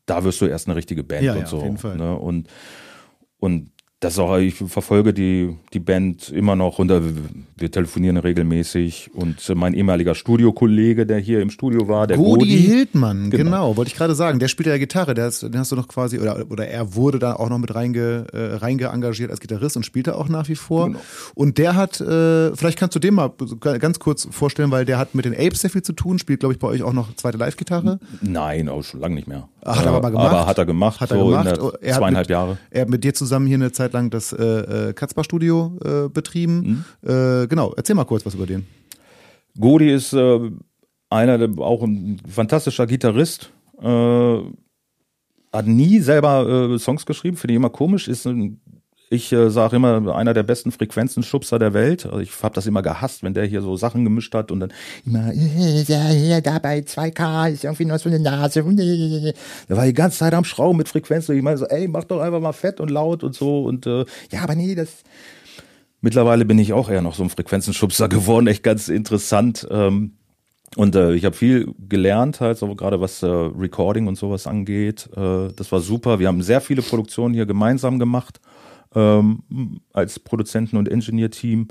[0.07, 1.59] da wirst du erst eine richtige Band ja, und ja, so.
[1.59, 1.97] Auf jeden Fall.
[1.97, 2.17] Ne?
[2.17, 2.49] Und,
[3.39, 3.71] und
[4.01, 6.91] das ist auch, ich verfolge die, die Band immer noch und
[7.55, 9.11] wir telefonieren regelmäßig.
[9.13, 13.45] Und mein ehemaliger Studiokollege, der hier im Studio war, der Godi, Godi Hildmann, genau.
[13.45, 14.39] genau, wollte ich gerade sagen.
[14.39, 17.19] Der spielt ja Gitarre, der ist, den hast du noch quasi, oder, oder er wurde
[17.19, 20.57] da auch noch mit reinge, äh, reingeengagiert als Gitarrist und spielt da auch nach wie
[20.57, 20.87] vor.
[20.87, 21.01] Genau.
[21.35, 23.31] Und der hat, äh, vielleicht kannst du den mal
[23.61, 26.55] ganz kurz vorstellen, weil der hat mit den Apes sehr viel zu tun, spielt, glaube
[26.55, 28.01] ich, bei euch auch noch zweite Live-Gitarre.
[28.23, 29.47] Nein, auch schon lange nicht mehr.
[29.63, 30.31] Ach, hat er aber mal gemacht.
[30.31, 31.61] Aber hat er gemacht, hat er so gemacht.
[31.83, 32.59] Er zweieinhalb mit, Jahre.
[32.71, 36.85] Er hat mit dir zusammen hier eine Zeit lang das äh, äh Katzbar-Studio äh, betrieben.
[37.03, 37.09] Mhm.
[37.09, 38.67] Äh, genau, erzähl mal kurz was über den.
[39.59, 40.51] Godi ist äh,
[41.09, 43.53] einer, der, auch ein fantastischer Gitarrist.
[43.81, 44.39] Äh,
[45.53, 48.07] hat nie selber äh, Songs geschrieben, finde ich immer komisch.
[48.07, 48.61] Ist ein
[49.13, 52.07] ich äh, sage immer, einer der besten Frequenzenschubser der Welt.
[52.07, 54.73] Also ich habe das immer gehasst, wenn der hier so Sachen gemischt hat und dann
[55.05, 58.61] immer, äh, da bei 2K ist irgendwie nur so eine Nase.
[58.61, 59.35] Äh,
[59.69, 61.37] der war die ganze Zeit am Schrauben mit Frequenzen.
[61.37, 63.65] Ich meine so, ey, mach doch einfach mal fett und laut und so.
[63.65, 64.89] Und äh, ja, aber nee, das.
[66.01, 69.67] Mittlerweile bin ich auch eher noch so ein Frequenzenschubser geworden, echt ganz interessant.
[69.73, 70.13] Ähm,
[70.77, 75.09] und äh, ich habe viel gelernt, halt, so gerade was äh, Recording und sowas angeht.
[75.17, 76.21] Äh, das war super.
[76.21, 78.41] Wir haben sehr viele Produktionen hier gemeinsam gemacht
[78.95, 81.69] ähm, als Produzenten- und Engineer-Team.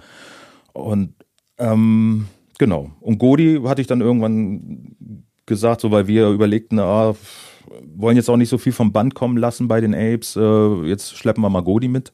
[0.74, 1.14] Und
[1.58, 2.92] ähm, genau.
[3.02, 7.16] Und Godi hatte ich dann irgendwann gesagt, so weil wir überlegten, ah,
[7.96, 11.18] wollen jetzt auch nicht so viel vom Band kommen lassen bei den Apes, äh, jetzt
[11.18, 12.14] schleppen wir mal Godi mit.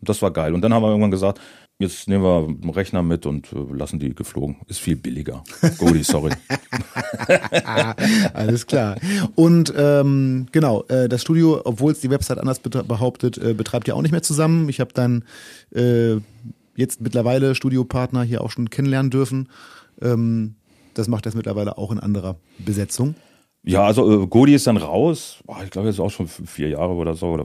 [0.00, 0.54] Das war geil.
[0.54, 1.40] Und dann haben wir irgendwann gesagt,
[1.78, 4.56] Jetzt nehmen wir einen Rechner mit und äh, lassen die geflogen.
[4.68, 5.42] Ist viel billiger.
[5.78, 6.30] Godi, sorry.
[8.34, 8.96] Alles klar.
[9.34, 13.96] Und ähm, genau, äh, das Studio, obwohl es die Website anders behauptet, äh, betreibt ihr
[13.96, 14.68] auch nicht mehr zusammen.
[14.68, 15.24] Ich habe dann
[15.74, 16.16] äh,
[16.76, 19.48] jetzt mittlerweile Studiopartner hier auch schon kennenlernen dürfen.
[20.00, 20.54] Ähm,
[20.94, 23.14] das macht das mittlerweile auch in anderer Besetzung.
[23.64, 25.38] Ja, also äh, Godi ist dann raus.
[25.46, 27.44] Boah, ich glaube, jetzt auch schon vier Jahre oder so oder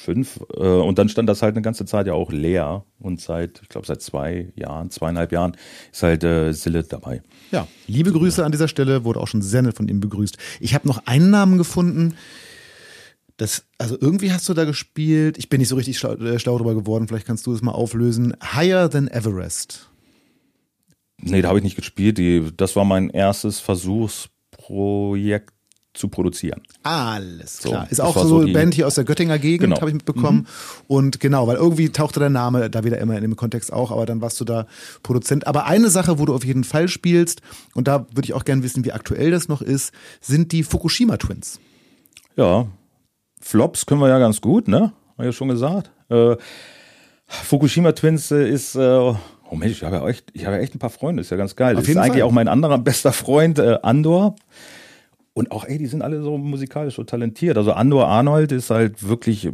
[0.00, 0.40] fünf.
[0.56, 2.84] Äh, und dann stand das halt eine ganze Zeit ja auch leer.
[2.98, 5.56] Und seit, ich glaube, seit zwei Jahren, zweieinhalb Jahren
[5.92, 7.22] ist halt äh, Sille dabei.
[7.50, 10.38] Ja, liebe Grüße an dieser Stelle, wurde auch schon sehr nett von ihm begrüßt.
[10.60, 12.14] Ich habe noch einen Namen gefunden.
[13.36, 15.38] Das, also irgendwie hast du da gespielt.
[15.38, 17.08] Ich bin nicht so richtig schlau, äh, schlau drüber geworden.
[17.08, 18.34] Vielleicht kannst du es mal auflösen.
[18.42, 19.90] Higher Than Everest.
[21.22, 22.18] Nee, da habe ich nicht gespielt.
[22.18, 25.54] Die, das war mein erstes Versuchsprojekt
[25.92, 26.62] zu produzieren.
[26.82, 27.86] Alles klar.
[27.86, 29.76] So, ist auch so eine Band hier aus der Göttinger Gegend, genau.
[29.80, 30.38] habe ich mitbekommen.
[30.38, 30.46] Mhm.
[30.86, 34.06] Und genau, weil irgendwie tauchte der Name da wieder immer in dem Kontext auch, aber
[34.06, 34.66] dann warst du da
[35.02, 35.46] Produzent.
[35.46, 37.42] Aber eine Sache, wo du auf jeden Fall spielst,
[37.74, 41.16] und da würde ich auch gerne wissen, wie aktuell das noch ist, sind die Fukushima
[41.16, 41.58] Twins.
[42.36, 42.66] Ja,
[43.40, 44.92] Flops können wir ja ganz gut, ne?
[45.12, 45.90] Habe ich ja schon gesagt.
[46.08, 46.36] Äh,
[47.26, 48.76] Fukushima Twins äh, ist.
[48.76, 49.14] Äh,
[49.52, 51.36] Oh Mensch, ich habe ja echt, ich habe ja echt ein paar Freunde, ist ja
[51.36, 51.74] ganz geil.
[51.74, 52.22] Auf das ist eigentlich Fall.
[52.22, 54.36] auch mein anderer bester Freund, äh, Andor.
[55.40, 57.56] Und auch, ey, die sind alle so musikalisch so talentiert.
[57.56, 59.48] Also Andor Arnold ist halt wirklich,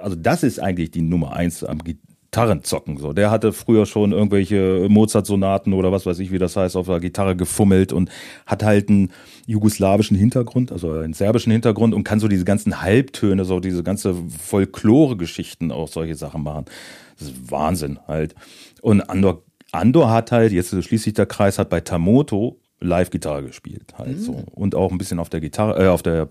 [0.00, 2.98] also das ist eigentlich die Nummer eins am Gitarren zocken.
[2.98, 6.86] So, der hatte früher schon irgendwelche Mozart-Sonaten oder was weiß ich, wie das heißt, auf
[6.86, 8.10] der Gitarre gefummelt und
[8.46, 9.10] hat halt einen
[9.44, 14.14] jugoslawischen Hintergrund, also einen serbischen Hintergrund und kann so diese ganzen Halbtöne, so diese ganze
[14.38, 16.66] Folklore-Geschichten auch solche Sachen machen.
[17.18, 18.36] Das ist Wahnsinn halt.
[18.82, 23.94] Und Andor, Andor hat halt, jetzt schließt sich der Kreis, hat bei Tamoto Live-Gitarre gespielt
[23.96, 24.22] halt mhm.
[24.22, 26.28] so und auch ein bisschen auf der Gitarre, äh, auf der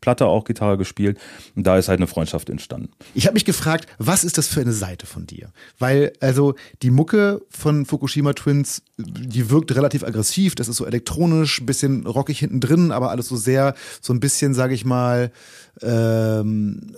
[0.00, 1.18] Platte auch Gitarre gespielt
[1.54, 2.90] und da ist halt eine Freundschaft entstanden.
[3.14, 5.50] Ich habe mich gefragt, was ist das für eine Seite von dir?
[5.78, 11.64] Weil also die Mucke von Fukushima Twins, die wirkt relativ aggressiv, das ist so elektronisch,
[11.64, 15.30] bisschen rockig hinten drin, aber alles so sehr so ein bisschen, sage ich mal,
[15.82, 16.96] ähm,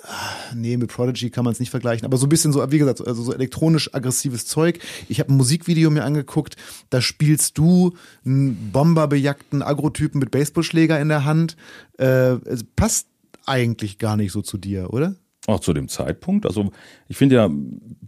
[0.55, 3.07] nee, mit Prodigy kann man es nicht vergleichen, aber so ein bisschen so, wie gesagt,
[3.07, 4.79] also so elektronisch aggressives Zeug.
[5.09, 6.57] Ich habe ein Musikvideo mir angeguckt,
[6.91, 11.57] da spielst du einen bomberbejagten Agrotypen mit Baseballschläger in der Hand.
[11.99, 13.09] Äh, es passt
[13.47, 15.17] eigentlich gar nicht so zu dir, oder?
[15.47, 16.47] Auch zu dem Zeitpunkt.
[16.47, 16.71] Also
[17.09, 17.51] ich finde ja,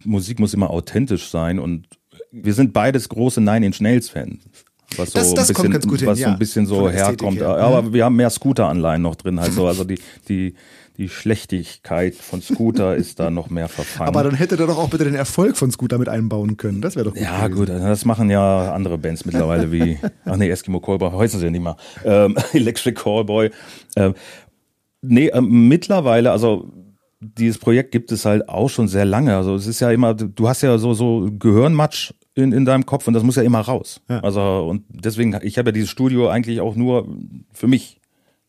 [0.04, 1.88] Musik muss immer authentisch sein und
[2.30, 4.44] wir sind beides große Nine Inch Nails Fans
[4.96, 7.38] was so das, das ein bisschen, ganz gut hin, was so ein bisschen so herkommt.
[7.38, 7.48] Her.
[7.56, 7.92] Aber mhm.
[7.92, 9.66] wir haben mehr Scooter-Anleihen noch drin, halt so.
[9.66, 10.54] Also die, die,
[11.00, 14.08] die Schlechtigkeit von Scooter ist da noch mehr verfangen.
[14.08, 16.82] Aber dann hätte er doch auch bitte den Erfolg von Scooter mit einbauen können.
[16.82, 17.22] Das wäre doch gut.
[17.22, 17.58] Ja, gewesen.
[17.58, 21.50] gut, das machen ja andere Bands mittlerweile wie, ach nee, Eskimo Callboy, heißen sie ja
[21.50, 21.76] nicht mal.
[22.04, 23.50] Ähm, Electric Callboy.
[23.96, 24.14] Ähm,
[25.00, 26.70] nee, ähm, mittlerweile, also
[27.20, 29.36] dieses Projekt gibt es halt auch schon sehr lange.
[29.36, 33.06] Also es ist ja immer, du hast ja so, so Gehirnmatsch in, in deinem Kopf
[33.06, 34.00] und das muss ja immer raus.
[34.08, 34.20] Ja.
[34.20, 37.06] Also und deswegen, ich habe ja dieses Studio eigentlich auch nur
[37.52, 37.99] für mich.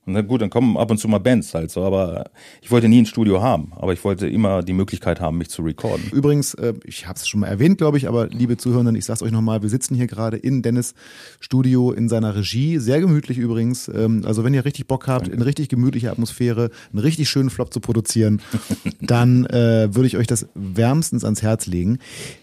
[0.06, 3.04] Na gut, dann kommen ab und zu mal Bands halt so, aber ich wollte nie
[3.04, 6.10] ein Studio haben, aber ich wollte immer die Möglichkeit haben, mich zu recorden.
[6.12, 9.22] Übrigens, äh, ich habe es schon mal erwähnt, glaube ich, aber liebe Zuhörenden, ich sag's
[9.22, 10.96] euch nochmal, wir sitzen hier gerade in Dennis
[11.40, 13.90] Studio in seiner Regie, sehr gemütlich übrigens.
[13.90, 15.36] Ähm, also wenn ihr richtig Bock habt, Danke.
[15.36, 18.42] in richtig gemütliche Atmosphäre, einen richtig schönen Flop zu produzieren,
[19.02, 22.00] dann äh, würde ich euch das wärmstens ans Herz legen.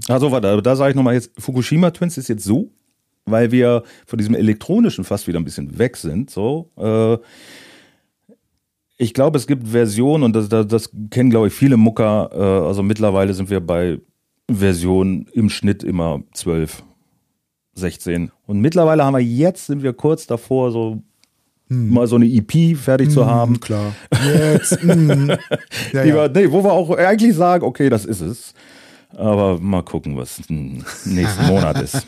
[0.06, 2.70] Also warte, da sage ich nochmal jetzt, Fukushima Twins ist jetzt so
[3.30, 6.30] weil wir von diesem elektronischen fast wieder ein bisschen weg sind.
[6.30, 7.18] So, äh,
[8.96, 12.30] ich glaube, es gibt Versionen und das, das, das kennen glaube ich viele Mucker.
[12.32, 13.98] Äh, also mittlerweile sind wir bei
[14.50, 16.82] Versionen im Schnitt immer 12,
[17.74, 18.30] 16.
[18.46, 21.02] Und mittlerweile haben wir jetzt sind wir kurz davor so
[21.68, 21.90] hm.
[21.90, 23.60] mal so eine EP fertig hm, zu haben.
[23.60, 23.94] Klar.
[24.24, 24.82] Jetzt.
[24.82, 25.28] hm.
[25.92, 26.04] ja, ja.
[26.04, 28.54] Wir, nee, wo wir auch eigentlich sagen, okay, das ist es.
[29.16, 32.06] Aber mal gucken, was nächsten Monat ist.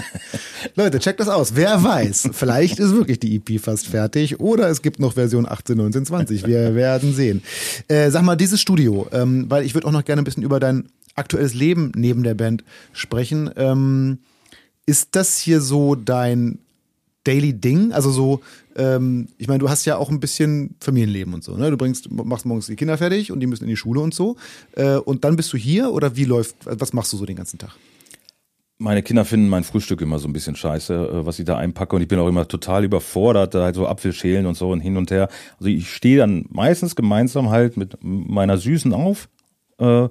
[0.74, 1.54] Leute, checkt das aus.
[1.54, 5.76] Wer weiß, vielleicht ist wirklich die EP fast fertig oder es gibt noch Version 18,
[5.76, 6.46] 19, 20.
[6.46, 7.42] Wir werden sehen.
[7.88, 10.58] Äh, sag mal, dieses Studio, ähm, weil ich würde auch noch gerne ein bisschen über
[10.58, 13.50] dein aktuelles Leben neben der Band sprechen.
[13.56, 14.18] Ähm,
[14.86, 16.58] ist das hier so dein
[17.24, 17.92] Daily Ding?
[17.92, 18.40] Also so,
[18.76, 21.70] ähm, ich meine, du hast ja auch ein bisschen Familienleben und so, ne?
[21.70, 24.36] Du bringst, machst morgens die Kinder fertig und die müssen in die Schule und so.
[24.72, 27.58] Äh, und dann bist du hier oder wie läuft, was machst du so den ganzen
[27.58, 27.76] Tag?
[28.78, 31.94] Meine Kinder finden mein Frühstück immer so ein bisschen scheiße, äh, was ich da einpacke.
[31.94, 34.96] Und ich bin auch immer total überfordert, da halt so Apfelschälen und so und hin
[34.96, 35.28] und her.
[35.58, 39.28] Also ich stehe dann meistens gemeinsam halt mit meiner Süßen auf.
[39.78, 40.08] Äh,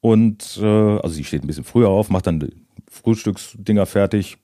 [0.00, 2.48] und äh, also sie steht ein bisschen früher auf, macht dann
[2.88, 4.38] Frühstücksdinger fertig.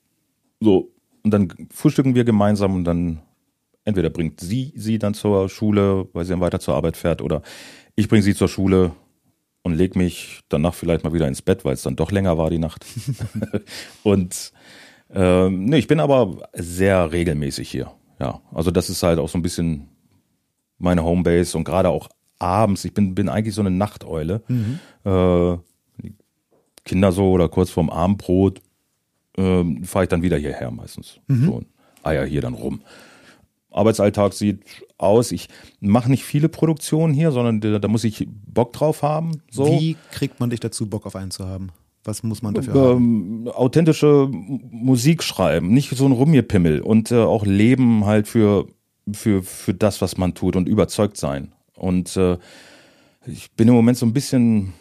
[0.60, 0.91] So,
[1.22, 3.20] und dann frühstücken wir gemeinsam und dann
[3.84, 7.42] entweder bringt sie sie dann zur Schule, weil sie dann weiter zur Arbeit fährt, oder
[7.94, 8.92] ich bringe sie zur Schule
[9.62, 12.50] und leg mich danach vielleicht mal wieder ins Bett, weil es dann doch länger war
[12.50, 12.84] die Nacht.
[14.02, 14.52] und
[15.10, 17.92] ähm, nee, ich bin aber sehr regelmäßig hier.
[18.18, 19.88] Ja, also das ist halt auch so ein bisschen
[20.78, 22.08] meine Homebase und gerade auch
[22.38, 22.84] abends.
[22.84, 24.42] Ich bin bin eigentlich so eine Nachteule.
[24.48, 24.78] Mhm.
[25.04, 25.58] Äh,
[26.84, 28.60] Kinder so oder kurz vorm Abendbrot
[29.36, 31.18] ähm, fahre ich dann wieder hierher meistens.
[31.28, 31.44] Mhm.
[31.44, 31.62] So,
[32.02, 32.82] Eier hier dann rum.
[33.70, 34.62] Arbeitsalltag sieht
[34.98, 35.32] aus.
[35.32, 35.48] Ich
[35.80, 39.42] mache nicht viele Produktionen hier, sondern da, da, muss ich Bock drauf haben.
[39.50, 39.66] So.
[39.66, 41.70] Wie kriegt man dich dazu, Bock auf einen zu haben?
[42.04, 43.48] Was muss man dafür ähm, haben?
[43.48, 48.66] Authentische Musik schreiben, nicht so ein Rumgepimmel und äh, auch leben halt für,
[49.12, 51.52] für, für das, was man tut und überzeugt sein.
[51.76, 52.38] Und äh,
[53.26, 54.72] ich bin im Moment so ein bisschen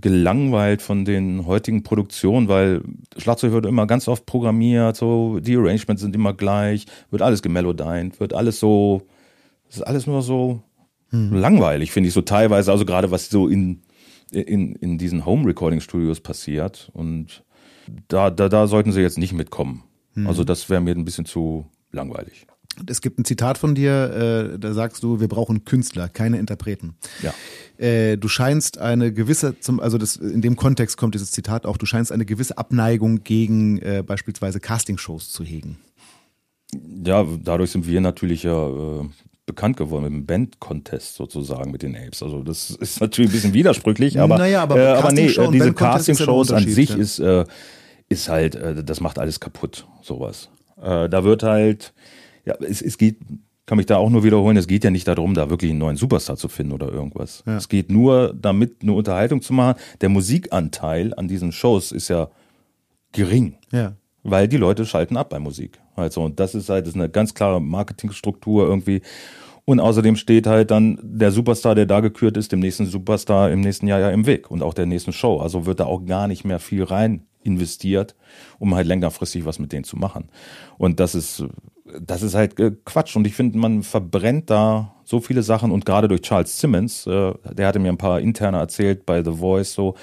[0.00, 2.82] gelangweilt von den heutigen Produktionen, weil
[3.16, 8.18] Schlagzeug wird immer ganz oft programmiert, so die Arrangements sind immer gleich, wird alles gemelodined,
[8.18, 9.02] wird alles so,
[9.66, 10.62] das ist alles nur so
[11.10, 11.32] hm.
[11.32, 13.82] langweilig, finde ich so teilweise, also gerade was so in,
[14.32, 17.44] in, in diesen Home-Recording-Studios passiert und
[18.08, 19.84] da, da, da sollten sie jetzt nicht mitkommen.
[20.14, 20.26] Hm.
[20.26, 22.46] Also das wäre mir ein bisschen zu langweilig.
[22.88, 26.94] Es gibt ein Zitat von dir, äh, da sagst du, wir brauchen Künstler, keine Interpreten.
[27.22, 27.34] Ja.
[27.78, 31.76] Äh, du scheinst eine gewisse, zum, also das, in dem Kontext kommt dieses Zitat auch,
[31.76, 35.78] du scheinst eine gewisse Abneigung gegen äh, beispielsweise Castingshows zu hegen.
[37.04, 39.08] Ja, dadurch sind wir natürlich ja äh,
[39.46, 42.22] bekannt geworden mit dem Band-Contest sozusagen mit den Apes.
[42.22, 45.72] Also das ist natürlich ein bisschen widersprüchlich, aber, naja, aber, äh, aber nee, und diese
[45.72, 46.96] Casting-Shows an sich ja.
[46.96, 47.44] ist, äh,
[48.08, 50.48] ist halt, äh, das macht alles kaputt, sowas.
[50.80, 51.92] Äh, da wird halt,
[52.44, 53.18] ja, es, es geht,
[53.66, 55.96] kann mich da auch nur wiederholen, es geht ja nicht darum, da wirklich einen neuen
[55.96, 57.42] Superstar zu finden oder irgendwas.
[57.46, 57.56] Ja.
[57.56, 59.78] Es geht nur damit, eine Unterhaltung zu machen.
[60.00, 62.28] Der Musikanteil an diesen Shows ist ja
[63.12, 63.94] gering Ja.
[64.22, 65.78] weil die Leute schalten ab bei Musik.
[65.96, 69.00] Also, und das ist halt das ist eine ganz klare Marketingstruktur irgendwie.
[69.66, 73.60] Und außerdem steht halt dann der Superstar, der da gekürt ist, dem nächsten Superstar im
[73.62, 75.38] nächsten Jahr ja im Weg und auch der nächsten Show.
[75.38, 78.14] Also wird da auch gar nicht mehr viel rein investiert,
[78.58, 80.28] um halt längerfristig was mit denen zu machen.
[80.76, 81.44] Und das ist,
[81.84, 83.16] das ist halt äh, Quatsch.
[83.16, 87.32] Und ich finde, man verbrennt da so viele Sachen und gerade durch Charles Simmons, äh,
[87.52, 89.94] der hatte mir ein paar interne erzählt bei The Voice, so,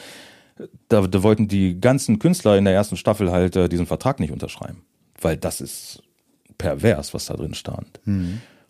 [0.89, 4.31] da, da wollten die ganzen Künstler in der ersten Staffel halt äh, diesen Vertrag nicht
[4.31, 4.83] unterschreiben.
[5.19, 6.03] Weil das ist
[6.57, 7.99] pervers, was da drin stand.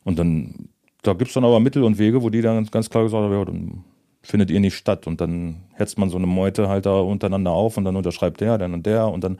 [0.03, 0.69] Und dann,
[1.01, 3.43] da gibt's dann aber Mittel und Wege, wo die dann ganz klar gesagt haben, ja,
[3.43, 3.83] dann
[4.21, 5.07] findet ihr nicht statt.
[5.07, 8.57] Und dann hetzt man so eine Meute halt da untereinander auf und dann unterschreibt der,
[8.57, 9.39] dann und der und dann,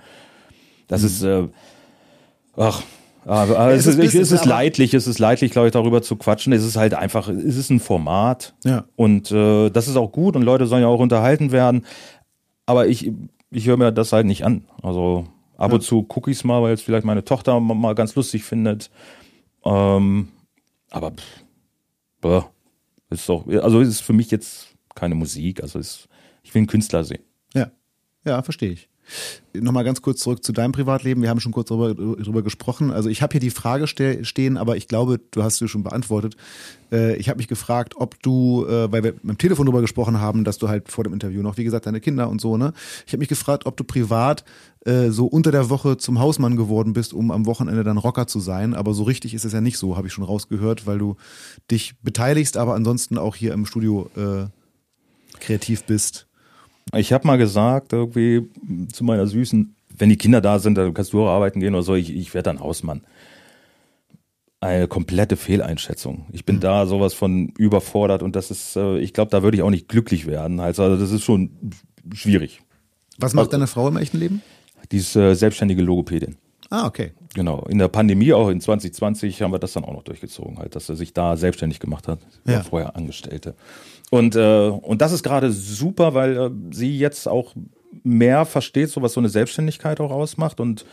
[0.88, 1.48] das ist, äh,
[2.58, 2.84] ach,
[3.26, 5.68] aber, aber es es, ist ist, ich, Business, es ist leidlich, es ist leidlich, glaube
[5.68, 6.54] ich, darüber zu quatschen.
[6.54, 8.54] Es ist halt einfach, es ist ein Format.
[8.64, 8.86] Ja.
[8.96, 11.86] Und äh, das ist auch gut und Leute sollen ja auch unterhalten werden.
[12.66, 13.12] Aber ich,
[13.52, 14.66] ich höre mir das halt nicht an.
[14.82, 15.26] Also
[15.58, 18.90] ab und zu gucke ich's mal, weil es vielleicht meine Tochter mal, ganz lustig findet.
[19.64, 20.30] Ähm,
[20.90, 21.44] aber pff,
[22.22, 22.50] boah,
[23.10, 25.62] ist doch, also es ist für mich jetzt keine Musik.
[25.62, 26.08] Also es,
[26.44, 27.24] ich will einen Künstler sehen.
[27.54, 27.72] Ja,
[28.26, 28.91] ja, verstehe ich.
[29.54, 31.22] Nochmal ganz kurz zurück zu deinem Privatleben.
[31.22, 32.92] Wir haben schon kurz darüber, darüber gesprochen.
[32.92, 35.84] Also ich habe hier die Frage ste stehen, aber ich glaube, du hast sie schon
[35.84, 36.38] beantwortet.
[36.92, 40.44] Äh, ich habe mich gefragt, ob du, äh, weil wir am Telefon darüber gesprochen haben,
[40.44, 42.74] dass du halt vor dem Interview noch, wie gesagt, deine Kinder und so, ne?
[43.06, 44.46] Ich habe mich gefragt, ob du privat
[44.86, 48.40] äh, so unter der Woche zum Hausmann geworden bist, um am Wochenende dann Rocker zu
[48.40, 48.74] sein.
[48.74, 51.18] Aber so richtig ist es ja nicht so, habe ich schon rausgehört, weil du
[51.70, 54.46] dich beteiligst, aber ansonsten auch hier im Studio äh,
[55.40, 56.28] kreativ bist.
[56.96, 58.50] Ich habe mal gesagt, irgendwie
[58.92, 61.84] zu meiner Süßen, wenn die Kinder da sind, dann kannst du auch arbeiten gehen oder
[61.84, 63.02] so, ich, ich werde dann Hausmann.
[64.60, 66.26] Eine komplette Fehleinschätzung.
[66.32, 69.64] Ich bin da sowas von überfordert und das ist, äh, ich glaube, da würde ich
[69.64, 70.60] auch nicht glücklich werden.
[70.60, 71.72] Also, also das ist schon
[72.14, 72.62] schwierig.
[73.18, 74.42] Was macht deine Frau im echten Leben?
[74.92, 76.38] Die ist äh, selbstständige Logopädin.
[76.70, 77.12] Ah, okay.
[77.34, 77.66] Genau.
[77.66, 80.88] In der Pandemie, auch in 2020, haben wir das dann auch noch durchgezogen, halt, dass
[80.90, 82.20] er sich da selbstständig gemacht hat.
[82.46, 82.64] Ja.
[82.64, 83.56] vorher Angestellte.
[84.12, 87.56] Und, äh, und das ist gerade super, weil äh, sie jetzt auch
[88.04, 90.60] mehr versteht, so was so eine Selbstständigkeit auch ausmacht.
[90.60, 90.86] Und,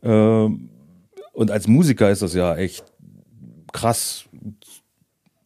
[0.00, 0.48] äh,
[1.32, 2.84] und als Musiker ist das ja echt
[3.70, 4.24] krass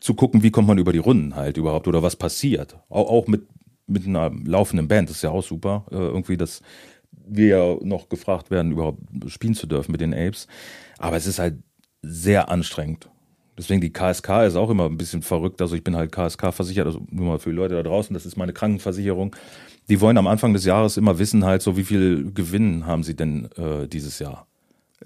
[0.00, 2.76] zu gucken, wie kommt man über die Runden halt überhaupt oder was passiert.
[2.88, 3.48] Auch, auch mit,
[3.88, 5.86] mit einer laufenden Band, das ist ja auch super.
[5.90, 6.62] Äh, irgendwie, dass
[7.10, 10.46] wir ja noch gefragt werden, überhaupt spielen zu dürfen mit den Apes.
[10.98, 11.56] Aber es ist halt
[12.00, 13.10] sehr anstrengend.
[13.58, 15.60] Deswegen die KSK ist auch immer ein bisschen verrückt.
[15.60, 18.24] Also ich bin halt KSK versichert, also nur mal für die Leute da draußen, das
[18.24, 19.34] ist meine Krankenversicherung.
[19.88, 23.16] Die wollen am Anfang des Jahres immer wissen halt so, wie viel Gewinn haben sie
[23.16, 24.47] denn äh, dieses Jahr.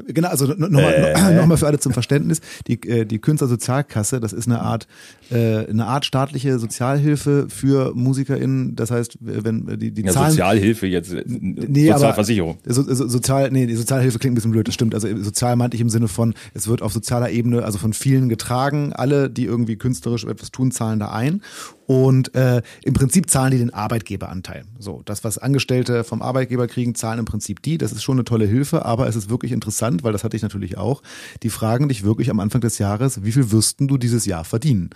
[0.07, 1.35] Genau, also nochmal Äh.
[1.37, 2.41] noch mal für alle zum Verständnis.
[2.67, 4.87] Die, äh, die Künstlersozialkasse, das ist eine Art,
[5.31, 8.75] äh, eine Art staatliche Sozialhilfe für MusikerInnen.
[8.75, 10.31] Das heißt, wenn die, die Ja, Zahlen.
[10.31, 12.57] Sozialhilfe jetzt, äh, Nee, Sozialversicherung.
[12.65, 14.95] Aber, so, so, sozial, nee, die Sozialhilfe klingt ein bisschen blöd, das stimmt.
[14.95, 18.31] Also sozial meinte ich im Sinne von, es wird auf sozialer Ebene, also von vielen
[18.31, 18.95] getragen.
[18.95, 21.43] Alle, die irgendwie künstlerisch etwas tun, zahlen da ein.
[21.87, 24.65] Und äh, im Prinzip zahlen die den Arbeitgeberanteil.
[24.79, 27.79] So, das, was Angestellte vom Arbeitgeber kriegen, zahlen im Prinzip die.
[27.79, 30.43] Das ist schon eine tolle Hilfe, aber es ist wirklich interessant, weil das hatte ich
[30.43, 31.03] natürlich auch.
[31.43, 34.91] Die fragen dich wirklich am Anfang des Jahres, wie viel wirsten du dieses Jahr verdienen?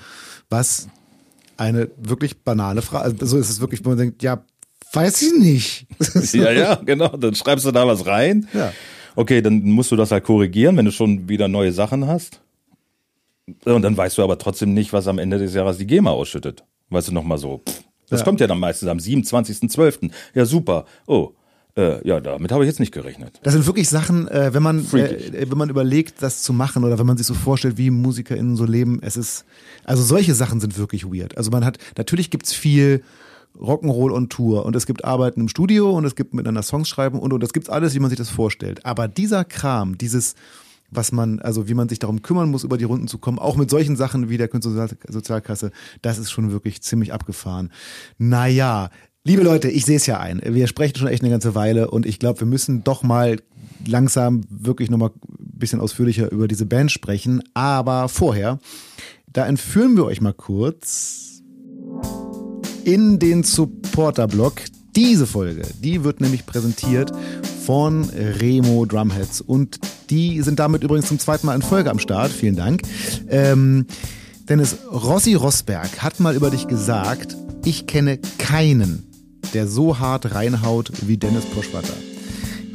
[0.49, 0.89] Was
[1.57, 3.05] eine wirklich banale Frage.
[3.05, 4.45] Also so ist es wirklich, wo man denkt, ja,
[4.93, 5.87] weiß ich nicht.
[6.32, 7.09] Ja, ja, genau.
[7.09, 8.49] Dann schreibst du da was rein.
[8.53, 8.72] Ja.
[9.14, 12.41] Okay, dann musst du das halt korrigieren, wenn du schon wieder neue Sachen hast.
[13.64, 16.64] Und dann weißt du aber trotzdem nicht, was am Ende des Jahres die GEMA ausschüttet.
[16.91, 17.62] Weißt du nochmal so.
[17.68, 18.24] pff, Das Ja.
[18.24, 20.11] kommt ja dann meistens am 27.12.
[20.34, 20.84] Ja, super.
[21.07, 21.30] Oh,
[21.76, 23.39] äh, ja, damit habe ich jetzt nicht gerechnet.
[23.43, 25.34] Das sind wirklich Sachen, äh, wenn man Freakig.
[25.34, 28.57] äh, wenn man überlegt, das zu machen oder wenn man sich so vorstellt, wie MusikerInnen
[28.57, 29.45] so leben, es ist,
[29.84, 31.37] also solche Sachen sind wirklich weird.
[31.37, 33.03] Also man hat, natürlich gibt's viel
[33.59, 37.18] Rock'n'Roll on Tour und es gibt Arbeiten im Studio und es gibt miteinander Songs schreiben
[37.18, 38.84] und, und es gibt alles, wie man sich das vorstellt.
[38.87, 40.34] Aber dieser Kram, dieses,
[40.91, 43.57] was man, also wie man sich darum kümmern muss, über die Runden zu kommen, auch
[43.57, 45.70] mit solchen Sachen wie der Künstlersozialkasse,
[46.03, 47.70] das ist schon wirklich ziemlich abgefahren.
[48.18, 48.91] Naja,
[49.24, 50.41] liebe Leute, ich sehe es ja ein.
[50.45, 53.39] Wir sprechen schon echt eine ganze Weile und ich glaube, wir müssen doch mal
[53.87, 57.43] langsam wirklich nochmal ein bisschen ausführlicher über diese Band sprechen.
[57.55, 58.59] Aber vorher,
[59.32, 61.43] da entführen wir euch mal kurz
[62.84, 64.62] in den Supporter-Blog.
[64.95, 67.12] Diese Folge, die wird nämlich präsentiert
[67.67, 72.31] von Remo Drumheads und die sind damit übrigens zum zweiten Mal in Folge am Start.
[72.31, 72.83] Vielen Dank.
[73.29, 73.87] Ähm,
[74.49, 79.05] Dennis, Rossi Rosberg hat mal über dich gesagt, ich kenne keinen,
[79.53, 81.95] der so hart reinhaut wie Dennis Poschwatter.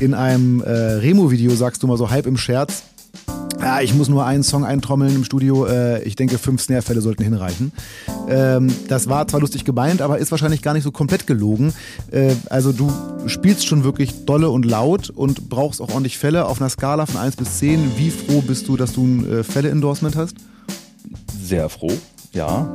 [0.02, 2.84] In einem äh, Remo-Video sagst du mal so halb im Scherz,
[3.60, 5.66] ja, ich muss nur einen Song eintrommeln im Studio.
[5.66, 7.72] Äh, ich denke, fünf Snare-Fälle sollten hinreichen.
[8.30, 11.74] Ähm, das war zwar lustig gemeint, aber ist wahrscheinlich gar nicht so komplett gelogen.
[12.12, 12.92] Äh, also du
[13.28, 17.20] spielst schon wirklich dolle und laut und brauchst auch ordentlich Fälle auf einer Skala von
[17.20, 17.92] 1 bis 10.
[17.98, 20.36] Wie froh bist du, dass du ein äh, Fälle-Endorsement hast?
[21.42, 21.94] Sehr froh,
[22.34, 22.70] ja.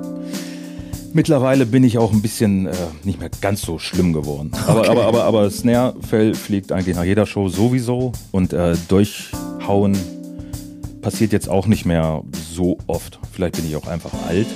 [1.13, 4.53] Mittlerweile bin ich auch ein bisschen äh, nicht mehr ganz so schlimm geworden.
[4.67, 4.91] Aber, okay.
[4.91, 9.97] aber, aber, aber Snare-Fell fliegt eigentlich nach jeder Show sowieso und äh, durchhauen
[11.07, 13.21] passiert jetzt auch nicht mehr so oft.
[13.31, 14.49] Vielleicht bin ich auch einfach alt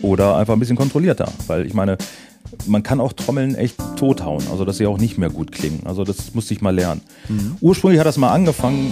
[0.00, 1.98] oder einfach ein bisschen kontrollierter, weil ich meine,
[2.64, 5.82] man kann auch Trommeln echt tothauen, also dass sie auch nicht mehr gut klingen.
[5.84, 7.02] Also das musste ich mal lernen.
[7.28, 7.56] Mhm.
[7.60, 8.90] Ursprünglich hat das mal angefangen,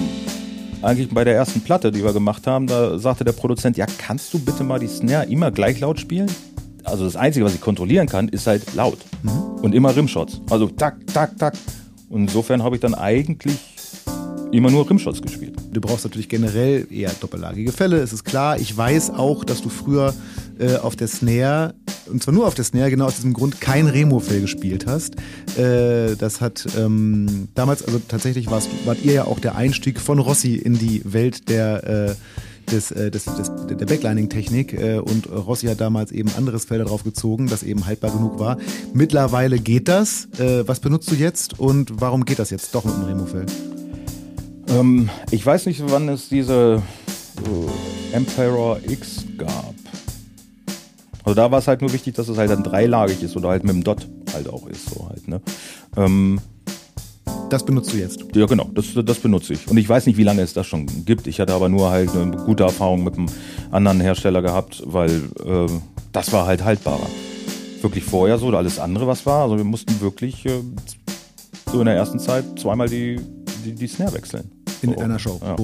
[0.82, 4.34] eigentlich bei der ersten Platte, die wir gemacht haben, da sagte der Produzent, ja, kannst
[4.34, 6.30] du bitte mal die Snare immer gleich laut spielen?
[6.84, 8.98] Also das Einzige, was ich kontrollieren kann, ist halt laut.
[9.22, 9.30] Mhm.
[9.62, 10.42] Und immer Rimshots.
[10.50, 11.54] Also tak, tak, tak.
[12.10, 13.56] Und insofern habe ich dann eigentlich
[14.52, 15.56] immer nur Rimshots gespielt.
[15.72, 18.58] Du brauchst natürlich generell eher doppellagige Fälle, es ist klar.
[18.58, 20.14] Ich weiß auch, dass du früher
[20.58, 21.74] äh, auf der Snare,
[22.10, 25.16] und zwar nur auf der Snare, genau aus diesem Grund, kein Remo-Fell gespielt hast.
[25.58, 30.56] Äh, das hat ähm, damals, also tatsächlich wart ihr ja auch der Einstieg von Rossi
[30.56, 32.14] in die Welt der äh,
[32.70, 37.02] des, äh, des, des, der Backlining-Technik äh, und Rossi hat damals eben anderes Fell darauf
[37.02, 38.58] gezogen, das eben haltbar genug war.
[38.92, 40.28] Mittlerweile geht das.
[40.38, 43.46] Äh, was benutzt du jetzt und warum geht das jetzt doch mit dem Remo-Fell?
[44.70, 46.82] Ähm, ich weiß nicht, wann es diese
[47.48, 47.68] uh,
[48.12, 49.74] Emperor X gab.
[51.24, 53.64] Also da war es halt nur wichtig, dass es halt dann dreilagig ist oder halt
[53.64, 55.40] mit dem Dot halt auch ist, so halt, ne?
[55.96, 56.40] Ähm,
[57.50, 58.24] das benutzt du jetzt?
[58.34, 59.68] Ja, genau, das, das benutze ich.
[59.68, 61.26] Und ich weiß nicht, wie lange es das schon gibt.
[61.26, 63.26] Ich hatte aber nur halt eine gute Erfahrung mit einem
[63.72, 65.10] anderen Hersteller gehabt, weil
[65.44, 65.66] äh,
[66.12, 67.08] das war halt haltbarer.
[67.82, 69.42] Wirklich vorher so, oder alles andere, was war.
[69.42, 70.62] Also wir mussten wirklich äh,
[71.72, 73.18] so in der ersten Zeit zweimal die,
[73.64, 74.59] die, die Snare wechseln.
[74.82, 75.40] In einer Show.
[75.42, 75.56] Ja.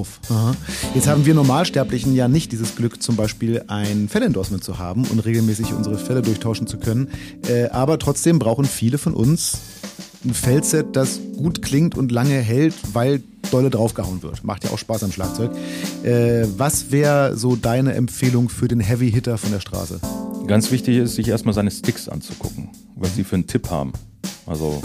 [0.94, 5.20] Jetzt haben wir Normalsterblichen ja nicht dieses Glück, zum Beispiel ein Fellendorsement zu haben und
[5.20, 7.08] regelmäßig unsere Fälle durchtauschen zu können.
[7.48, 9.58] Äh, aber trotzdem brauchen viele von uns
[10.24, 14.44] ein Feldset, das gut klingt und lange hält, weil dolle draufgehauen wird.
[14.44, 15.52] Macht ja auch Spaß am Schlagzeug.
[16.02, 20.00] Äh, was wäre so deine Empfehlung für den Heavy Hitter von der Straße?
[20.46, 23.92] Ganz wichtig ist, sich erstmal seine Sticks anzugucken, was sie für einen Tipp haben.
[24.46, 24.82] Also,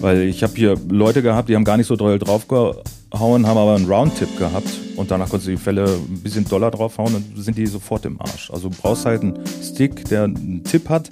[0.00, 2.76] weil ich habe hier Leute gehabt, die haben gar nicht so doll draufgehauen
[3.12, 6.70] hauen, haben aber einen Round-Tipp gehabt und danach konntest du die Fälle ein bisschen doller
[6.70, 8.50] draufhauen und sind die sofort im Arsch.
[8.50, 11.10] Also du brauchst halt einen Stick, der einen Tipp hat,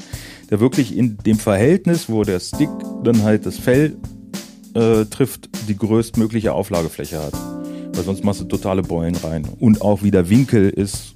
[0.51, 2.71] der wirklich in dem Verhältnis, wo der Stick
[3.03, 3.97] dann halt das Fell
[4.75, 7.35] äh, trifft, die größtmögliche Auflagefläche hat.
[7.95, 9.47] Weil sonst machst du totale Beulen rein.
[9.59, 11.15] Und auch wie der Winkel ist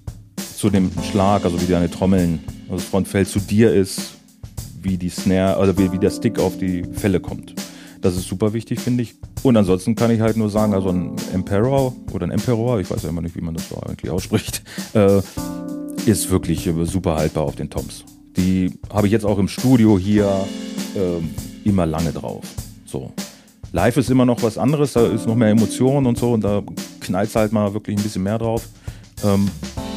[0.56, 4.14] zu dem Schlag, also wie deine Trommeln, also das Frontfell zu dir ist,
[4.82, 7.54] wie die Snare, also wie, wie der Stick auf die Fälle kommt.
[8.00, 9.14] Das ist super wichtig, finde ich.
[9.42, 13.02] Und ansonsten kann ich halt nur sagen, also ein Emperor oder ein Emperor, ich weiß
[13.02, 14.62] ja immer nicht, wie man das so eigentlich ausspricht,
[14.94, 15.20] äh,
[16.06, 18.04] ist wirklich äh, super haltbar auf den Toms.
[18.36, 20.46] Die habe ich jetzt auch im Studio hier
[20.94, 22.44] äh, immer lange drauf.
[22.86, 23.12] So.
[23.72, 26.62] Live ist immer noch was anderes, da ist noch mehr Emotionen und so und da
[27.00, 28.66] knallt halt mal wirklich ein bisschen mehr drauf.
[29.22, 29.48] Ähm,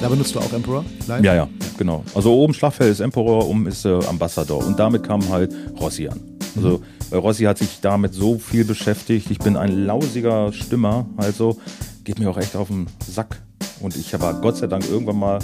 [0.02, 1.24] da benutzt du auch Emperor live?
[1.24, 2.04] Ja, ja, genau.
[2.14, 6.33] Also oben Schlagfeld ist Emperor, oben ist äh, Ambassador und damit kam halt Rossi an.
[6.56, 6.82] Also
[7.12, 7.18] mhm.
[7.18, 9.32] Rossi hat sich damit so viel beschäftigt.
[9.32, 11.60] Ich bin ein lausiger Stimmer, also
[12.04, 13.42] geht mir auch echt auf den Sack.
[13.82, 15.40] Und ich war Gott sei Dank irgendwann mal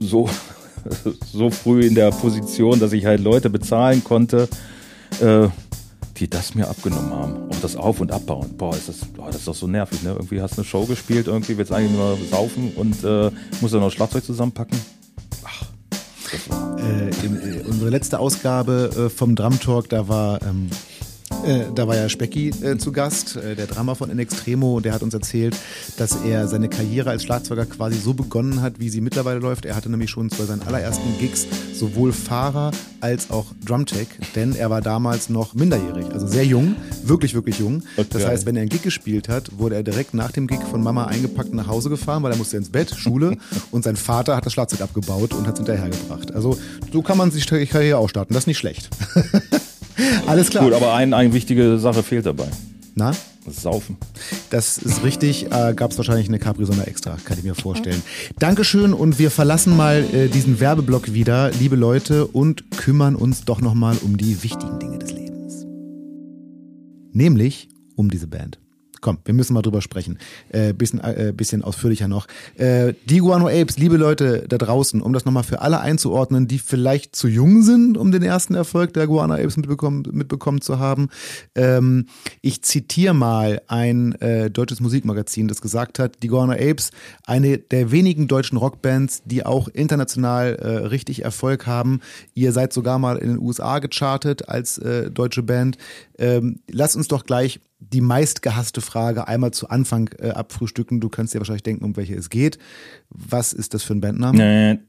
[0.00, 0.28] so,
[1.32, 4.48] so früh in der Position, dass ich halt Leute bezahlen konnte,
[5.20, 5.48] äh,
[6.16, 7.50] die das mir abgenommen haben.
[7.50, 8.56] Auch das Auf- und Abbauen.
[8.56, 10.10] Boah, ist das, boah, das ist doch so nervig, ne?
[10.10, 13.74] Irgendwie hast du eine Show gespielt, irgendwie willst du eigentlich nur saufen und äh, musst
[13.74, 14.78] dann noch Schlagzeug zusammenpacken.
[15.44, 15.66] Ach,
[16.30, 20.70] das war äh, in, äh, unsere letzte Ausgabe äh, vom Drum Talk, da war ähm,
[21.46, 24.92] äh, da war ja Specki äh, zu Gast, äh, der Drama von In Extremo, der
[24.92, 25.56] hat uns erzählt,
[25.96, 29.64] dass er seine Karriere als Schlagzeuger quasi so begonnen hat, wie sie mittlerweile läuft.
[29.64, 32.70] Er hatte nämlich schon bei seinen allerersten Gigs sowohl Fahrer
[33.00, 37.82] als auch Drumtech, denn er war damals noch minderjährig, also sehr jung, wirklich, wirklich jung.
[37.96, 38.08] Okay.
[38.10, 40.82] Das heißt, wenn er einen Gig gespielt hat, wurde er direkt nach dem Gig von
[40.82, 43.36] Mama eingepackt nach Hause gefahren, weil er musste ins Bett, Schule
[43.70, 46.34] und sein Vater hat das Schlagzeug abgebaut und hat es hinterhergebracht.
[46.34, 46.58] Also
[46.92, 48.88] so kann man sich die Karriere auch starten, das ist nicht schlecht.
[50.26, 50.64] Alles klar.
[50.64, 52.48] Gut, aber ein, eine wichtige Sache fehlt dabei.
[52.94, 53.12] Na?
[53.44, 53.98] Das Saufen.
[54.50, 55.46] Das ist richtig.
[55.52, 58.02] Äh, Gab es wahrscheinlich eine Capri-Sonne extra, kann ich mir vorstellen.
[58.38, 63.60] Dankeschön und wir verlassen mal äh, diesen Werbeblock wieder, liebe Leute, und kümmern uns doch
[63.60, 65.66] nochmal um die wichtigen Dinge des Lebens.
[67.12, 68.63] Nämlich um diese Band.
[69.04, 70.16] Komm, wir müssen mal drüber sprechen.
[70.48, 72.26] Äh, bisschen, äh, bisschen ausführlicher noch.
[72.56, 76.58] Äh, die Guano Apes, liebe Leute da draußen, um das nochmal für alle einzuordnen, die
[76.58, 81.10] vielleicht zu jung sind, um den ersten Erfolg der Guano Apes mitbekommen, mitbekommen zu haben.
[81.54, 82.06] Ähm,
[82.40, 86.90] ich zitiere mal ein äh, deutsches Musikmagazin, das gesagt hat, die Guano Apes,
[87.26, 92.00] eine der wenigen deutschen Rockbands, die auch international äh, richtig Erfolg haben.
[92.32, 95.76] Ihr seid sogar mal in den USA gechartet als äh, deutsche Band.
[96.18, 97.60] Ähm, lass uns doch gleich
[97.92, 101.00] die meistgehasste Frage einmal zu Anfang äh, abfrühstücken.
[101.00, 102.58] Du kannst dir wahrscheinlich denken, um welche es geht.
[103.10, 104.80] Was ist das für ein Bandname?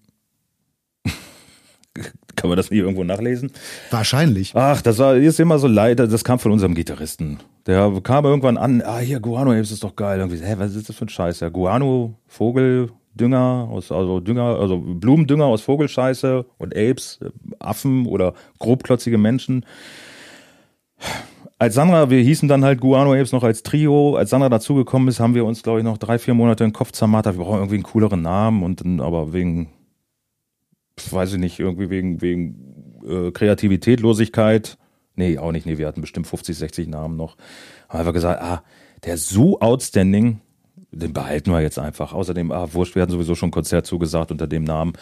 [1.06, 1.12] Nee.
[2.36, 3.52] Kann man das nie irgendwo nachlesen?
[3.92, 4.54] Wahrscheinlich.
[4.56, 6.00] Ach, das war ist immer so leid.
[6.00, 7.40] Das kam von unserem Gitarristen.
[7.66, 8.82] Der kam irgendwann an.
[8.82, 10.20] Ah, hier Guano Apes ist doch geil.
[10.20, 11.40] Irgendwie, hä, was ist das für ein Scheiß?
[11.40, 17.20] Ja, Guano, Vogel, Dünger aus, also Dünger, also Blumendünger aus Vogelscheiße und Apes,
[17.60, 19.66] Affen oder grobklotzige Menschen
[21.58, 25.20] als Sandra, wir hießen dann halt Guano Apes noch als Trio, als Sandra dazugekommen ist,
[25.20, 27.38] haben wir uns, glaube ich, noch drei, vier Monate den Kopf zermartert.
[27.38, 29.70] Wir brauchen irgendwie einen cooleren Namen und dann aber wegen,
[31.10, 34.78] weiß ich nicht, irgendwie wegen, wegen äh, Kreativitätlosigkeit.
[35.16, 35.66] Nee, auch nicht.
[35.66, 37.38] Nee, wir hatten bestimmt 50, 60 Namen noch.
[37.88, 38.64] Haben einfach gesagt, ah,
[39.06, 40.42] der so outstanding,
[40.92, 42.12] den behalten wir jetzt einfach.
[42.12, 44.94] Außerdem, ah, wurscht, wir hatten sowieso schon ein Konzert zugesagt unter dem Namen.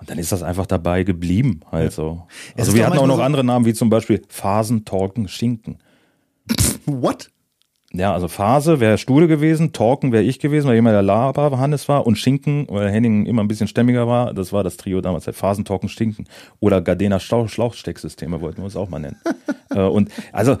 [0.00, 2.26] Und dann ist das einfach dabei geblieben, halt so.
[2.56, 5.78] Also wir hatten auch noch so andere Namen, wie zum Beispiel Phasen, Talken, Schinken.
[6.86, 7.30] What?
[7.92, 11.88] Ja, also Phase wäre Stude gewesen, Talken wäre ich gewesen, weil jemand der Laber Hannes
[11.88, 15.24] war und Schinken, weil Henning immer ein bisschen stämmiger war, das war das Trio damals,
[15.24, 16.26] der Phasen, Talken, Stinken.
[16.60, 19.20] Oder Gardena Schlauchstecksysteme wollten wir uns auch mal nennen.
[19.70, 20.56] äh, und also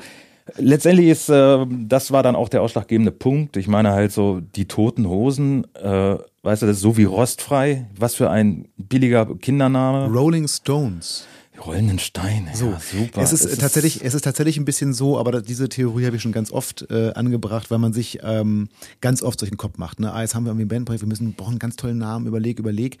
[0.56, 3.56] letztendlich ist, äh, das war dann auch der ausschlaggebende Punkt.
[3.56, 7.88] Ich meine halt so, die toten Hosen, äh, weißt du, das ist so wie rostfrei.
[7.96, 10.12] Was für ein billiger Kindername.
[10.12, 11.26] Rolling Stones
[11.60, 12.50] rollenden Steine.
[12.54, 13.22] So, ja, super.
[13.22, 16.22] Es ist, es tatsächlich, es ist tatsächlich ein bisschen so, aber diese Theorie habe ich
[16.22, 18.68] schon ganz oft äh, angebracht, weil man sich ähm,
[19.00, 20.00] ganz oft solchen Kopf macht.
[20.00, 20.12] Ne?
[20.12, 22.58] Ah, jetzt haben wir irgendwie ein Bandprojekt, wir müssen brauchen einen ganz tollen Namen, überleg,
[22.58, 22.98] überleg.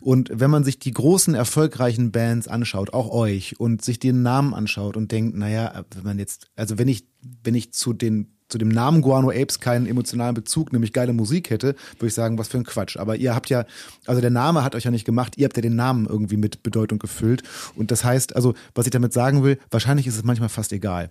[0.00, 4.54] Und wenn man sich die großen erfolgreichen Bands anschaut, auch euch, und sich den Namen
[4.54, 7.06] anschaut und denkt, naja, wenn man jetzt, also wenn ich,
[7.44, 11.50] wenn ich zu den zu dem Namen Guano Apes keinen emotionalen Bezug, nämlich geile Musik
[11.50, 12.96] hätte, würde ich sagen, was für ein Quatsch.
[12.96, 13.64] Aber ihr habt ja,
[14.06, 16.62] also der Name hat euch ja nicht gemacht, ihr habt ja den Namen irgendwie mit
[16.62, 17.42] Bedeutung gefüllt.
[17.74, 21.10] Und das heißt, also, was ich damit sagen will, wahrscheinlich ist es manchmal fast egal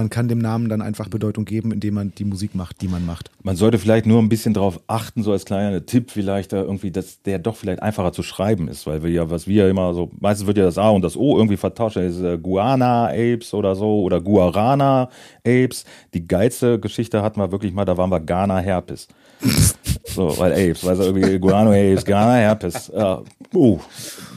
[0.00, 3.04] man kann dem Namen dann einfach Bedeutung geben, indem man die Musik macht, die man
[3.04, 3.30] macht.
[3.42, 6.90] Man sollte vielleicht nur ein bisschen darauf achten, so als kleiner Tipp vielleicht da irgendwie,
[6.90, 10.10] dass der doch vielleicht einfacher zu schreiben ist, weil wir ja, was wir immer so,
[10.18, 13.52] meistens wird ja das A und das O irgendwie vertauscht, das ist äh, Guana Apes
[13.52, 15.10] oder so oder Guarana
[15.46, 15.84] Apes.
[16.14, 19.06] Die geilste Geschichte hatten wir wirklich mal, da waren wir Ghana Herpes.
[20.04, 22.90] So, weil Apes, weil so irgendwie Guano Apes, Ghana Herpes.
[22.94, 23.22] Ja,
[23.54, 23.78] uh,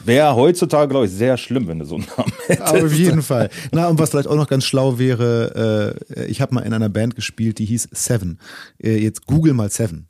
[0.04, 2.68] Wäre heutzutage, glaube ich, sehr schlimm, wenn du so einen Namen hättest.
[2.68, 3.48] Aber auf jeden Fall.
[3.72, 6.90] Na, und was vielleicht auch noch ganz schlau wäre, äh, ich habe mal in einer
[6.90, 8.38] Band gespielt, die hieß Seven.
[8.82, 10.08] Äh, jetzt google mal Seven.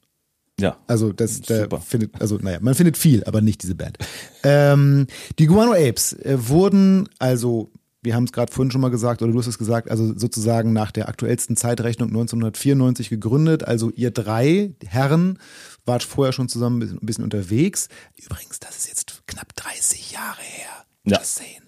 [0.59, 0.76] Ja.
[0.86, 3.98] Also das der findet, also naja, man findet viel, aber nicht diese Band.
[4.44, 5.07] Ähm,
[5.38, 7.70] die Guano Apes äh, wurden also
[8.05, 10.72] wir haben es gerade vorhin schon mal gesagt, oder du hast es gesagt, also sozusagen
[10.72, 13.66] nach der aktuellsten Zeitrechnung 1994 gegründet.
[13.66, 15.38] Also ihr drei Herren
[15.86, 17.88] wart vorher schon zusammen ein bisschen unterwegs.
[18.22, 20.84] Übrigens, das ist jetzt knapp 30 Jahre her.
[21.05, 21.20] Ja.
[21.22, 21.64] Sehen.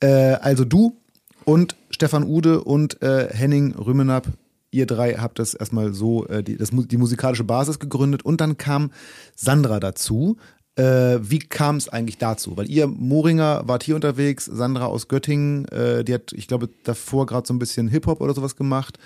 [0.00, 1.00] Äh, also du
[1.44, 4.26] und Stefan Ude und äh, Henning Rümenab,
[4.70, 8.56] ihr drei habt das erstmal so, äh, die, das, die musikalische Basis gegründet und dann
[8.56, 8.90] kam
[9.34, 10.36] Sandra dazu.
[10.76, 12.56] Äh, wie kam es eigentlich dazu?
[12.56, 17.26] Weil ihr Moringer wart hier unterwegs, Sandra aus Göttingen, äh, die hat, ich glaube, davor
[17.26, 18.98] gerade so ein bisschen Hip-Hop oder sowas gemacht.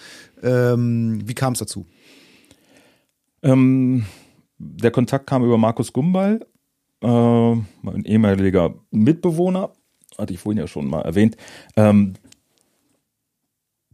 [0.42, 1.86] Ähm, wie kam es dazu?
[3.42, 4.06] Ähm,
[4.58, 6.40] der Kontakt kam über Markus Gumball,
[7.02, 9.70] äh, mein ehemaliger Mitbewohner,
[10.16, 11.36] hatte ich vorhin ja schon mal erwähnt.
[11.76, 12.14] Ähm,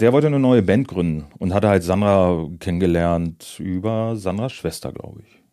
[0.00, 5.22] der wollte eine neue Band gründen und hatte halt Sandra kennengelernt über Sandras Schwester, glaube
[5.22, 5.43] ich.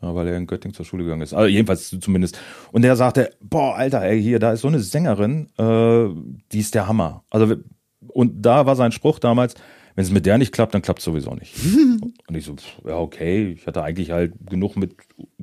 [0.00, 1.34] Weil er in Göttingen zur Schule gegangen ist.
[1.34, 2.40] Also jedenfalls zumindest.
[2.72, 6.08] Und der sagte, boah, Alter, ey, hier, da ist so eine Sängerin, äh,
[6.52, 7.24] die ist der Hammer.
[7.30, 7.56] Also,
[8.08, 9.54] und da war sein Spruch damals,
[9.94, 11.54] wenn es mit der nicht klappt, dann klappt es sowieso nicht.
[12.28, 14.94] und ich so, ja, okay, ich hatte eigentlich halt genug mit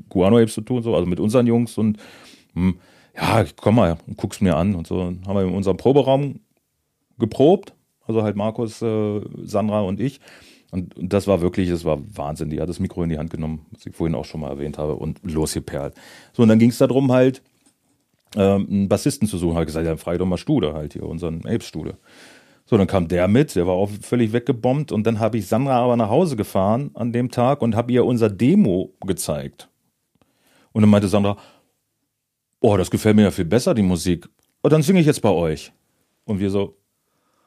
[0.10, 1.98] Guano Apes zu tun, so, also mit unseren Jungs und
[2.54, 2.80] hm,
[3.16, 4.98] ja, komm mal und guck's mir an und so.
[4.98, 6.40] Dann haben wir in unserem Proberaum
[7.20, 7.74] geprobt,
[8.06, 10.20] also halt Markus, äh, Sandra und ich.
[10.72, 12.50] Und, das war wirklich, das war Wahnsinn.
[12.50, 14.78] Die hat das Mikro in die Hand genommen, was ich vorhin auch schon mal erwähnt
[14.78, 15.94] habe, und losgeperlt.
[16.34, 17.42] So, und dann ging es darum, halt
[18.36, 19.58] ähm, einen Bassisten zu suchen.
[19.58, 21.98] Hat gesagt, ja, frei doch mal Stude halt hier, unseren Apes-Stude.
[22.66, 24.92] So, dann kam der mit, der war auch völlig weggebombt.
[24.92, 28.06] Und dann habe ich Sandra aber nach Hause gefahren an dem Tag und habe ihr
[28.06, 29.70] unser Demo gezeigt.
[30.74, 31.38] Und dann meinte Sandra,
[32.60, 34.28] oh, das gefällt mir ja viel besser, die Musik.
[34.62, 35.72] Und dann singe ich jetzt bei euch.
[36.26, 36.76] Und wir so,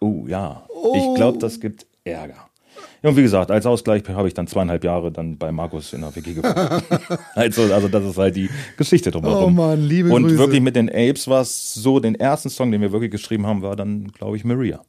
[0.00, 0.94] oh ja, oh.
[0.96, 2.49] ich glaube, das gibt Ärger.
[3.02, 6.02] Ja, und wie gesagt, als Ausgleich habe ich dann zweieinhalb Jahre dann bei Markus in
[6.02, 6.54] der WG gewohnt.
[7.34, 9.44] also, also das ist halt die Geschichte drumherum.
[9.44, 10.38] Oh Mann, liebe Und Grüße.
[10.38, 13.62] wirklich mit den Apes war es so, den ersten Song, den wir wirklich geschrieben haben,
[13.62, 14.82] war dann, glaube ich, Maria.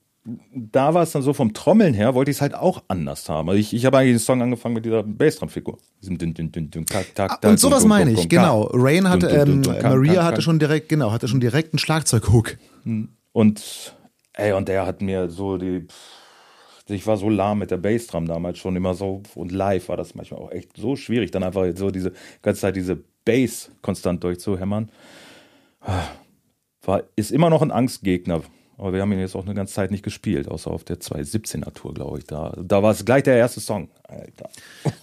[0.53, 3.49] Da war es dann so vom Trommeln her, wollte ich es halt auch anders haben.
[3.49, 5.79] Also ich, ich habe eigentlich den Song angefangen mit dieser Bassdrum-Figur.
[7.17, 8.69] Ah, Und sowas meine ich, genau.
[8.73, 12.57] Rain hatte, ähm, Maria hatte schon direkt, genau, hatte schon direkt einen Schlagzeughook.
[13.31, 13.95] Und
[14.33, 15.87] ey, und der hat mir so die.
[16.91, 19.23] Ich war so lahm mit der Bassdrum damals schon immer so.
[19.35, 22.75] Und live war das manchmal auch echt so schwierig, dann einfach so diese ganze Zeit
[22.75, 24.91] diese Bass konstant durchzuhämmern.
[26.83, 28.41] War, ist immer noch ein Angstgegner.
[28.81, 31.71] Aber wir haben ihn jetzt auch eine ganze Zeit nicht gespielt, außer auf der 217er
[31.71, 32.25] Tour, glaube ich.
[32.25, 33.89] Da, da war es gleich der erste Song.
[34.07, 34.49] Alter.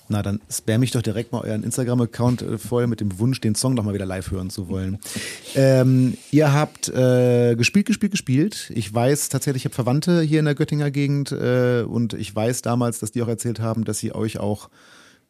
[0.09, 3.55] Na, dann spam ich doch direkt mal euren Instagram-Account äh, voll mit dem Wunsch, den
[3.55, 4.99] Song doch mal wieder live hören zu wollen.
[5.55, 8.73] ähm, ihr habt äh, gespielt, gespielt, gespielt.
[8.75, 12.63] Ich weiß tatsächlich, ich habe Verwandte hier in der Göttinger Gegend äh, und ich weiß
[12.63, 14.71] damals, dass die auch erzählt haben, dass sie euch auch,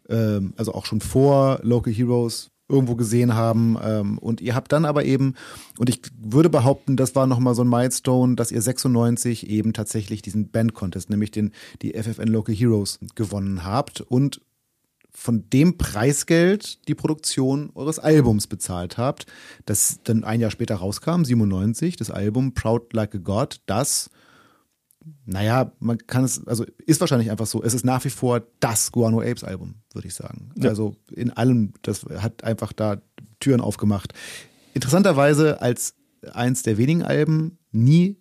[0.09, 3.77] ähm, also auch schon vor Local Heroes irgendwo gesehen haben.
[3.83, 5.35] Ähm, und ihr habt dann aber eben,
[5.79, 10.23] und ich würde behaupten, das war nochmal so ein Milestone, dass ihr 96 eben tatsächlich
[10.23, 11.53] diesen Band-Contest, nämlich den,
[11.83, 14.41] die FFN Local Heroes gewonnen habt und
[15.11, 19.27] von dem Preisgeld die Produktion eures Albums bezahlt habt,
[19.67, 24.11] das dann ein Jahr später rauskam, 97, das Album Proud Like a God, das
[25.25, 28.93] naja, man kann es, also ist wahrscheinlich einfach so, es ist nach wie vor das
[28.93, 30.51] Guano Apes Album, würde ich sagen.
[30.57, 30.71] Ja.
[30.71, 33.01] Also in allem, das hat einfach da
[33.41, 34.15] Türen aufgemacht.
[34.75, 35.95] Interessanterweise als
[36.33, 38.17] eins der wenigen Alben nie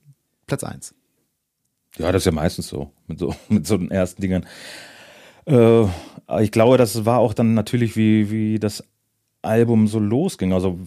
[0.46, 0.94] Platz eins.
[1.98, 4.46] Ja, das ist ja meistens so, mit so, mit so den ersten Dingern.
[5.46, 5.86] Äh,
[6.42, 8.84] ich glaube, das war auch dann natürlich, wie, wie das
[9.42, 10.54] Album so losging.
[10.54, 10.80] Also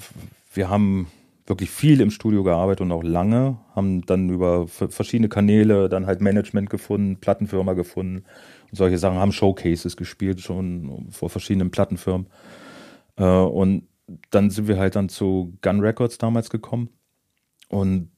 [0.55, 1.09] wir haben
[1.51, 6.23] wirklich viel im Studio gearbeitet und auch lange, haben dann über verschiedene Kanäle dann halt
[6.23, 8.25] Management gefunden, Plattenfirma gefunden
[8.71, 12.29] und solche Sachen, haben Showcases gespielt schon vor verschiedenen Plattenfirmen.
[13.17, 13.89] Äh, und
[14.31, 16.89] dann sind wir halt dann zu Gun Records damals gekommen
[17.69, 18.11] und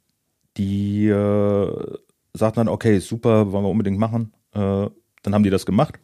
[0.56, 1.96] die äh,
[2.34, 4.32] sagten dann, okay, super, wollen wir unbedingt machen.
[4.52, 4.88] Äh,
[5.22, 5.98] dann haben die das gemacht.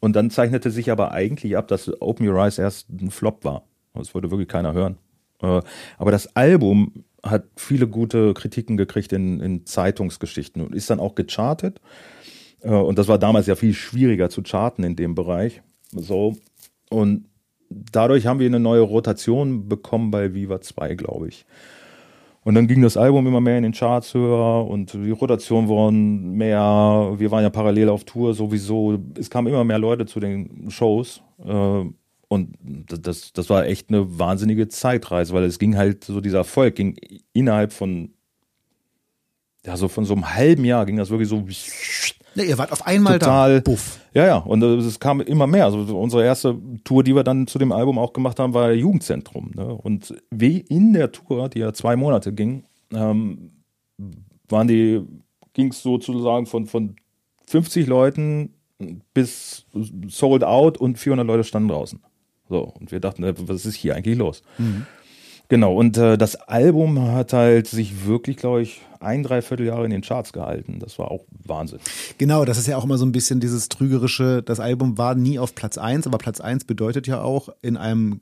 [0.00, 3.64] Und dann zeichnete sich aber eigentlich ab, dass Open Your Eyes erst ein Flop war.
[3.94, 4.98] Das wollte wirklich keiner hören.
[5.42, 5.60] Äh,
[5.98, 11.14] aber das Album hat viele gute Kritiken gekriegt in, in Zeitungsgeschichten und ist dann auch
[11.14, 11.80] gechartet.
[12.60, 15.62] Äh, und das war damals ja viel schwieriger zu charten in dem Bereich.
[15.92, 16.36] So.
[16.90, 17.26] Und
[17.70, 21.44] dadurch haben wir eine neue Rotation bekommen bei Viva 2, glaube ich.
[22.44, 26.30] Und dann ging das Album immer mehr in den Charts höher und die Rotation wurden
[26.32, 27.14] mehr.
[27.18, 28.98] Wir waren ja parallel auf Tour sowieso.
[29.18, 31.20] Es kamen immer mehr Leute zu den Shows.
[32.28, 36.76] Und das, das war echt eine wahnsinnige Zeitreise, weil es ging halt so, dieser Erfolg
[36.76, 36.96] ging
[37.32, 38.12] innerhalb von,
[39.64, 41.46] ja, so von so einem halben Jahr ging das wirklich so.
[42.34, 43.56] Ja, ihr wart auf einmal Total.
[43.56, 43.60] da.
[43.60, 44.00] Buff.
[44.12, 45.64] Ja, ja, und äh, es kam immer mehr.
[45.64, 49.52] Also unsere erste Tour, die wir dann zu dem Album auch gemacht haben, war Jugendzentrum.
[49.54, 49.66] Ne?
[49.66, 53.52] Und wie in der Tour, die ja zwei Monate ging, ähm,
[54.48, 55.02] waren die,
[55.54, 56.96] ging es sozusagen von, von
[57.46, 58.54] 50 Leuten
[59.14, 59.66] bis
[60.06, 62.00] sold out und 400 Leute standen draußen.
[62.48, 64.42] So, und wir dachten, äh, was ist hier eigentlich los?
[65.48, 69.90] Genau, und äh, das Album hat halt sich wirklich, glaube ich, ein, dreiviertel Jahre in
[69.90, 70.78] den Charts gehalten.
[70.78, 71.78] Das war auch Wahnsinn.
[72.18, 75.38] Genau, das ist ja auch immer so ein bisschen dieses trügerische, das Album war nie
[75.38, 78.20] auf Platz eins, aber Platz eins bedeutet ja auch in einem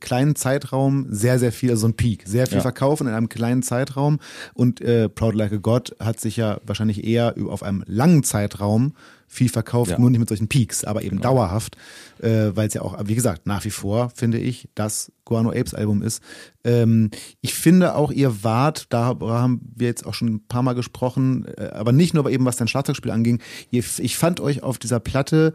[0.00, 2.62] kleinen Zeitraum sehr, sehr viel, also so ein Peak, sehr viel Ja.
[2.62, 4.18] verkaufen in einem kleinen Zeitraum
[4.52, 8.92] und äh, Proud Like a God hat sich ja wahrscheinlich eher auf einem langen Zeitraum
[9.28, 9.98] viel verkauft, Ja.
[9.98, 11.76] nur nicht mit solchen Peaks, aber eben dauerhaft,
[12.20, 15.74] äh, weil es ja auch, wie gesagt, nach wie vor, finde ich, das Guano Apes
[15.74, 16.22] Album ist.
[16.64, 17.10] Ähm,
[17.40, 21.44] ich finde auch, ihr wart, da haben wir jetzt auch schon ein paar Mal gesprochen,
[21.56, 25.00] äh, aber nicht nur eben, was dein Schlagzeugspiel anging, ihr, ich fand euch auf dieser
[25.00, 25.54] Platte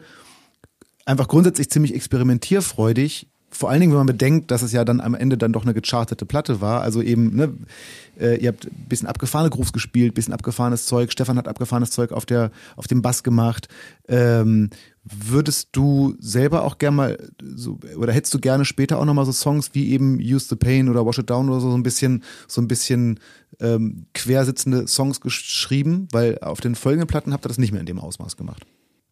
[1.05, 3.27] einfach grundsätzlich ziemlich experimentierfreudig.
[3.53, 5.73] Vor allen Dingen, wenn man bedenkt, dass es ja dann am Ende dann doch eine
[5.73, 6.81] gechartete Platte war.
[6.81, 7.53] Also eben, ne,
[8.17, 11.11] äh, ihr habt ein bisschen abgefahrene Grooves gespielt, bisschen abgefahrenes Zeug.
[11.11, 13.67] Stefan hat abgefahrenes Zeug auf der, auf dem Bass gemacht.
[14.07, 14.69] Ähm,
[15.03, 19.33] würdest du selber auch gerne mal so, oder hättest du gerne später auch nochmal so
[19.33, 22.23] Songs wie eben Use the Pain oder Wash It Down oder so, so ein bisschen,
[22.47, 23.19] so ein bisschen
[23.59, 26.07] ähm, quersitzende Songs geschrieben?
[26.11, 28.65] Weil auf den folgenden Platten habt ihr das nicht mehr in dem Ausmaß gemacht.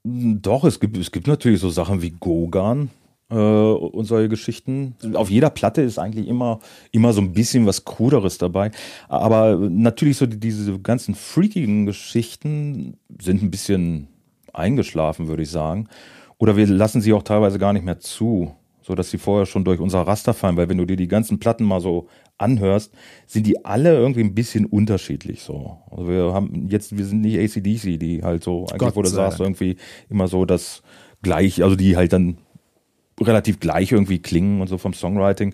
[0.05, 2.89] Doch, es gibt, es gibt natürlich so Sachen wie Gogan
[3.29, 4.95] äh, und solche Geschichten.
[5.13, 6.59] Auf jeder Platte ist eigentlich immer,
[6.91, 8.71] immer so ein bisschen was Kruderes dabei.
[9.07, 14.07] Aber natürlich so die, diese ganzen freakigen Geschichten sind ein bisschen
[14.53, 15.87] eingeschlafen, würde ich sagen.
[16.37, 18.55] Oder wir lassen sie auch teilweise gar nicht mehr zu.
[18.81, 21.37] so dass sie vorher schon durch unser Raster fallen, weil wenn du dir die ganzen
[21.37, 22.07] Platten mal so
[22.39, 22.91] anhörst,
[23.27, 25.77] sind die alle irgendwie ein bisschen unterschiedlich so.
[25.91, 29.09] Also wir haben jetzt, wir sind nicht ACDC, die halt so, eigentlich, Gott wo du
[29.09, 29.75] sagst, irgendwie
[30.09, 30.81] immer so das
[31.21, 32.37] gleich, also die halt dann
[33.21, 35.53] relativ gleich irgendwie klingen und so vom Songwriting.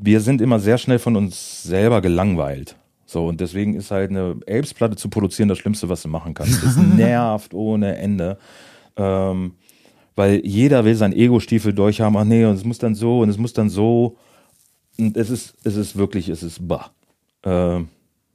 [0.00, 2.76] Wir sind immer sehr schnell von uns selber gelangweilt.
[3.06, 6.62] So, und deswegen ist halt eine Apes-Platte zu produzieren das Schlimmste, was du machen kannst.
[6.62, 8.38] Das nervt ohne Ende.
[8.96, 9.54] Ähm,
[10.14, 12.16] weil jeder will sein Ego-Stiefel durchhaben.
[12.16, 14.16] Ach nee, und es muss dann so und es muss dann so.
[14.98, 16.90] Und es ist, es ist wirklich, es ist bah.
[17.42, 17.88] Ähm,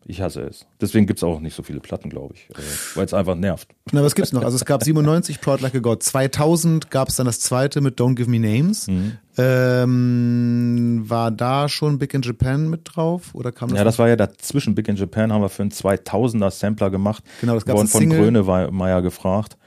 [0.08, 0.68] ich hasse es.
[0.80, 2.48] Deswegen gibt's auch nicht so viele Platten, glaube ich.
[2.52, 2.62] Äh,
[2.94, 3.70] weil es einfach nervt.
[3.92, 4.44] Na, was gibt's noch?
[4.44, 6.04] Also es gab 97 Proud Like a God.
[6.04, 8.88] 2000 gab es dann das zweite mit Don't Give Me Names.
[8.88, 9.14] Mhm.
[9.38, 13.34] Ähm, war da schon Big in Japan mit drauf?
[13.34, 13.80] Oder kam das?
[13.80, 14.76] Ja, das war ja dazwischen.
[14.76, 17.24] Big in Japan haben wir für einen 2000er Sampler gemacht.
[17.42, 18.10] Genau, das Worden als von.
[18.10, 19.58] Grönemeyer gefragt.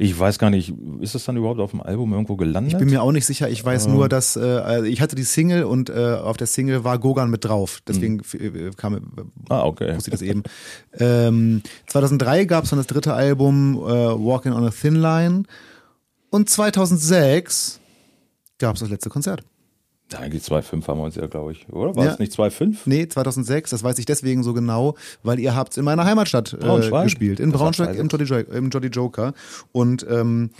[0.00, 2.72] Ich weiß gar nicht, ist es dann überhaupt auf dem Album irgendwo gelandet?
[2.72, 3.50] ich bin mir auch nicht sicher.
[3.50, 6.84] Ich weiß nur, dass äh, also ich hatte die Single und äh, auf der Single
[6.84, 7.80] war Gogan mit drauf.
[7.84, 9.00] Deswegen äh, kam
[9.48, 9.96] ah, okay.
[9.96, 10.44] wusste ich das eben.
[10.96, 15.42] Ähm, 2003 gab es dann das dritte Album äh, Walking on a Thin Line
[16.30, 17.80] und 2006
[18.58, 19.42] gab es das letzte Konzert.
[20.12, 21.68] Ja, eigentlich 2,5 haben wir uns ja, glaube ich.
[21.70, 21.94] Oder?
[21.94, 22.12] War Ja.
[22.12, 22.76] es nicht 2,5?
[22.86, 26.56] Nee, 2006, das weiß ich deswegen so genau, weil ihr habt in meiner Heimatstadt äh,
[26.56, 27.04] Braunschweig?
[27.04, 27.40] gespielt.
[27.40, 29.34] In Das Braunschweig im Jolly, Jo- im Jolly Joker.
[29.72, 30.50] Und ähm,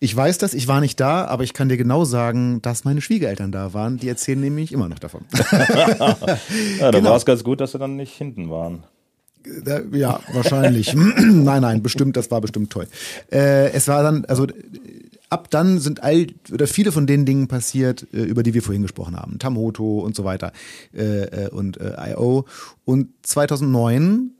[0.00, 3.00] ich weiß das, ich war nicht da, aber ich kann dir genau sagen, dass meine
[3.00, 3.96] Schwiegereltern da waren.
[3.96, 5.22] Die erzählen nämlich immer noch davon.
[6.78, 7.10] Ja, da Genau.
[7.10, 8.84] war es ganz gut, dass sie dann nicht hinten waren.
[9.64, 10.94] Da- ja, wahrscheinlich.
[11.16, 12.86] nein, nein, bestimmt, das war bestimmt toll.
[13.30, 14.52] Äh, es war dann, also äh,
[15.30, 18.82] ab dann sind all oder viele von den Dingen passiert, äh, über die wir vorhin
[18.82, 19.38] gesprochen haben.
[19.38, 20.52] Tamhoto und so weiter
[20.94, 22.44] äh, äh, und äh, I.O.
[22.84, 24.30] Und 2009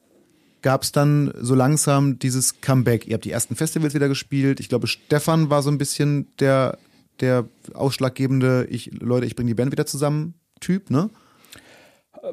[0.62, 3.06] gab es dann so langsam dieses Comeback.
[3.06, 4.60] Ihr habt die ersten Festivals wieder gespielt.
[4.60, 6.78] Ich glaube, Stefan war so ein bisschen der,
[7.20, 11.10] der ausschlaggebende, ich, Leute, ich bringe die Band wieder zusammen Typ, ne?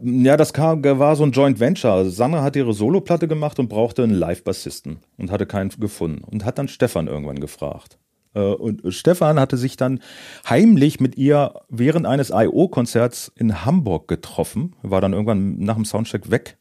[0.01, 1.91] Ja, das war so ein Joint Venture.
[1.91, 6.45] Also Sandra hat ihre Soloplatte gemacht und brauchte einen Live-Bassisten und hatte keinen gefunden und
[6.45, 7.97] hat dann Stefan irgendwann gefragt.
[8.33, 9.99] Äh, Und Stefan hatte sich dann
[10.49, 16.31] heimlich mit ihr während eines I.O.-Konzerts in Hamburg getroffen, war dann irgendwann nach dem Soundcheck
[16.31, 16.57] weg.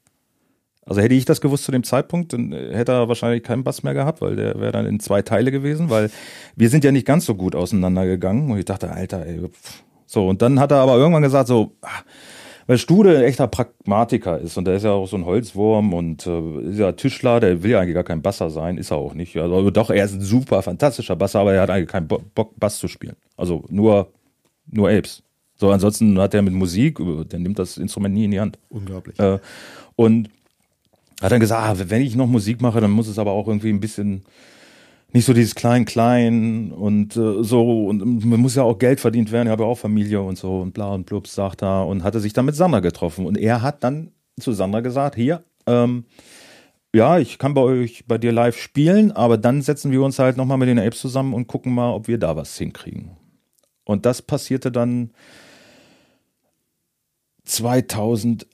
[0.86, 3.94] Also hätte ich das gewusst zu dem Zeitpunkt, dann hätte er wahrscheinlich keinen Bass mehr
[3.94, 6.10] gehabt, weil der wäre dann in zwei Teile gewesen, weil
[6.56, 9.84] wir sind ja nicht ganz so gut auseinandergegangen und ich dachte, Alter, ey, pff.
[10.06, 11.88] so und dann hat er aber irgendwann gesagt so, ah,
[12.70, 16.24] weil Stude ein echter Pragmatiker ist und der ist ja auch so ein Holzwurm und
[16.24, 19.12] äh, ist ja Tischler, der will ja eigentlich gar kein Basser sein, ist er auch
[19.12, 19.36] nicht.
[19.36, 22.52] Also doch, er ist ein super fantastischer Basser, aber er hat eigentlich keinen Bo Bock
[22.60, 23.16] Bass zu spielen.
[23.36, 24.12] Also nur
[24.70, 25.24] nur Apes.
[25.56, 28.56] So ansonsten hat er mit Musik, äh, der nimmt das Instrument nie in die Hand.
[28.68, 29.18] Unglaublich.
[29.18, 29.40] Äh,
[29.96, 30.30] und
[31.20, 33.70] hat dann gesagt, ah, wenn ich noch Musik mache, dann muss es aber auch irgendwie
[33.70, 34.22] ein bisschen
[35.12, 39.48] nicht so dieses Klein-Klein und äh, so und man muss ja auch Geld verdient werden,
[39.48, 42.20] ich habe ja auch Familie und so und bla und blubs, sagt er und hatte
[42.20, 46.04] sich dann mit Sandra getroffen und er hat dann zu Sandra gesagt, hier, ähm,
[46.94, 50.36] ja, ich kann bei euch, bei dir live spielen, aber dann setzen wir uns halt
[50.36, 53.12] nochmal mit den Apes zusammen und gucken mal, ob wir da was hinkriegen.
[53.84, 55.12] Und das passierte dann
[57.44, 58.46] 2008.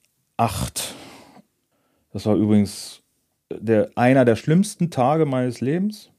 [2.12, 3.02] Das war übrigens
[3.50, 6.10] der, einer der schlimmsten Tage meines Lebens.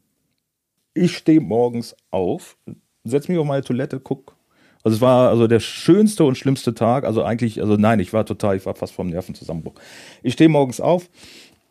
[0.98, 2.58] Ich stehe morgens auf,
[3.04, 4.36] setze mich auf meine Toilette, guck.
[4.84, 7.04] Also es war also der schönste und schlimmste Tag.
[7.04, 9.76] Also eigentlich, also nein, ich war total, ich war fast vom Nervenzusammenbruch.
[10.24, 11.10] Ich stehe morgens auf,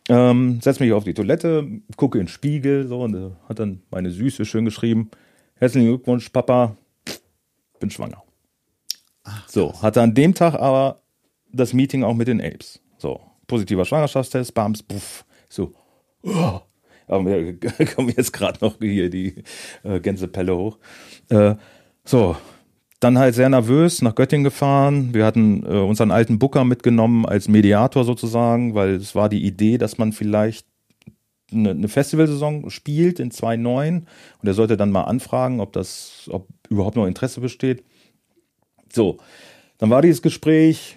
[0.09, 1.67] ähm, setze mich auf die Toilette,
[1.97, 5.11] gucke in den Spiegel, so und äh, hat dann meine Süße schön geschrieben:
[5.55, 6.77] Herzlichen Glückwunsch, Papa,
[7.81, 8.23] bin schwanger.
[9.49, 11.01] so, hatte an dem Tag aber
[11.53, 12.81] das Meeting auch mit den Apes.
[12.99, 15.73] So, positiver Schwangerschaftstest, bams, puff, so.
[16.23, 16.61] Oh.
[17.07, 17.59] Aber mir
[17.95, 19.43] kommen jetzt gerade noch hier die
[19.83, 20.79] äh, Gänsepelle hoch.
[21.29, 21.55] Äh,
[22.05, 22.37] so,
[23.01, 25.13] dann halt sehr nervös nach Göttingen gefahren.
[25.13, 29.79] Wir hatten äh, unseren alten Booker mitgenommen als Mediator sozusagen, weil es war die Idee,
[29.79, 30.67] dass man vielleicht
[31.53, 34.03] eine, eine Festivalsaison spielt in 2.9
[34.41, 37.85] und er sollte dann mal anfragen, ob das, ob überhaupt noch Interesse besteht.
[38.93, 39.19] So,
[39.79, 40.97] dann war dieses Gespräch,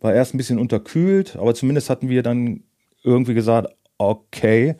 [0.00, 2.62] war erst ein bisschen unterkühlt, aber zumindest hatten wir dann
[3.02, 3.68] irgendwie gesagt,
[3.98, 4.76] okay,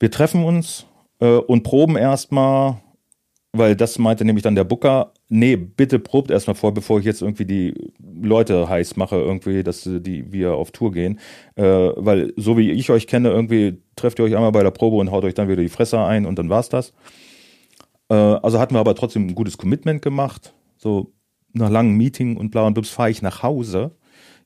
[0.00, 0.86] wir treffen uns
[1.20, 2.80] äh, und proben erstmal,
[3.52, 7.22] weil das meinte nämlich dann der Booker, nee, bitte probt erstmal vor, bevor ich jetzt
[7.22, 7.74] irgendwie die
[8.22, 11.20] Leute heiß mache, irgendwie, dass die wir auf Tour gehen.
[11.54, 14.96] Äh, weil so wie ich euch kenne, irgendwie trefft ihr euch einmal bei der Probe
[14.96, 16.92] und haut euch dann wieder die Fresse ein und dann war's das.
[18.08, 20.54] Äh, also hatten wir aber trotzdem ein gutes Commitment gemacht.
[20.78, 21.12] So
[21.52, 23.96] nach langem Meeting und bla und blubs fahre ich nach Hause,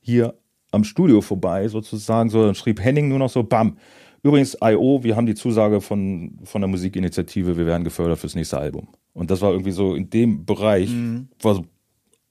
[0.01, 0.33] hier
[0.71, 2.29] am Studio vorbei sozusagen.
[2.29, 3.77] So, dann schrieb Henning nur noch so, bam,
[4.25, 8.57] Übrigens, I.O., wir haben die Zusage von, von der Musikinitiative, wir werden gefördert fürs nächste
[8.57, 8.87] Album.
[9.13, 11.27] Und das war irgendwie so in dem Bereich, mhm.
[11.43, 11.65] war so,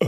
[0.00, 0.06] äh,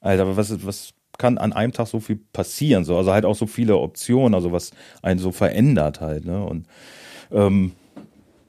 [0.00, 2.86] Alter, was, was kann an einem Tag so viel passieren?
[2.86, 4.70] So, also halt auch so viele Optionen, also was
[5.02, 6.24] einen so verändert halt.
[6.24, 6.42] Ne?
[6.42, 6.66] Und
[7.30, 7.72] ähm,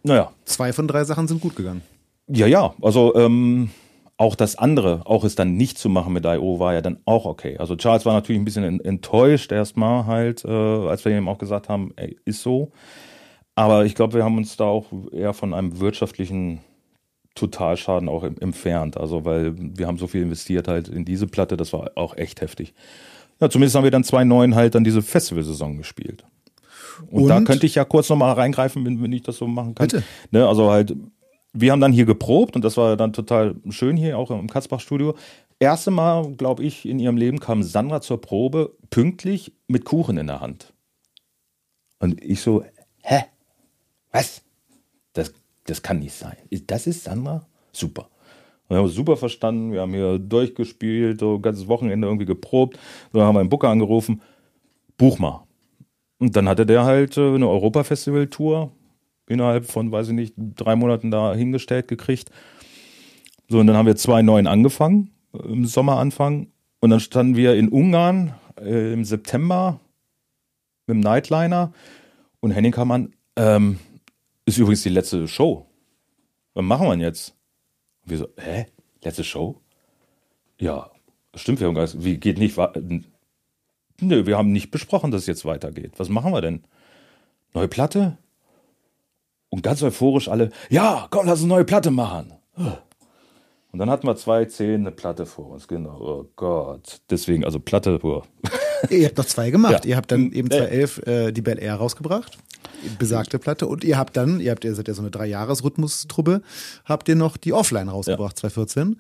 [0.04, 0.32] naja.
[0.46, 1.82] Zwei von drei Sachen sind gut gegangen.
[2.30, 2.74] Ja, ja.
[2.82, 3.72] Also ähm,
[4.18, 6.60] auch das andere, auch es dann nicht zu machen mit I.O.
[6.60, 7.58] war ja dann auch okay.
[7.58, 11.70] Also Charles war natürlich ein bisschen enttäuscht erstmal halt, äh, als wir ihm auch gesagt
[11.70, 12.72] haben, ey, ist so.
[13.54, 16.62] Aber ich glaube, wir haben uns da auch eher von einem wirtschaftlichen
[17.36, 18.98] Totalschaden auch entfernt.
[18.98, 22.42] Also, weil wir haben so viel investiert halt in diese Platte, das war auch echt
[22.42, 22.74] heftig.
[23.40, 26.24] Ja, zumindest haben wir dann zwei neuen halt dann diese Festivalsaison gespielt.
[27.12, 29.76] Und, Und, da könnte ich ja kurz nochmal reingreifen, wenn, wenn ich das so machen
[29.76, 29.88] kann.
[29.88, 30.04] Bitte.
[30.32, 30.96] Ne, also halt,
[31.54, 35.16] wir haben dann hier geprobt und das war dann total schön hier, auch im Katzbach-Studio.
[35.60, 40.28] Erste Mal, glaube ich, in ihrem Leben kam Sandra zur Probe pünktlich mit Kuchen in
[40.28, 40.74] der Hand.
[42.00, 42.64] Und ich so,
[43.02, 43.24] hä?
[44.12, 44.44] Was?
[45.14, 45.34] Das
[45.68, 46.38] das kann nicht sein.
[46.66, 47.46] Das ist Sandra?
[47.72, 48.10] Super.
[48.70, 52.80] wir haben super verstanden, wir haben hier durchgespielt, so ein ganzes Wochenende irgendwie geprobt.
[53.14, 54.22] Dann haben wir einen Booker angerufen,
[54.98, 55.46] buch mal.
[56.20, 58.72] Und dann hatte der halt äh, eine Europafestival-Tour
[59.28, 62.32] innerhalb von, weiß ich nicht, drei Monaten da hingestellt gekriegt.
[63.50, 66.48] So, und dann haben wir zwei neuen angefangen, äh, im Sommeranfang.
[66.80, 69.80] Und dann standen wir in Ungarn äh, im September
[70.86, 71.74] mit dem Nightliner
[72.40, 73.80] und Henning kam an, ähm,
[74.46, 75.66] ist übrigens die letzte Show.
[76.54, 77.36] Was machen wir denn jetzt?
[78.04, 78.68] Und wir so, hä?
[79.04, 79.62] Letzte Show?
[80.60, 80.90] Ja,
[81.36, 82.58] stimmt, wir haben gesagt, wie geht nicht
[84.00, 85.94] Nö, wir haben nicht besprochen, dass es jetzt weitergeht.
[85.98, 86.64] Was machen wir denn?
[87.54, 88.18] Neue Platte?
[89.50, 92.34] Und ganz euphorisch alle, ja, komm, lass uns eine neue Platte machen.
[93.72, 96.00] Und dann hatten wir zwei Zehn eine Platte vor uns, genau.
[96.00, 97.02] Oh Gott.
[97.10, 98.26] Deswegen, also Platte vor.
[98.90, 99.86] Ihr habt noch zwei gemacht.
[99.86, 99.90] Ja.
[99.90, 102.38] Ihr habt dann eben 2011 äh, die Bel Air rausgebracht
[102.98, 103.68] besagte Platte.
[103.68, 106.42] Und ihr habt dann, ihr habt, ihr seid ja so eine Drei-Jahres-Rhythmus-Truppe,
[106.86, 108.50] habt ihr noch die Offline rausgebracht, ja.
[108.50, 109.00] 2014.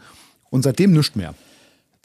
[0.49, 1.33] Und seitdem nichts mehr.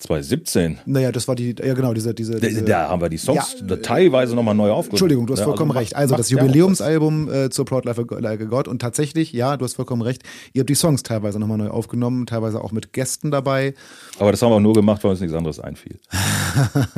[0.02, 0.78] 2017.
[0.86, 2.40] Naja, das war die, ja genau, diese, diese.
[2.40, 4.90] diese da, haben wir die Songs ja, teilweise nochmal neu aufgenommen.
[4.90, 5.96] Entschuldigung, du hast ja, vollkommen also recht.
[5.96, 9.74] Also das Jubiläumsalbum äh, zur Proud Life Like a God und tatsächlich, ja, du hast
[9.74, 10.22] vollkommen recht,
[10.52, 13.74] ihr habt die Songs teilweise nochmal neu aufgenommen, teilweise auch mit Gästen dabei.
[14.18, 15.98] Aber das haben wir auch nur gemacht, weil uns nichts anderes einfiel.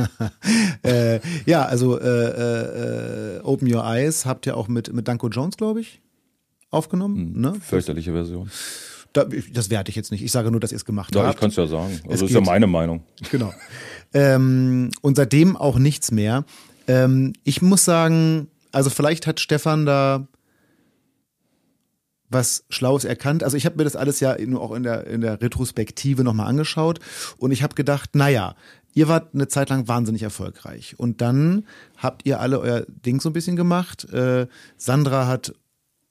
[0.82, 5.56] äh, ja, also äh, äh, Open Your Eyes habt ihr auch mit, mit Danko Jones,
[5.56, 6.01] glaube ich,
[6.70, 7.35] aufgenommen.
[7.35, 7.55] Hm, ne?
[7.60, 8.51] Fürchterliche Version.
[9.14, 10.22] Da, das werte ich jetzt nicht.
[10.22, 11.28] Ich sage nur, dass ihr es gemacht ja, habt.
[11.28, 12.00] Ja, ich kann es ja sagen.
[12.08, 13.04] Also es ist ja meine Meinung.
[13.30, 13.54] Genau.
[14.12, 16.44] ähm, und seitdem auch nichts mehr.
[16.86, 20.26] Ähm, ich muss sagen, also vielleicht hat Stefan da
[22.28, 23.44] was Schlaues erkannt.
[23.44, 26.48] Also ich habe mir das alles ja nur auch in der, in der Retrospektive nochmal
[26.48, 26.98] angeschaut
[27.38, 28.56] und ich habe gedacht, naja,
[28.92, 31.66] ihr wart eine Zeit lang wahnsinnig erfolgreich und dann
[31.96, 34.12] habt ihr alle euer Ding so ein bisschen gemacht.
[34.12, 35.54] Äh, Sandra hat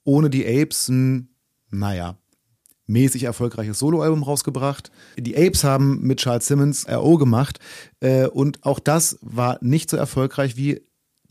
[0.05, 1.29] ohne die Apes ein,
[1.69, 2.17] naja,
[2.85, 4.91] mäßig erfolgreiches Soloalbum rausgebracht.
[5.17, 7.59] Die Apes haben mit Charles Simmons RO gemacht
[7.99, 10.81] äh, und auch das war nicht so erfolgreich wie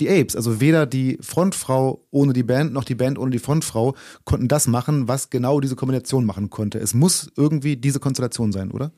[0.01, 0.35] die Apes.
[0.35, 4.67] Also weder die Frontfrau ohne die Band noch die Band ohne die Frontfrau konnten das
[4.67, 6.79] machen, was genau diese Kombination machen konnte.
[6.79, 8.93] Es muss irgendwie diese Konstellation sein, oder?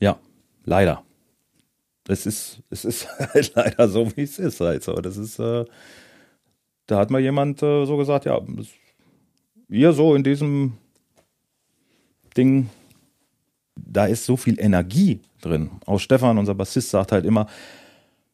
[0.00, 0.18] Ja,
[0.64, 1.02] leider.
[2.08, 4.88] Es ist, es ist halt leider so, wie es ist halt.
[4.88, 5.64] Das ist, äh,
[6.86, 8.40] da hat mal jemand äh, so gesagt, ja,
[9.68, 10.78] wir so in diesem
[12.38, 12.70] Ding,
[13.76, 15.70] da ist so viel Energie drin.
[15.86, 17.46] Auch Stefan, unser Bassist, sagt halt immer,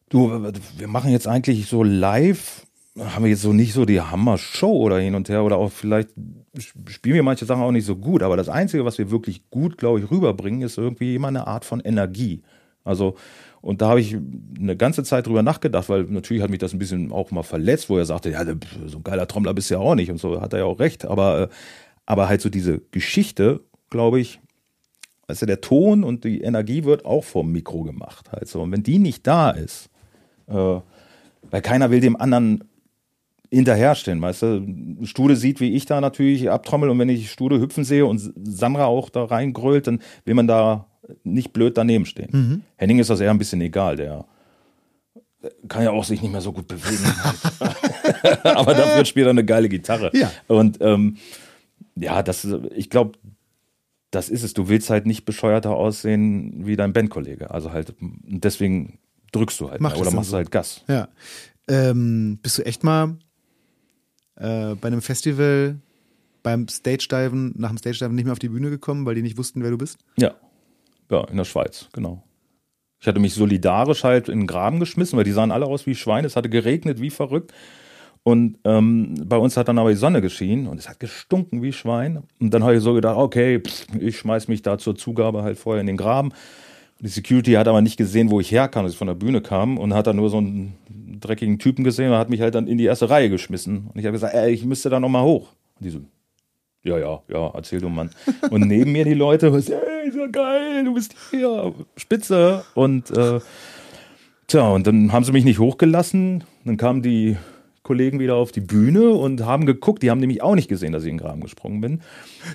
[0.09, 0.31] du,
[0.77, 2.67] wir machen jetzt eigentlich so live,
[2.99, 6.11] haben wir jetzt so nicht so die Hammer-Show oder hin und her oder auch vielleicht
[6.87, 9.77] spielen wir manche Sachen auch nicht so gut, aber das Einzige, was wir wirklich gut,
[9.77, 12.43] glaube ich, rüberbringen, ist irgendwie immer eine Art von Energie.
[12.85, 13.17] Also,
[13.61, 16.79] und da habe ich eine ganze Zeit drüber nachgedacht, weil natürlich hat mich das ein
[16.79, 18.45] bisschen auch mal verletzt, wo er sagte, ja,
[18.87, 20.79] so ein geiler Trommler bist du ja auch nicht und so, hat er ja auch
[20.79, 21.49] recht, aber, äh,
[22.07, 23.61] aber halt so diese Geschichte
[23.91, 24.41] glaube ich,
[25.27, 28.31] also der Ton und die Energie wird auch vom Mikro gemacht.
[28.33, 28.63] Halt so.
[28.63, 29.89] Und wenn die nicht da ist,
[30.49, 32.65] äh, weil keiner will dem anderen
[33.51, 34.67] hinterherstehen, weißt du?
[35.05, 38.87] Stude sieht, wie ich da natürlich abtrommel und wenn ich Stude hüpfen sehe und Sandra
[38.87, 40.87] auch da reingrölt, dann will man da
[41.23, 42.31] nicht blöd daneben stehen.
[42.33, 42.63] Mhm.
[42.77, 44.25] Henning ist das eher ein bisschen egal, der
[45.69, 47.05] kann ja auch sich nicht mehr so gut bewegen.
[48.45, 50.11] Aber dafür spielt er eine geile Gitarre.
[50.15, 50.31] Ja.
[50.47, 51.17] Und ähm,
[51.97, 53.19] ja, das, ich glaube,
[54.15, 54.55] das ist es.
[54.55, 57.51] Du willst halt nicht bescheuerter aussehen wie dein Bandkollege.
[57.51, 58.99] Also halt, deswegen
[59.33, 60.37] drückst du halt Mach oder machst so.
[60.37, 60.85] halt Gas.
[60.89, 61.09] Ja.
[61.69, 63.17] Ähm, bist du echt mal
[64.37, 65.79] äh, bei einem Festival
[66.43, 69.63] beim Stage-Diven, nach dem Stage-Diven nicht mehr auf die Bühne gekommen, weil die nicht wussten,
[69.63, 69.99] wer du bist?
[70.17, 70.35] Ja.
[71.11, 72.23] Ja, in der Schweiz, genau.
[73.01, 75.95] Ich hatte mich solidarisch halt in den Graben geschmissen, weil die sahen alle aus wie
[75.95, 76.27] Schweine.
[76.27, 77.53] Es hatte geregnet wie verrückt.
[78.25, 81.75] Und ähm, bei uns hat dann aber die Sonne geschienen und es hat gestunken wie
[81.75, 82.23] Schwein.
[82.41, 85.59] Und dann habe ich so gedacht, okay, pff, ich schmeiß mich da zur Zugabe halt
[85.59, 86.33] vorher in den Graben.
[87.01, 89.77] Die Security hat aber nicht gesehen, wo ich herkam, als ich von der Bühne kam
[89.77, 90.73] und hat dann nur so einen
[91.21, 93.91] dreckigen Typen gesehen und hat mich halt dann in die erste Reihe geschmissen.
[93.93, 95.49] Und ich habe gesagt, ey, ich müsste da nochmal hoch.
[95.79, 96.01] Und die so,
[96.83, 98.09] ja, ja, ja, erzähl du Mann.
[98.51, 102.65] Und neben mir die Leute, ey, ist ja geil, du bist hier, spitze.
[102.75, 103.41] Und äh,
[104.47, 106.45] tja, und dann haben sie mich nicht hochgelassen.
[106.65, 107.37] Dann kamen die
[107.85, 110.03] Kollegen wieder auf die Bühne und haben geguckt.
[110.03, 112.01] Die haben nämlich auch nicht gesehen, dass ich in den Graben gesprungen bin.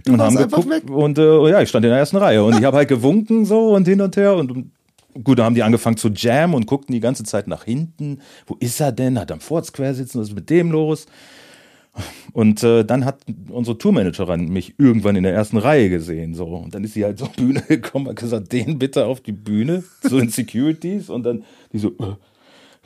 [0.03, 0.89] Du und haben geguckt weg.
[0.89, 3.75] und äh, ja, ich stand in der ersten Reihe und ich habe halt gewunken so
[3.75, 4.71] und hin und her und
[5.23, 8.21] gut, da haben die angefangen zu jammen und guckten die ganze Zeit nach hinten.
[8.47, 9.19] Wo ist er denn?
[9.19, 10.19] Hat er am Forts quer sitzen?
[10.19, 11.05] Was ist mit dem los?
[12.33, 13.19] Und äh, dann hat
[13.49, 16.33] unsere Tourmanagerin mich irgendwann in der ersten Reihe gesehen.
[16.33, 16.45] So.
[16.45, 19.31] Und dann ist sie halt zur Bühne gekommen und hat gesagt, den bitte auf die
[19.31, 21.09] Bühne, so in Securities.
[21.09, 22.15] Und dann die so, äh,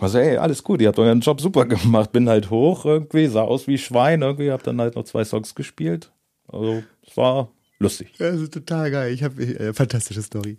[0.01, 2.11] ich so, ey, alles gut, ihr habt euren Job super gemacht.
[2.11, 5.55] Bin halt hoch irgendwie, sah aus wie Schwein irgendwie, hab dann halt noch zwei Songs
[5.55, 6.11] gespielt.
[6.47, 7.49] Also, es war
[7.79, 8.13] lustig.
[8.17, 9.13] Das ist total geil.
[9.13, 10.57] Ich habe äh, fantastische Story.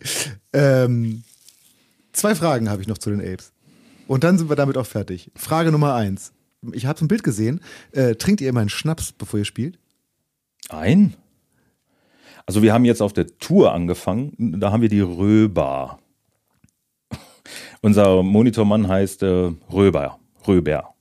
[0.53, 1.23] Ähm,
[2.13, 3.53] zwei Fragen habe ich noch zu den Apes.
[4.07, 5.31] Und dann sind wir damit auch fertig.
[5.35, 6.33] Frage Nummer eins.
[6.73, 7.61] Ich habe ein Bild gesehen.
[7.93, 9.79] Äh, trinkt ihr immer einen Schnaps, bevor ihr spielt?
[10.69, 11.15] Ein?
[12.47, 15.99] Also wir haben jetzt auf der Tour angefangen, da haben wir die Röber.
[17.85, 20.95] Unser Monitormann heißt äh, Röber, Röber.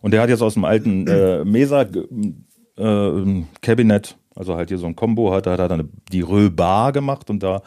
[0.00, 4.86] Und der hat jetzt aus dem alten äh, Mesa äh, Cabinet, also halt hier so
[4.86, 7.62] ein Combo, hat, hat er dann die Röber gemacht und da,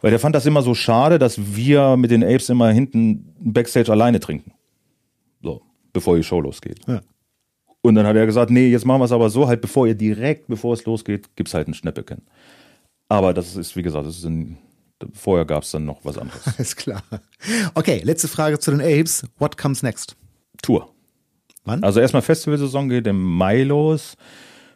[0.00, 3.92] weil der fand das immer so schade, dass wir mit den Apes immer hinten Backstage
[3.92, 4.52] alleine trinken.
[5.40, 6.80] So, bevor die Show losgeht.
[6.88, 7.02] Ja.
[7.82, 9.94] Und dann hat er gesagt, nee, jetzt machen wir es aber so, halt bevor ihr
[9.94, 12.22] direkt, bevor es losgeht, gibt's halt ein Schnäppchen.
[13.08, 14.58] Aber das ist, wie gesagt, das ist ein,
[15.12, 16.56] vorher gab's dann noch was anderes.
[16.56, 17.02] Alles klar.
[17.74, 19.24] Okay, letzte Frage zu den Apes.
[19.38, 20.16] What comes next?
[20.62, 20.92] Tour.
[21.64, 21.82] Wann?
[21.84, 24.16] Also erstmal Festivalsaison geht im Mai los.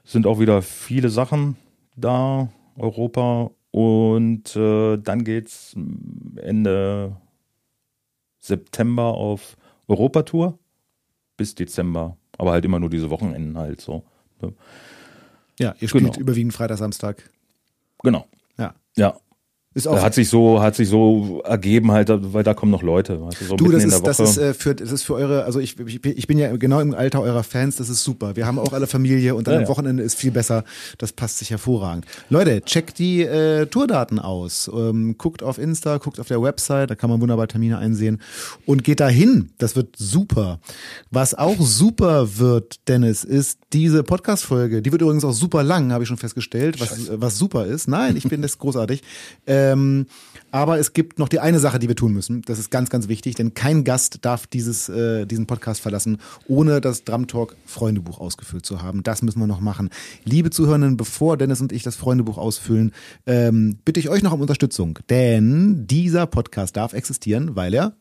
[0.05, 1.56] Sind auch wieder viele Sachen
[1.96, 3.51] da, Europa.
[3.70, 5.74] Und äh, dann geht's
[6.36, 7.16] Ende
[8.38, 9.56] September auf
[9.88, 10.59] Europatour
[11.36, 12.16] bis Dezember.
[12.38, 14.05] Aber halt immer nur diese Wochenenden halt so.
[15.59, 16.18] ja, ihr spielt genau.
[16.18, 17.30] überwiegend Freitag, Samstag.
[18.02, 18.26] Genau.
[18.59, 18.74] Ja.
[18.96, 19.16] Ja.
[19.74, 23.20] Ist auch Hat sich so, hat sich so ergeben halt, weil da kommen noch Leute.
[23.20, 25.59] Weißt du, so Du, das ist, das ist, äh, für, das ist für eure, also
[25.59, 28.36] ich, ich, bin- ich bin ja genau im Alter eurer Fans, das ist super.
[28.36, 29.68] Wir haben auch alle Familie und dann Ja, am.
[29.68, 30.62] Wochenende ist viel besser.
[30.98, 32.06] Das passt sich hervorragend.
[32.30, 34.70] Leute, checkt die äh, Tourdaten aus.
[34.72, 38.20] Ähm, guckt auf Insta, guckt auf der Website, da kann man wunderbar Termine einsehen
[38.66, 39.51] und geht dahin.
[39.59, 40.60] Das wird super.
[41.10, 44.82] Was auch super wird, Dennis, ist diese Podcast-Folge.
[44.82, 47.88] Die wird übrigens auch super lang, habe ich schon festgestellt, was, was super ist.
[47.88, 49.02] Nein, ich finde das großartig.
[49.72, 50.06] Ähm,
[50.50, 52.42] aber es gibt noch die eine Sache, die wir tun müssen.
[52.42, 56.80] Das ist ganz, ganz wichtig, denn kein Gast darf dieses, äh, diesen Podcast verlassen, ohne
[56.80, 59.02] das Drum Talk Freundebuch ausgefüllt zu haben.
[59.02, 59.90] Das müssen wir noch machen.
[60.24, 62.92] Liebe Zuhörenden, bevor Dennis und ich das Freundebuch ausfüllen,
[63.26, 64.98] ähm, bitte ich euch noch um Unterstützung.
[65.10, 67.96] Denn dieser Podcast darf existieren, weil er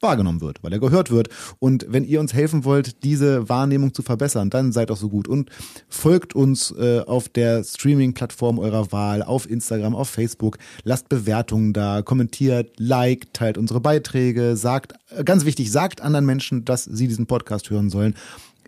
[0.00, 1.28] wahrgenommen wird, weil er gehört wird.
[1.58, 5.28] Und wenn ihr uns helfen wollt, diese Wahrnehmung zu verbessern, dann seid doch so gut
[5.28, 5.50] und
[5.88, 12.02] folgt uns äh, auf der Streaming-Plattform eurer Wahl, auf Instagram, auf Facebook, lasst Bewertungen da,
[12.02, 17.26] kommentiert, liked, teilt unsere Beiträge, sagt, äh, ganz wichtig, sagt anderen Menschen, dass sie diesen
[17.26, 18.14] Podcast hören sollen.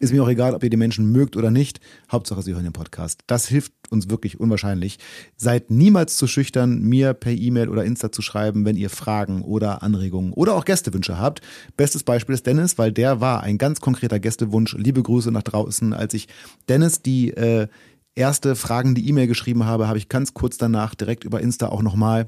[0.02, 1.78] Ist mir auch egal, ob ihr die Menschen mögt oder nicht.
[2.10, 3.20] Hauptsache, sie hören den Podcast.
[3.28, 4.98] Das hilft uns wirklich unwahrscheinlich.
[5.36, 9.84] Seid niemals zu schüchtern, mir per E-Mail oder Insta zu schreiben, wenn ihr Fragen oder
[9.84, 11.40] Anregungen oder auch Gästewünsche habt.
[11.76, 14.74] Bestes Beispiel ist Dennis, weil der war ein ganz konkreter Gästewunsch.
[14.76, 15.92] Liebe Grüße nach draußen.
[15.92, 16.26] Als ich
[16.68, 17.68] Dennis die äh,
[18.16, 22.26] erste fragende E-Mail geschrieben habe, habe ich ganz kurz danach direkt über Insta auch nochmal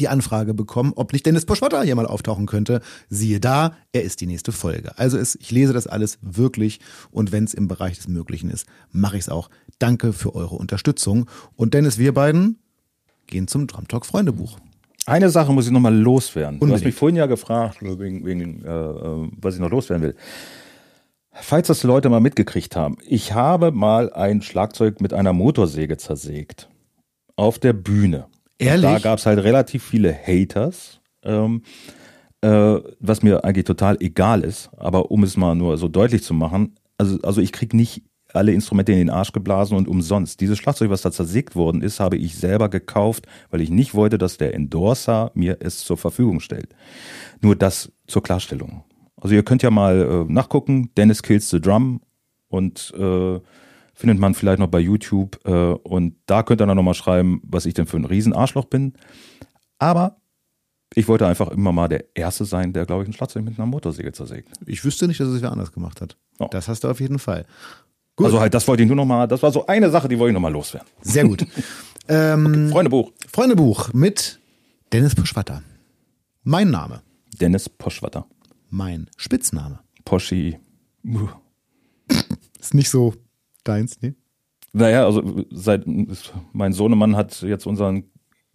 [0.00, 2.80] die Anfrage bekommen, ob nicht Dennis Poschwatter hier mal auftauchen könnte.
[3.08, 4.96] Siehe da, er ist die nächste Folge.
[4.98, 6.80] Also es, ich lese das alles wirklich
[7.10, 9.50] und wenn es im Bereich des Möglichen ist, mache ich es auch.
[9.78, 11.28] Danke für eure Unterstützung.
[11.56, 12.58] Und Dennis, wir beiden
[13.26, 14.58] gehen zum Drum Talk Freundebuch.
[15.04, 16.60] Eine Sache muss ich noch mal loswerden.
[16.60, 16.84] Du hast Unbedingt.
[16.86, 20.14] mich vorhin ja gefragt, wegen, wegen äh, was ich noch loswerden will.
[21.32, 26.68] Falls das Leute mal mitgekriegt haben, ich habe mal ein Schlagzeug mit einer Motorsäge zersägt.
[27.36, 28.26] Auf der Bühne.
[28.62, 28.90] Ehrlich?
[28.90, 31.62] Da gab es halt relativ viele Haters, ähm,
[32.40, 34.70] äh, was mir eigentlich total egal ist.
[34.76, 38.02] Aber um es mal nur so deutlich zu machen, also, also ich krieg nicht
[38.34, 40.40] alle Instrumente in den Arsch geblasen und umsonst.
[40.40, 44.18] Dieses Schlagzeug, was da zersägt worden ist, habe ich selber gekauft, weil ich nicht wollte,
[44.18, 46.74] dass der Endorser mir es zur Verfügung stellt.
[47.40, 48.84] Nur das zur Klarstellung.
[49.16, 52.00] Also ihr könnt ja mal äh, nachgucken, Dennis Kills the Drum
[52.48, 53.40] und äh,
[54.02, 57.66] findet man vielleicht noch bei YouTube äh, und da könnt ihr dann nochmal schreiben, was
[57.66, 58.94] ich denn für ein Riesenarschloch bin.
[59.78, 60.16] Aber
[60.92, 63.66] ich wollte einfach immer mal der Erste sein, der, glaube ich, ein Schlagzeug mit einer
[63.66, 64.48] Motorsäge zersägt.
[64.66, 66.16] Ich wüsste nicht, dass es wer anders gemacht hat.
[66.40, 66.48] Oh.
[66.50, 67.46] Das hast du auf jeden Fall.
[68.16, 68.26] Gut.
[68.26, 70.30] Also halt, das wollte ich nur noch mal, das war so eine Sache, die wollte
[70.30, 70.88] ich noch mal loswerden.
[71.02, 71.46] Sehr gut.
[72.08, 73.12] ähm, Freundebuch.
[73.32, 74.40] Freundebuch mit
[74.92, 75.62] Dennis Poschwatter.
[76.42, 77.02] Mein Name.
[77.40, 78.26] Dennis Poschwatter.
[78.68, 79.78] Mein Spitzname.
[80.04, 80.58] Poschi.
[82.58, 83.14] Ist nicht so
[83.64, 84.14] deins, ne?
[84.72, 85.84] Naja, also seit
[86.52, 88.04] mein Sohnemann hat jetzt unseren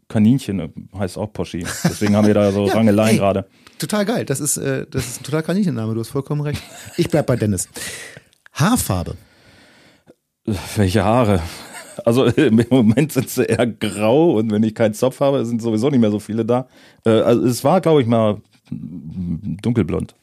[0.08, 1.60] Kaninchen, heißt auch Poschi.
[1.84, 3.18] Deswegen haben wir da so Ja, Rangeleien ey.
[3.18, 3.46] gerade.
[3.78, 4.26] Total geil.
[4.26, 5.94] Das ist, äh, das ist ein total Kaninchename.
[5.94, 6.62] Du hast vollkommen recht.
[6.98, 7.70] Ich bleib bei Dennis.
[8.54, 9.16] Haarfarbe.
[10.76, 11.42] Welche Haare?
[12.06, 15.90] Also im Moment sind sie eher grau und wenn ich keinen Zopf habe, sind sowieso
[15.90, 16.68] nicht mehr so viele da.
[17.06, 20.16] Äh, Also es war, glaube ich, mal dunkelblond.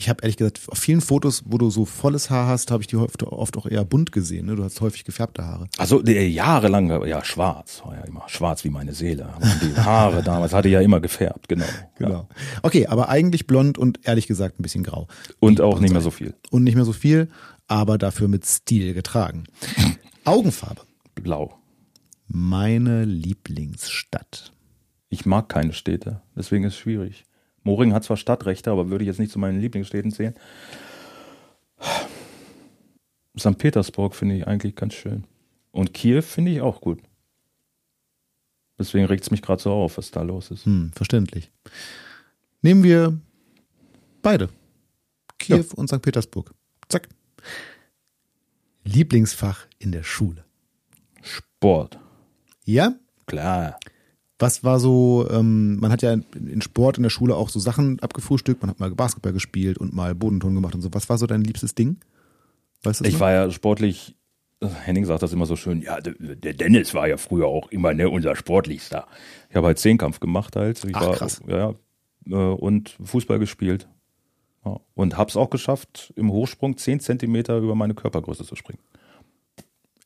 [0.00, 2.86] Ich habe ehrlich gesagt auf vielen Fotos, wo du so volles Haar hast, habe ich
[2.86, 4.46] die oft, oft auch eher bunt gesehen.
[4.46, 4.56] Ne?
[4.56, 5.68] Du hast häufig gefärbte Haare.
[5.76, 9.28] Also jahrelang, ja, schwarz, war ja immer schwarz wie meine Seele.
[9.38, 11.66] Und die Haare damals hatte ich ja immer gefärbt, genau.
[11.98, 12.26] Ja.
[12.62, 15.06] Okay, aber eigentlich blond und ehrlich gesagt ein bisschen grau.
[15.38, 16.32] Und auch nicht mehr so viel.
[16.50, 17.28] Und nicht mehr so viel,
[17.66, 19.44] aber dafür mit Stil getragen.
[20.24, 20.80] Augenfarbe.
[21.14, 21.58] Blau.
[22.26, 24.50] Meine Lieblingsstadt.
[25.10, 27.26] Ich mag keine Städte, deswegen ist es schwierig.
[27.62, 30.34] Moring hat zwar Stadtrechte, aber würde ich jetzt nicht zu meinen Lieblingsstädten zählen.
[33.38, 33.58] St.
[33.58, 35.24] Petersburg finde ich eigentlich ganz schön.
[35.72, 37.00] Und Kiew finde ich auch gut.
[38.78, 40.64] Deswegen regt es mich gerade so auf, was da los ist.
[40.64, 41.50] Hm, verständlich.
[42.62, 43.18] Nehmen wir
[44.22, 44.48] beide.
[45.38, 46.02] Kiew und St.
[46.02, 46.54] Petersburg.
[46.88, 47.08] Zack.
[48.84, 50.44] Lieblingsfach in der Schule.
[51.22, 51.98] Sport.
[52.64, 52.94] Ja?
[53.26, 53.78] Klar.
[54.40, 58.00] Was war so, ähm, man hat ja in Sport in der Schule auch so Sachen
[58.00, 60.88] abgefrühstückt, man hat mal Basketball gespielt und mal Bodenton gemacht und so.
[60.92, 61.98] Was war so dein liebstes Ding?
[62.82, 63.20] Weißt du Ich noch?
[63.20, 64.16] war ja sportlich,
[64.62, 67.92] Henning sagt das immer so schön, ja, der der Dennis war ja früher auch immer
[67.92, 69.06] ne, unser Sportlichster.
[69.50, 70.82] Ich habe halt Zehnkampf gemacht halt.
[70.84, 71.42] Ich Ach, war, krass.
[71.46, 71.74] Ja, ja,
[72.30, 73.88] äh, und Fußball gespielt.
[74.64, 78.80] Ja, und hab's auch geschafft, im Hochsprung 10 Zentimeter über meine Körpergröße zu springen.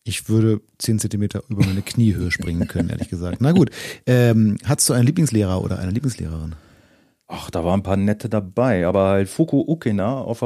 [0.07, 3.39] Ich würde 10 Zentimeter über meine Kniehöhe springen können, ehrlich gesagt.
[3.41, 3.71] Na gut.
[4.07, 6.55] Ähm, hattest du einen Lieblingslehrer oder eine Lieblingslehrerin?
[7.27, 10.43] Ach, da waren ein paar nette dabei, aber halt Fuku Ukena auf,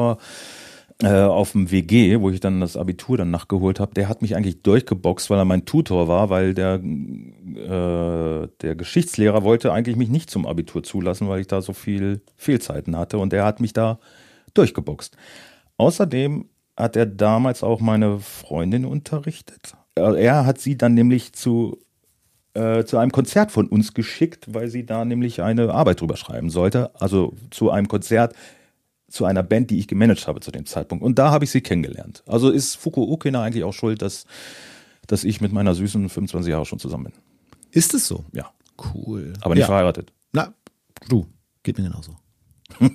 [1.02, 4.36] äh, auf dem WG, wo ich dann das Abitur dann nachgeholt habe, der hat mich
[4.36, 10.08] eigentlich durchgeboxt, weil er mein Tutor war, weil der, äh, der Geschichtslehrer wollte eigentlich mich
[10.08, 13.72] nicht zum Abitur zulassen, weil ich da so viel Fehlzeiten hatte und der hat mich
[13.72, 13.98] da
[14.54, 15.16] durchgeboxt.
[15.78, 16.46] Außerdem
[16.78, 19.74] hat er damals auch meine Freundin unterrichtet.
[19.94, 21.78] Er hat sie dann nämlich zu
[22.54, 26.50] äh, zu einem Konzert von uns geschickt, weil sie da nämlich eine Arbeit drüber schreiben
[26.50, 26.90] sollte.
[27.00, 28.34] Also zu einem Konzert
[29.08, 31.04] zu einer Band, die ich gemanagt habe zu dem Zeitpunkt.
[31.04, 32.22] Und da habe ich sie kennengelernt.
[32.26, 34.26] Also ist Fuku Ukena eigentlich auch schuld, dass,
[35.06, 37.12] dass ich mit meiner süßen 25 Jahre schon zusammen bin.
[37.70, 38.24] Ist es so?
[38.32, 38.50] Ja.
[38.94, 39.32] Cool.
[39.40, 39.66] Aber nicht ja.
[39.66, 40.12] verheiratet.
[40.32, 40.54] Na,
[41.08, 41.26] du,
[41.62, 42.16] geht mir genauso.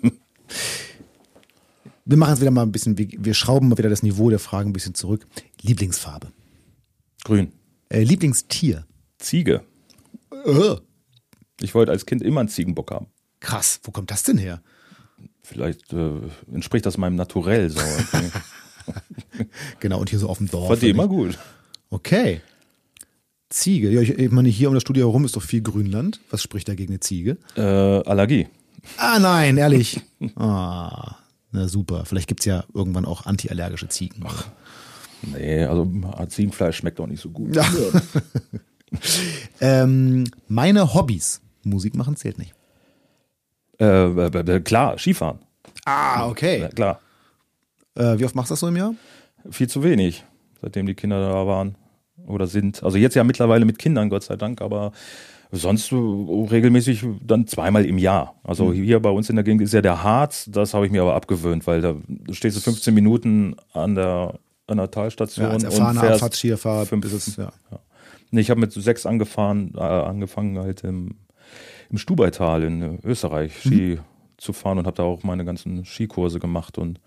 [2.06, 4.70] wir machen jetzt wieder mal ein bisschen, wir, schrauben mal wieder das Niveau der Fragen
[4.70, 5.26] ein bisschen zurück.
[5.62, 6.32] Lieblingsfarbe.
[7.24, 7.52] Grün.
[7.90, 8.86] Äh, Lieblingstier.
[9.20, 9.62] Ziege.
[10.46, 10.76] Äh,
[11.62, 13.08] Ich wollte als Kind immer einen Ziegenbock haben.
[13.40, 14.62] krass, wo kommt das denn her?
[15.42, 16.12] Vielleicht äh,
[16.54, 17.80] entspricht das meinem Naturell so.
[19.80, 20.68] Genau, und hier so auf dem Dorf.
[20.68, 21.38] Fand die immer gut.
[21.90, 22.42] Okay.
[23.50, 23.90] Ziege.
[23.90, 26.20] Ja, ich, ich meine, hier um das Studio herum ist doch viel Grünland.
[26.30, 27.38] Was spricht dagegen eine Ziege?
[27.56, 28.48] Äh, Allergie.
[28.98, 30.02] Ah, nein, ehrlich.
[30.36, 31.16] Ah,
[31.54, 32.06] na super.
[32.06, 34.26] Vielleicht gibt's ja irgendwann auch antiallergische Ziegen.
[35.22, 35.90] Nee, also
[36.28, 37.56] Ziegenfleisch schmeckt auch nicht so gut.
[37.56, 37.66] Ja.
[39.62, 41.40] ähm, meine Hobbys.
[41.64, 42.54] Musik machen zählt nicht.
[43.80, 45.40] Äh, äh, äh, klar, Skifahren.
[45.86, 46.62] Ah, okay.
[46.62, 47.00] Ja, klar.
[47.96, 48.96] Äh, wie oft machst du das so im Jahr?
[49.50, 50.26] Viel zu wenig,
[50.62, 51.76] seitdem die Kinder da waren
[52.26, 52.84] oder sind.
[52.84, 54.92] Also jetzt ja mittlerweile mit Kindern, Gott sei Dank, aber
[55.56, 58.36] sonst äh, regelmäßig dann zweimal im Jahr.
[58.44, 58.84] Also Hm.
[58.84, 61.16] hier bei uns in der Gegend ist ja der Harz, das habe ich mir aber
[61.16, 61.96] abgewöhnt, weil da
[62.32, 66.86] stehst du 15 Minuten an der, an der Talstation Ja, als und erfahrener fährst Abfahrtskifahrer
[66.86, 67.52] fünf- ist es, ja.
[68.32, 71.18] Nee, ich habe mit sechs angefahren, äh, angefangen halt im,
[71.92, 74.00] im Stubaital in Österreich Ski
[74.38, 77.00] zu fahren und habe da auch meine ganzen Skikurse gemacht und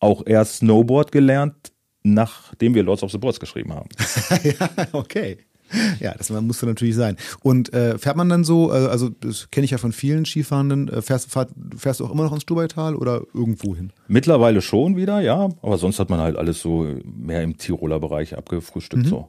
[0.00, 1.54] auch erst Snowboard gelernt,
[2.02, 3.88] nachdem wir Lords of the Boards geschrieben haben.
[4.42, 5.38] ja, okay.
[6.00, 7.16] Ja, das musste natürlich sein.
[7.40, 10.88] Und äh, fährt man dann so, äh, also das kenne ich ja von vielen Skifahrenden,
[10.88, 13.92] äh, fährst, fahrt, fährst du auch immer noch ins Stubaital oder irgendwo hin?
[14.06, 18.36] Mittlerweile schon wieder, ja, aber sonst hat man halt alles so mehr im Tiroler Bereich
[18.36, 19.06] abgefrühstückt.
[19.06, 19.28] So.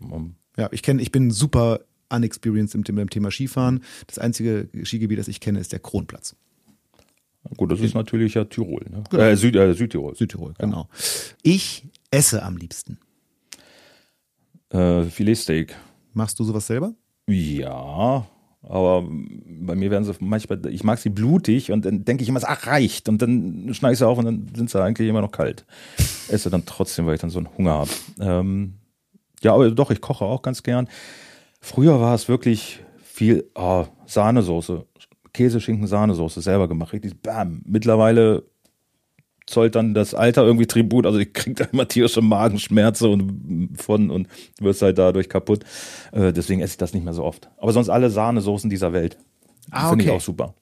[0.00, 1.80] Um, Ja, ich kenne, ich bin super
[2.10, 3.82] unexperienced im, beim Thema Skifahren.
[4.06, 6.36] Das einzige Skigebiet, das ich kenne, ist der Kronplatz.
[7.56, 9.18] gut, das ist natürlich ja Tirol, ne?
[9.18, 10.14] äh, Süd, äh, Südtirol.
[10.14, 10.88] Südtirol, genau.
[11.42, 12.98] Ich esse am liebsten.
[14.72, 15.74] Äh, Filetsteak.
[16.14, 16.94] Machst du sowas selber?
[17.28, 18.26] Ja,
[18.62, 22.40] Aber bei mir werden sie manchmal, ich mag sie blutig und dann denke ich immer,
[22.44, 23.08] ach reicht.
[23.08, 25.64] Und dann schneide ich sie auf und dann sind sie eigentlich immer noch kalt.
[26.28, 27.90] Esse dann trotzdem, weil ich dann so einen Hunger habe.
[28.20, 28.74] Ähm,
[29.42, 30.88] ja, aber doch, ich koche auch ganz gern.
[31.60, 34.84] Früher war es wirklich viel oh, Sahnesoße,
[35.32, 36.92] Käse, Schinken, Sahnesoße selber gemacht.
[36.92, 37.62] Richtig, bam.
[37.64, 38.44] Mittlerweile
[39.46, 41.06] zollt dann das Alter irgendwie Tribut.
[41.06, 44.28] Also ich krieg da immer tierische Magenschmerzen und von und
[44.60, 45.64] wirst halt dadurch kaputt.
[46.12, 47.50] Äh, deswegen esse ich das nicht mehr so oft.
[47.58, 49.18] Aber sonst alle Sahnesoßen dieser Welt.
[49.70, 50.10] Ah, Finde okay.
[50.10, 50.54] ich auch super.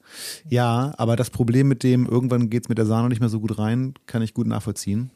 [0.48, 3.58] Ja, aber das Problem mit dem, irgendwann geht's mit der Sahne nicht mehr so gut
[3.58, 5.10] rein, kann ich gut nachvollziehen.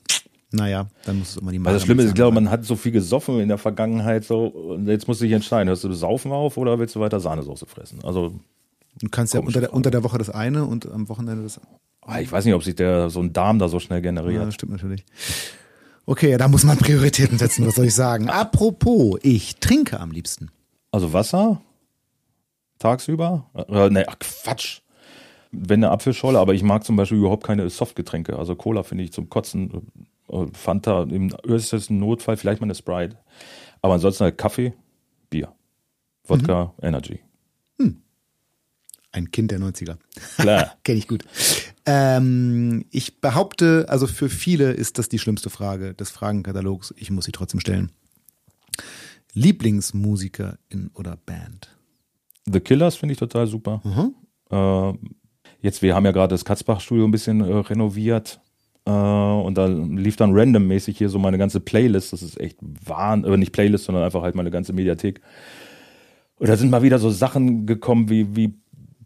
[0.53, 1.69] Naja, dann muss es immer die Magen.
[1.69, 4.47] Also das Schlimme ist, ich glaube, man hat so viel gesoffen in der Vergangenheit so
[4.47, 7.67] und jetzt musst du dich entscheiden, hörst du Saufen auf oder willst du weiter Sahnesoße
[7.67, 7.99] fressen?
[8.05, 8.35] Also
[8.99, 11.79] Du kannst ja unter der, unter der Woche das eine und am Wochenende das andere.
[12.03, 14.35] Ah, ich weiß nicht, ob sich der so ein Darm da so schnell generiert.
[14.35, 15.05] Ja, das stimmt natürlich.
[16.07, 18.29] Okay, da muss man Prioritäten setzen, was soll ich sagen.
[18.29, 20.51] Apropos, ich trinke am liebsten.
[20.91, 21.63] Also Wasser?
[22.79, 23.47] Tagsüber?
[23.55, 24.81] Äh, ne, ach Quatsch.
[25.51, 28.39] Wenn eine Apfelscholle, aber ich mag zum Beispiel überhaupt keine Softgetränke.
[28.39, 29.91] Also Cola finde ich zum Kotzen.
[30.29, 33.19] Äh, Fanta im äußersten Notfall, vielleicht mal eine Sprite.
[33.81, 34.75] Aber ansonsten halt Kaffee,
[35.31, 35.53] Bier.
[36.27, 36.89] Wodka, mhm.
[36.89, 37.21] Energy.
[39.15, 39.97] Ein Kind der 90er.
[40.39, 40.75] Klar.
[40.83, 41.25] Kenne ich gut.
[41.87, 46.93] Ähm, ich behaupte, also für viele ist das die schlimmste Frage des Fragenkatalogs.
[46.97, 47.93] Ich muss sie trotzdem stellen.
[49.33, 51.77] Lieblingsmusiker in oder Band?
[52.47, 53.81] The Killers finde ich total super.
[53.85, 54.15] Mhm.
[54.51, 54.99] Äh,
[55.61, 58.41] jetzt, wir haben ja gerade das Katzbach-Studio ein bisschen äh, renoviert.
[58.85, 62.13] Äh, und da lief dann randommäßig hier so meine ganze Playlist.
[62.13, 65.21] Das ist echt wahn, äh, nicht Playlist, sondern einfach halt meine ganze Mediathek.
[66.37, 68.55] Und da sind mal wieder so Sachen gekommen wie, wie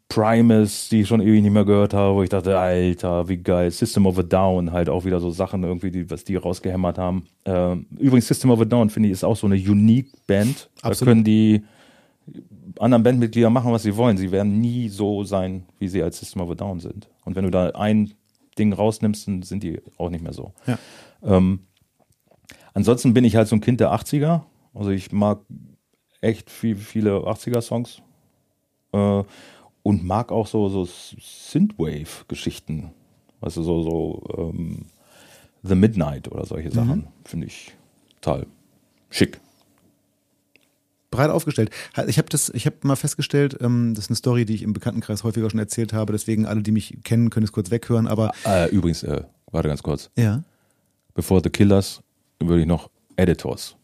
[0.09, 3.71] Primus, die ich schon ewig nicht mehr gehört habe, wo ich dachte, Alter, wie geil.
[3.71, 7.27] System of a Down, halt auch wieder so Sachen irgendwie, die, was die rausgehämmert haben.
[7.45, 10.71] Ähm, übrigens, System of a Down, finde ich, ist auch so eine unique Band.
[10.81, 11.01] Absolut.
[11.01, 11.63] Da können die
[12.79, 14.17] anderen Bandmitglieder machen, was sie wollen.
[14.17, 17.09] Sie werden nie so sein, wie sie als System of a Down sind.
[17.25, 18.15] Und wenn du da ein
[18.59, 20.53] Ding rausnimmst, dann sind die auch nicht mehr so.
[20.67, 20.79] Ja.
[21.23, 21.61] Ähm,
[22.73, 24.43] ansonsten bin ich halt so ein Kind der 80er.
[24.73, 25.41] Also ich mag
[26.23, 28.01] echt viel, viele 80er-Songs.
[28.93, 29.23] Äh,
[29.89, 32.91] und mag auch so, so Synthwave-Geschichten.
[33.41, 34.85] Du, so, so ähm,
[35.63, 36.99] The Midnight oder solche Sachen.
[36.99, 37.07] Mhm.
[37.25, 37.75] Finde ich
[38.21, 38.47] total
[39.09, 39.41] schick.
[41.11, 41.71] Breit aufgestellt.
[42.07, 44.75] Ich habe das, ich habe mal festgestellt, ähm, das ist eine Story, die ich im
[44.75, 46.13] Bekanntenkreis häufiger schon erzählt habe.
[46.13, 48.09] Deswegen alle, die mich kennen, können es kurz weghören.
[48.09, 50.11] Aber äh, übrigens, äh, warte ganz kurz.
[50.19, 50.43] Ja.
[51.15, 52.03] Bevor The Killers
[52.41, 53.78] würde ich noch Editors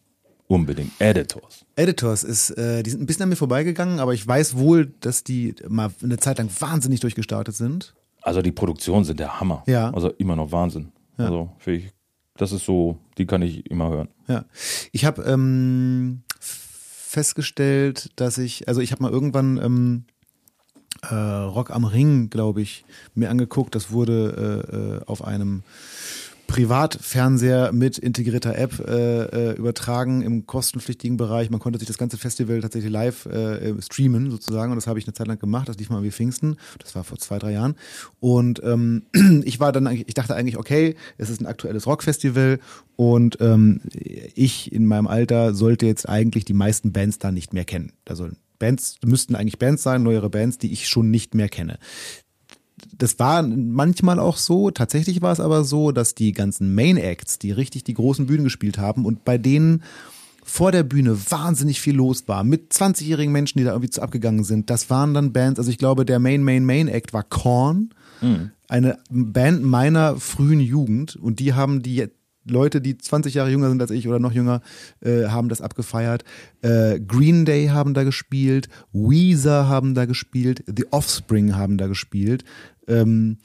[0.47, 0.91] Unbedingt.
[0.99, 1.65] Editors.
[1.75, 5.23] Editors ist, äh, die sind ein bisschen an mir vorbeigegangen, aber ich weiß wohl, dass
[5.23, 7.95] die mal eine Zeit lang wahnsinnig durchgestartet sind.
[8.21, 9.63] Also die Produktionen sind der Hammer.
[9.65, 9.91] Ja.
[9.91, 10.91] Also immer noch Wahnsinn.
[11.17, 11.25] Ja.
[11.25, 11.91] Also ich,
[12.37, 14.07] das ist so, die kann ich immer hören.
[14.27, 14.45] Ja.
[14.91, 20.05] Ich habe ähm, festgestellt, dass ich, also ich habe mal irgendwann ähm,
[21.01, 23.73] äh, Rock am Ring, glaube ich, mir angeguckt.
[23.73, 25.63] Das wurde äh, äh auf einem
[26.47, 31.49] Privatfernseher mit integrierter App äh, äh, übertragen im kostenpflichtigen Bereich.
[31.49, 35.05] Man konnte sich das ganze Festival tatsächlich live äh, streamen sozusagen und das habe ich
[35.05, 35.67] eine Zeit lang gemacht.
[35.67, 36.57] Das lief mal wie Pfingsten.
[36.79, 37.75] Das war vor zwei, drei Jahren.
[38.19, 39.03] Und ähm,
[39.43, 42.59] ich war dann, ich dachte eigentlich, okay, es ist ein aktuelles Rockfestival
[42.95, 47.65] und ähm, ich in meinem Alter sollte jetzt eigentlich die meisten Bands da nicht mehr
[47.65, 47.93] kennen.
[48.05, 51.77] Da sollen Bands, müssten eigentlich Bands sein, neuere Bands, die ich schon nicht mehr kenne
[52.97, 54.71] das war manchmal auch so.
[54.71, 58.43] Tatsächlich war es aber so, dass die ganzen Main Acts, die richtig die großen Bühnen
[58.43, 59.83] gespielt haben und bei denen
[60.43, 64.43] vor der Bühne wahnsinnig viel los war, mit 20-jährigen Menschen, die da irgendwie zu abgegangen
[64.43, 64.69] sind.
[64.69, 67.89] Das waren dann Bands, also ich glaube, der Main, Main, Main Act war Korn,
[68.21, 68.51] mhm.
[68.67, 72.09] eine Band meiner frühen Jugend und die haben die
[72.45, 74.61] Leute, die 20 Jahre jünger sind als ich oder noch jünger,
[75.01, 76.23] äh, haben das abgefeiert.
[76.61, 82.43] Äh, Green Day haben da gespielt, Weezer haben da gespielt, The Offspring haben da gespielt.
[82.87, 83.37] Ähm,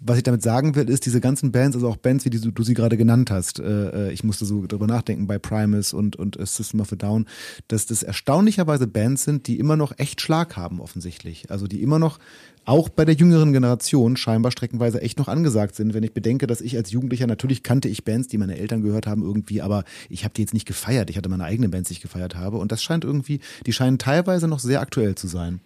[0.00, 2.62] was ich damit sagen will, ist, diese ganzen Bands, also auch Bands, wie die du,
[2.62, 6.36] sie gerade genannt hast, äh, äh ich musste so drüber nachdenken bei Primus und, und
[6.46, 7.26] System of a Down,
[7.68, 11.50] dass das erstaunlicherweise Bands sind, die immer noch echt Schlag haben, offensichtlich.
[11.50, 12.18] Also die immer noch
[12.64, 16.60] auch bei der jüngeren Generation scheinbar streckenweise echt noch angesagt sind, wenn ich bedenke, dass
[16.60, 20.24] ich als Jugendlicher natürlich kannte ich Bands, die meine Eltern gehört haben irgendwie, aber ich
[20.24, 21.10] habe die jetzt nicht gefeiert.
[21.10, 23.98] Ich hatte meine eigenen Bands, die ich gefeiert habe und das scheint irgendwie, die scheinen
[23.98, 25.60] teilweise noch sehr aktuell zu sein.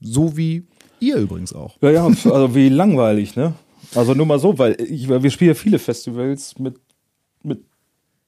[0.00, 0.66] So wie
[1.00, 1.76] ihr übrigens auch.
[1.80, 3.54] Ja, ja, also wie langweilig, ne?
[3.94, 6.78] Also nur mal so, weil ich, wir spielen ja viele Festivals mit,
[7.42, 7.64] mit,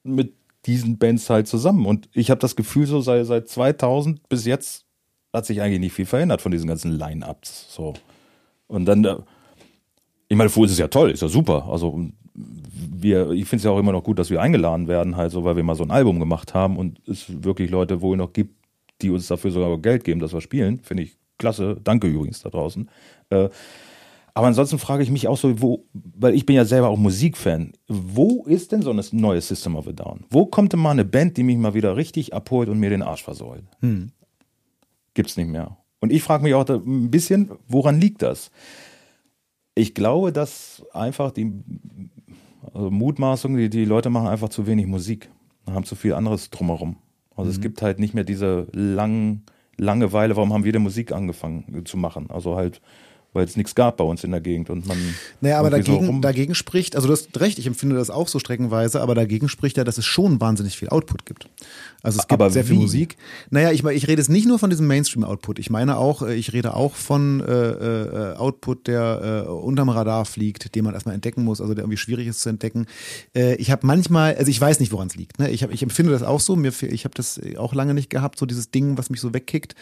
[0.03, 0.33] mit
[0.65, 4.85] diesen Bands halt zusammen und ich habe das Gefühl so seit, seit 2000 bis jetzt
[5.33, 7.73] hat sich eigentlich nicht viel verändert von diesen ganzen Line-Ups.
[7.73, 7.93] So.
[8.67, 9.17] Und dann, äh,
[10.27, 11.67] ich meine, für uns ist ja toll, ist ja super.
[11.69, 11.99] Also
[12.33, 15.43] wir, ich finde es ja auch immer noch gut, dass wir eingeladen werden, halt so,
[15.43, 18.55] weil wir mal so ein Album gemacht haben und es wirklich Leute wohl noch gibt,
[19.01, 20.79] die uns dafür sogar Geld geben, dass wir spielen.
[20.79, 21.77] Finde ich klasse.
[21.83, 22.89] Danke übrigens da draußen.
[23.31, 23.49] Äh,
[24.35, 27.73] aber ansonsten frage ich mich auch so, wo, weil ich bin ja selber auch Musikfan.
[27.87, 30.25] Wo ist denn so ein neues System of a Down?
[30.29, 33.01] Wo kommt denn mal eine Band, die mich mal wieder richtig abholt und mir den
[33.01, 33.63] Arsch versäult?
[33.81, 34.11] Hm.
[35.15, 35.77] Gibt's nicht mehr.
[35.99, 38.51] Und ich frage mich auch ein bisschen, woran liegt das?
[39.75, 41.51] Ich glaube, dass einfach die
[42.73, 45.29] also Mutmaßung, die, die Leute machen einfach zu wenig Musik,
[45.65, 46.97] haben zu viel anderes drumherum.
[47.35, 47.55] Also mhm.
[47.55, 49.43] es gibt halt nicht mehr diese langen
[49.79, 52.29] Langeweile, warum haben wir denn Musik angefangen zu machen?
[52.29, 52.81] Also halt
[53.33, 54.97] weil es nichts gab bei uns in der Gegend und man.
[55.39, 58.39] Naja, aber dagegen, so dagegen spricht, also du hast recht, ich empfinde das auch so
[58.39, 61.47] streckenweise, aber dagegen spricht ja, dass es schon wahnsinnig viel Output gibt.
[62.01, 62.69] Also es gibt aber sehr wie?
[62.69, 63.17] viel Musik.
[63.51, 65.59] Naja, ich, ich rede jetzt nicht nur von diesem Mainstream-Output.
[65.59, 70.25] Ich meine auch, äh, ich rede auch von äh, äh, Output, der äh, unterm Radar
[70.25, 72.87] fliegt, den man erstmal entdecken muss, also der irgendwie schwierig ist zu entdecken.
[73.35, 75.37] Äh, ich habe manchmal, also ich weiß nicht, woran es liegt.
[75.37, 75.51] Ne?
[75.51, 78.39] Ich, hab, ich empfinde das auch so, mir, ich habe das auch lange nicht gehabt,
[78.39, 79.75] so dieses Ding, was mich so wegkickt.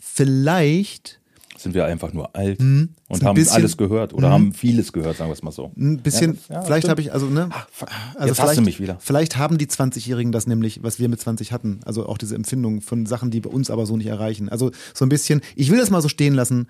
[0.00, 1.21] Vielleicht
[1.62, 2.90] sind wir einfach nur alt mhm.
[3.08, 4.32] und haben bisschen, alles gehört oder mhm.
[4.32, 5.72] haben vieles gehört, sagen wir es mal so.
[5.76, 7.48] Ein bisschen, ja, ja, vielleicht habe ich, also, ne?
[7.50, 7.88] Ach, fuck.
[8.14, 8.96] Also Jetzt hast du mich wieder.
[9.00, 11.80] Vielleicht haben die 20-Jährigen das nämlich, was wir mit 20 hatten.
[11.84, 14.48] Also auch diese Empfindung von Sachen, die bei uns aber so nicht erreichen.
[14.48, 16.68] Also so ein bisschen, ich will das mal so stehen lassen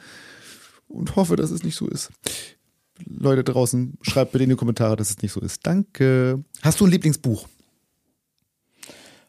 [0.88, 2.10] und hoffe, dass es nicht so ist.
[3.06, 5.66] Leute draußen, schreibt bitte in die Kommentare, dass es nicht so ist.
[5.66, 6.44] Danke.
[6.60, 7.48] Hast du ein Lieblingsbuch?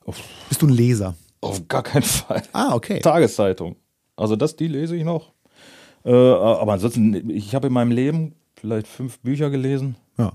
[0.06, 0.14] Oh.
[0.50, 1.16] Bist du ein Leser?
[1.42, 2.44] Auf gar keinen Fall.
[2.54, 3.00] Ah, okay.
[3.00, 3.78] Tageszeitung.
[4.16, 5.33] Also das, die lese ich noch.
[6.06, 9.96] Äh, aber ansonsten, ich habe in meinem Leben vielleicht fünf Bücher gelesen.
[10.18, 10.34] Ja.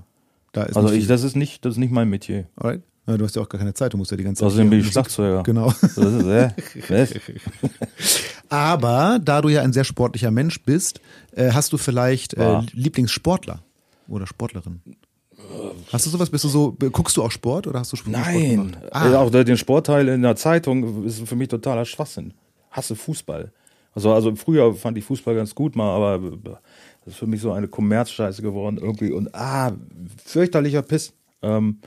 [0.51, 2.47] Da ist also ich, das ist nicht, das ist nicht mein Metier.
[2.55, 2.81] Alright.
[3.07, 4.47] Ja, du hast ja auch gar keine Zeit, du musst ja die ganze Zeit.
[4.47, 5.41] Außerdem bin ich Schlagzeuger.
[5.41, 5.73] Genau.
[5.81, 7.07] Das ist, äh,
[8.49, 11.01] Aber da du ja ein sehr sportlicher Mensch bist,
[11.31, 13.63] äh, hast du vielleicht äh, Lieblingssportler
[14.07, 14.81] oder Sportlerin?
[15.91, 16.29] Hast du sowas?
[16.29, 18.75] Bist du so, guckst du auch Sport oder hast du Sport Nein.
[18.75, 19.15] Sport ah.
[19.19, 22.33] Auch den Sportteil in der Zeitung ist für mich totaler Schwachsinn.
[22.69, 23.51] Hasse Fußball.
[23.93, 26.19] Also, also früher fand ich Fußball ganz gut mal, aber
[27.03, 29.11] das ist für mich so eine Kommerzscheiße geworden irgendwie.
[29.11, 29.71] Und ah,
[30.23, 31.13] fürchterlicher Piss.
[31.41, 31.79] Ähm,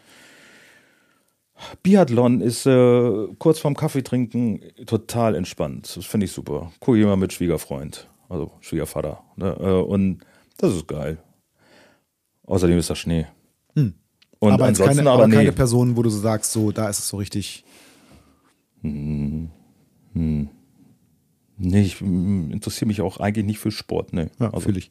[1.83, 5.97] Biathlon ist äh, kurz vorm Kaffee trinken total entspannt.
[5.97, 6.73] Das finde ich super.
[6.81, 9.23] Gucke ich immer mit Schwiegerfreund, also Schwiegervater.
[9.37, 9.57] Ne?
[9.61, 10.19] Äh, und
[10.59, 11.19] das ist geil.
[12.47, 13.27] Außerdem ist da Schnee.
[13.75, 13.95] Hm.
[14.41, 16.99] Und aber ansonsten keine, aber, aber keine Person, wo du so sagst, so da ist
[16.99, 17.65] es so richtig.
[18.81, 19.51] Hm.
[20.15, 20.49] Hm.
[21.59, 24.13] Nee, ich mm, interessiere mich auch eigentlich nicht für Sport.
[24.13, 24.29] Nee.
[24.41, 24.61] Ja, also.
[24.61, 24.91] fühle ich.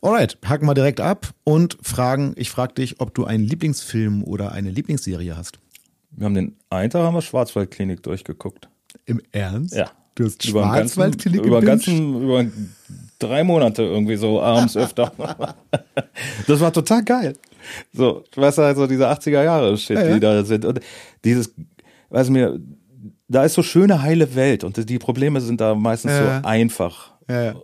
[0.00, 4.52] Alright, haken wir direkt ab und fragen, ich frage dich, ob du einen Lieblingsfilm oder
[4.52, 5.58] eine Lieblingsserie hast.
[6.10, 8.68] Wir haben den einen Tag haben wir Schwarzwaldklinik durchgeguckt.
[9.04, 9.74] Im Ernst?
[9.74, 9.90] Ja.
[10.14, 12.46] Du hast Schwarzwaldklinik über ganzen, über
[13.18, 15.12] drei Monate irgendwie so abends öfter.
[16.46, 17.34] das war total geil.
[17.92, 20.14] So, ich weiß also diese 80er Jahre Shit, ja, ja.
[20.14, 20.64] die da sind.
[20.64, 20.80] Und
[21.24, 21.52] dieses,
[22.08, 22.58] weiß mir,
[23.28, 26.40] da ist so schöne heile Welt und die Probleme sind da meistens ja.
[26.40, 27.14] so einfach.
[27.28, 27.54] Ja.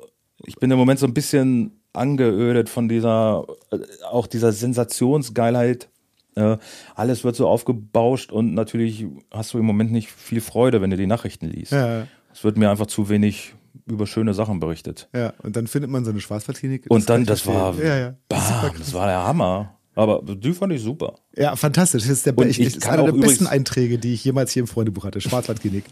[0.44, 3.78] Ich bin im Moment so ein bisschen angeödet von dieser, äh,
[4.10, 5.88] auch dieser Sensationsgeilheit.
[6.34, 6.56] Äh,
[6.94, 10.96] alles wird so aufgebauscht und natürlich hast du im Moment nicht viel Freude, wenn du
[10.96, 11.72] die Nachrichten liest.
[11.72, 12.06] Ja.
[12.32, 13.54] Es wird mir einfach zu wenig
[13.86, 15.08] über schöne Sachen berichtet.
[15.14, 16.86] Ja, und dann findet man so eine Schwarzwaldklinik.
[16.88, 18.14] Und dann, das war, ja, ja.
[18.28, 19.78] Bam, das war der Hammer.
[19.94, 21.14] Aber die fand ich super.
[21.36, 22.02] Ja, fantastisch.
[22.02, 24.66] Das ist, der, ich, ich ist einer der besten Einträge, die ich jemals hier im
[24.66, 25.20] Freundebuch hatte.
[25.20, 25.84] Schwarzwaldklinik.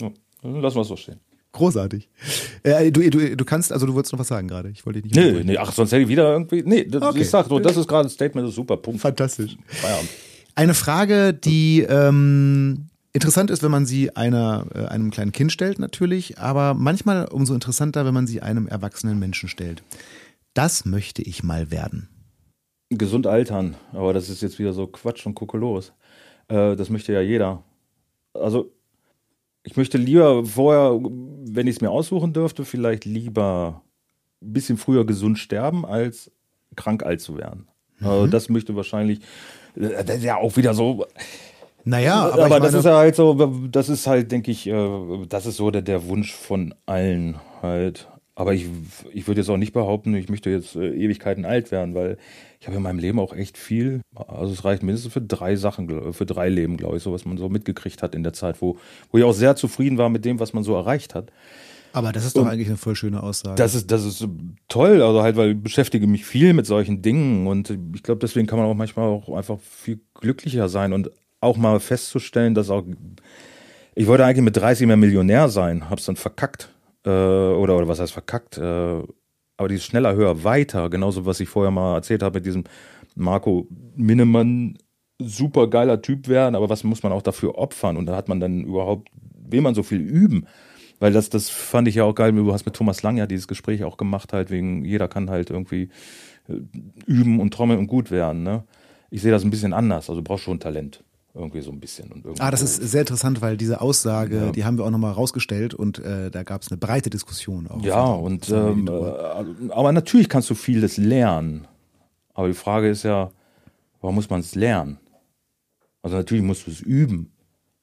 [0.00, 0.10] Ja,
[0.42, 1.18] wir es so stehen.
[1.52, 2.08] Großartig.
[2.62, 4.68] Äh, du, du, du kannst, also du wolltest noch was sagen gerade.
[4.68, 5.32] Ich wollte dich nicht.
[5.34, 6.62] Nee, nee, ach, sonst hätte ich wieder irgendwie.
[6.62, 7.20] Nee, das, okay.
[7.20, 8.76] ich sag nur, das ist gerade ein Statement, das ist super.
[8.76, 9.00] Punkt.
[9.00, 9.56] Fantastisch.
[9.66, 10.10] Feierabend.
[10.54, 15.78] Eine Frage, die ähm, interessant ist, wenn man sie einer, äh, einem kleinen Kind stellt,
[15.78, 19.82] natürlich, aber manchmal umso interessanter, wenn man sie einem erwachsenen Menschen stellt.
[20.54, 22.08] Das möchte ich mal werden.
[22.90, 25.92] Gesund altern, aber das ist jetzt wieder so Quatsch und Kokolores.
[26.48, 27.62] Äh, das möchte ja jeder.
[28.32, 28.72] Also,
[29.62, 33.82] ich möchte lieber vorher, wenn ich es mir aussuchen dürfte, vielleicht lieber
[34.40, 36.30] ein bisschen früher gesund sterben, als
[36.76, 37.68] krank alt zu werden.
[37.98, 38.06] Mhm.
[38.06, 39.20] Also das möchte wahrscheinlich,
[39.76, 41.06] äh, das ist ja auch wieder so.
[41.84, 45.46] Naja, aber, aber das ist ja halt so, das ist halt, denke ich, äh, das
[45.46, 48.08] ist so der, der Wunsch von allen halt.
[48.38, 48.66] Aber ich,
[49.12, 52.18] ich würde jetzt auch nicht behaupten, ich möchte jetzt äh, Ewigkeiten alt werden, weil
[52.60, 56.12] ich habe in meinem Leben auch echt viel, also es reicht mindestens für drei Sachen,
[56.12, 58.78] für drei Leben, glaube ich, so was man so mitgekriegt hat in der Zeit, wo,
[59.10, 61.32] wo ich auch sehr zufrieden war mit dem, was man so erreicht hat.
[61.92, 63.56] Aber das ist doch Und eigentlich eine voll schöne Aussage.
[63.56, 64.24] Das ist, das ist
[64.68, 68.46] toll, also halt, weil ich beschäftige mich viel mit solchen Dingen und ich glaube, deswegen
[68.46, 71.10] kann man auch manchmal auch einfach viel glücklicher sein und
[71.40, 72.84] auch mal festzustellen, dass auch,
[73.96, 76.72] ich wollte eigentlich mit 30 mehr Millionär sein, hab's dann verkackt
[77.08, 79.02] äh, oder, oder was heißt verkackt, äh,
[79.56, 82.64] aber dieses schneller, höher, weiter, genauso was ich vorher mal erzählt habe mit diesem
[83.16, 83.66] Marco
[83.96, 84.78] Minnemann,
[85.18, 87.96] super geiler Typ werden, aber was muss man auch dafür opfern?
[87.96, 89.10] Und da hat man dann überhaupt
[89.50, 90.46] will man so viel üben?
[91.00, 92.32] Weil das, das fand ich ja auch geil.
[92.32, 95.50] Du hast mit Thomas Lang ja dieses Gespräch auch gemacht, halt wegen, jeder kann halt
[95.50, 95.90] irgendwie
[96.48, 96.54] äh,
[97.06, 98.42] üben und trommeln und gut werden.
[98.42, 98.64] Ne?
[99.10, 100.08] Ich sehe das ein bisschen anders.
[100.10, 101.04] Also du brauchst schon Talent.
[101.34, 102.10] Irgendwie so ein bisschen.
[102.10, 104.50] Und ah, das ist sehr interessant, weil diese Aussage, ja.
[104.50, 107.82] die haben wir auch nochmal rausgestellt und äh, da gab es eine breite Diskussion auch.
[107.84, 111.68] Ja, und ähm, äh, aber natürlich kannst du vieles lernen.
[112.34, 113.30] Aber die Frage ist ja,
[114.00, 114.98] warum muss man es lernen?
[116.02, 117.30] Also natürlich musst du es üben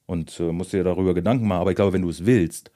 [0.06, 2.72] und äh, musst dir darüber Gedanken machen, aber ich glaube, wenn du es willst,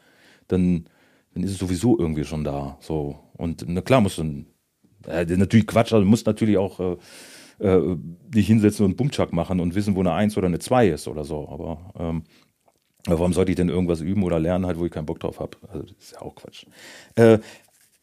[0.47, 0.85] dann,
[1.33, 2.77] dann ist es sowieso irgendwie schon da.
[2.81, 3.19] So.
[3.33, 4.45] Und na klar musst du
[5.07, 6.97] äh, natürlich Quatsch, also du musst natürlich auch äh,
[7.59, 7.79] äh,
[8.29, 11.23] dich hinsetzen und Bumchak machen und wissen, wo eine Eins oder eine Zwei ist oder
[11.23, 11.47] so.
[11.49, 12.23] Aber, ähm,
[13.05, 15.57] warum sollte ich denn irgendwas üben oder lernen, halt, wo ich keinen Bock drauf habe?
[15.67, 16.65] Also das ist ja auch Quatsch.
[17.15, 17.39] Äh,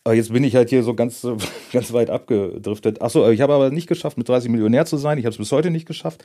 [0.05, 1.27] aber jetzt bin ich halt hier so ganz,
[1.73, 3.03] ganz weit abgedriftet.
[3.03, 5.19] Achso, ich habe aber nicht geschafft, mit 30 Millionär zu sein.
[5.19, 6.25] Ich habe es bis heute nicht geschafft.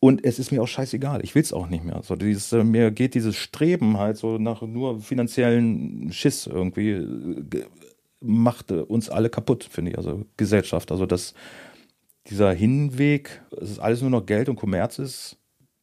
[0.00, 1.22] Und es ist mir auch scheißegal.
[1.22, 2.02] Ich will es auch nicht mehr.
[2.02, 7.64] So dieses, äh, mir geht dieses Streben halt so nach nur finanziellen Schiss irgendwie, äh,
[8.20, 9.96] macht uns alle kaputt, finde ich.
[9.96, 10.90] Also Gesellschaft.
[10.90, 11.34] Also das,
[12.28, 15.36] dieser Hinweg, es ist alles nur noch Geld und Kommerz ist,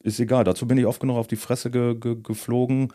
[0.03, 0.43] ist egal.
[0.43, 2.91] Dazu bin ich oft genug auf die Fresse ge, ge, geflogen,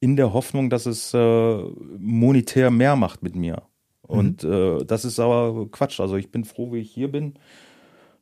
[0.00, 1.62] in der Hoffnung, dass es äh,
[1.98, 3.62] monetär mehr macht mit mir.
[4.02, 4.52] Und mhm.
[4.52, 6.00] äh, das ist aber Quatsch.
[6.00, 7.34] Also ich bin froh, wie ich hier bin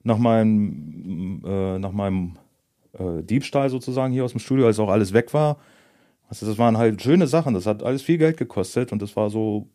[0.03, 2.37] nach meinem, äh, nach meinem
[2.93, 5.59] äh, Diebstahl sozusagen hier aus dem Studio, als auch alles weg war.
[6.29, 7.55] Also das waren halt schöne Sachen.
[7.55, 9.69] Das hat alles viel Geld gekostet und das war so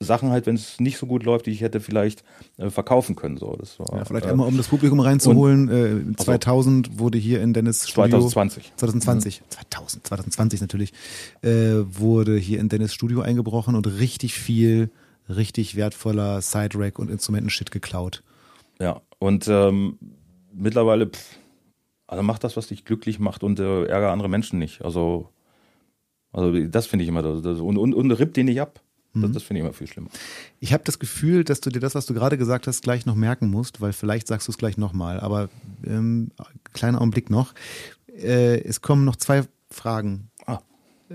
[0.00, 2.22] Sachen halt, wenn es nicht so gut läuft, die ich hätte vielleicht
[2.56, 3.36] äh, verkaufen können.
[3.36, 5.68] So, das war, ja, vielleicht äh, einmal, um das Publikum reinzuholen.
[5.68, 8.72] Und, äh, 2000 also, wurde hier in Dennis Studio 2020.
[8.76, 9.40] 2020.
[9.40, 9.44] Mhm.
[9.50, 10.92] 2000, 2020 natürlich
[11.42, 11.48] äh,
[11.84, 14.90] wurde hier in Dennis Studio eingebrochen und richtig viel,
[15.28, 18.22] richtig wertvoller Side-Rack und Instrumentenshit geklaut.
[18.80, 19.98] Ja, und ähm,
[20.54, 21.38] mittlerweile, pff,
[22.06, 24.82] also mach das, was dich glücklich macht und äh, ärger andere Menschen nicht.
[24.82, 25.28] Also,
[26.32, 28.80] also das finde ich immer das, das, und, und, und ripp den nicht ab.
[29.14, 29.32] Das, mhm.
[29.32, 30.10] das finde ich immer viel schlimmer.
[30.60, 33.14] Ich habe das Gefühl, dass du dir das, was du gerade gesagt hast, gleich noch
[33.14, 35.20] merken musst, weil vielleicht sagst du es gleich nochmal.
[35.20, 35.48] Aber
[35.86, 36.30] ähm,
[36.72, 37.54] kleiner Augenblick noch.
[38.08, 40.30] Äh, es kommen noch zwei Fragen.
[40.46, 40.60] Ah.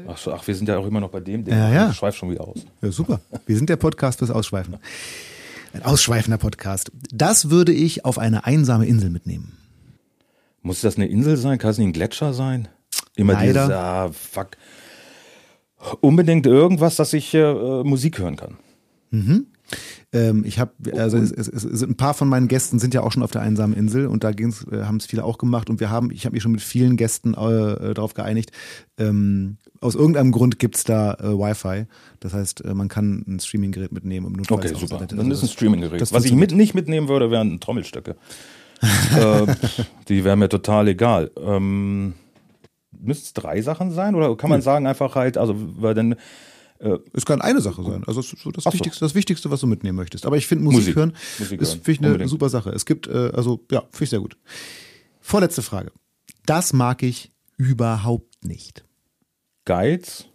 [0.07, 1.53] Ach, so, ach, wir sind ja auch immer noch bei dem Ding.
[1.53, 1.90] Ja, ja.
[1.90, 2.65] Ich schweif schon wieder aus.
[2.82, 3.20] Ja, super.
[3.45, 4.78] Wir sind der Podcast fürs Ausschweifen.
[5.74, 6.91] Ein ausschweifender Podcast.
[7.11, 9.57] Das würde ich auf eine einsame Insel mitnehmen.
[10.61, 11.57] Muss das eine Insel sein?
[11.57, 12.68] Kann es nicht ein Gletscher sein?
[13.15, 13.64] Immer Leider.
[13.64, 14.52] dieses, ah, fuck.
[16.02, 18.58] Unbedingt irgendwas, dass ich äh, Musik hören kann.
[19.12, 19.48] Mhm.
[20.12, 23.12] Ähm, ich habe, also es, es, es, ein paar von meinen Gästen sind ja auch
[23.12, 25.90] schon auf der einsamen Insel und da äh, haben es viele auch gemacht und wir
[25.90, 28.52] haben, ich habe mich schon mit vielen Gästen äh, darauf geeinigt.
[28.98, 31.86] Ähm, aus irgendeinem Grund gibt's da äh, Wi-Fi.
[32.20, 34.28] Das heißt, äh, man kann ein Streaminggerät mitnehmen.
[34.28, 35.00] Im okay, super.
[35.02, 36.02] Also Dann ist ein Streaminggerät.
[36.12, 38.16] Was ich mit, nicht mitnehmen würde, wären Trommelstöcke.
[39.18, 39.48] äh,
[40.10, 41.32] die wären mir total egal.
[41.38, 42.14] Ähm,
[43.02, 44.64] Müsste es drei Sachen sein oder kann man hm.
[44.64, 46.15] sagen einfach halt, also weil dann
[46.84, 48.03] äh, es kann eine Sache sein.
[48.06, 48.74] Also so das, so.
[48.74, 50.26] Wichtigste, das Wichtigste, was du mitnehmen möchtest.
[50.26, 52.30] Aber ich finde Musik, Musik, hören Musik ist finde ich eine Unbedingt.
[52.30, 52.72] super Sache.
[52.72, 54.38] Es gibt, äh, also ja, finde ich sehr gut.
[55.22, 55.91] Vorletzte Frage.
[56.45, 58.84] Das mag ich überhaupt nicht.
[59.65, 60.26] Geiz,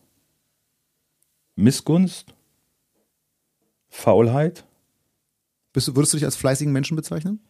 [1.55, 2.35] Missgunst,
[3.91, 4.65] Faulheit.
[5.75, 7.41] Bist, würdest du dich als fleißigen Menschen bezeichnen?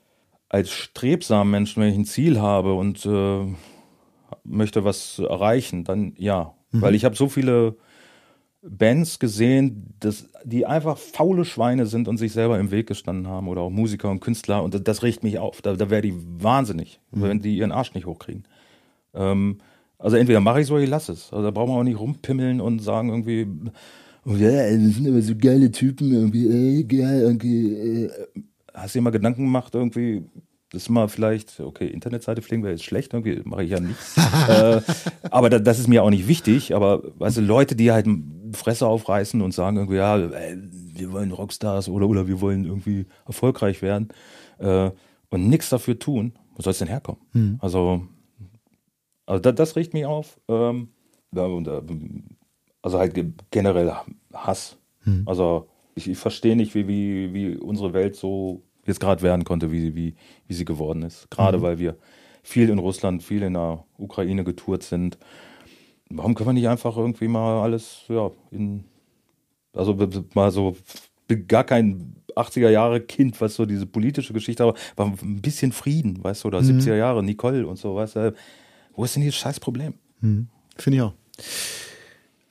[0.48, 3.54] Als strebsamen Menschen, wenn ich ein Ziel habe und äh,
[4.48, 6.54] möchte was erreichen, dann ja.
[6.72, 6.82] Mhm.
[6.82, 7.76] Weil ich habe so viele
[8.62, 13.48] Bands gesehen, dass die einfach faule Schweine sind und sich selber im Weg gestanden haben
[13.48, 15.62] oder auch Musiker und Künstler und das, das regt mich auf.
[15.62, 17.22] Da, da wäre die wahnsinnig, mhm.
[17.22, 18.44] wenn die ihren Arsch nicht hochkriegen.
[19.14, 19.58] Ähm,
[19.98, 21.32] also entweder mache ich es oder ich lasse es.
[21.32, 23.46] Also da brauchen wir auch nicht rumpimmeln und sagen irgendwie,
[24.24, 27.74] oh ja, das sind aber so geile Typen, irgendwie, äh, geil, irgendwie.
[27.74, 28.10] Äh.
[28.74, 30.24] Hast du dir mal Gedanken gemacht, irgendwie,
[30.70, 33.98] das ist mal vielleicht, okay, Internetseite pflegen wäre jetzt schlecht, irgendwie mache ich ja nicht.
[34.48, 34.80] äh,
[35.30, 36.74] aber da, das ist mir auch nicht wichtig.
[36.74, 38.06] Aber du, Leute, die halt
[38.52, 40.58] Fresse aufreißen und sagen irgendwie, ja, ey,
[40.94, 44.08] wir wollen Rockstars oder, oder wir wollen irgendwie erfolgreich werden
[44.58, 44.90] äh,
[45.30, 47.20] und nichts dafür tun, wo soll es denn herkommen?
[47.32, 47.58] Mhm.
[47.60, 48.06] Also,
[49.24, 50.38] also das, das riecht mich auf.
[50.48, 50.88] Ähm,
[52.82, 53.14] also halt
[53.50, 53.92] generell
[54.34, 54.76] Hass.
[55.04, 55.22] Mhm.
[55.26, 59.70] Also ich, ich verstehe nicht, wie, wie, wie unsere Welt so jetzt gerade werden konnte,
[59.70, 60.14] wie, wie,
[60.46, 61.30] wie sie geworden ist.
[61.30, 61.62] Gerade mhm.
[61.62, 61.96] weil wir
[62.42, 65.18] viel in Russland, viel in der Ukraine getourt sind.
[66.10, 68.84] Warum können wir nicht einfach irgendwie mal alles, ja, in,
[69.74, 69.96] also
[70.34, 70.76] mal so,
[71.46, 76.22] gar kein 80er Jahre Kind, was so diese politische Geschichte, aber war ein bisschen Frieden,
[76.22, 76.78] weißt du, oder mhm.
[76.78, 78.34] 70er Jahre, Nicole und so, weißt du.
[78.94, 79.94] Wo ist denn hier das scheiß Problem?
[80.20, 80.48] Mhm.
[80.76, 81.12] Finde ich auch.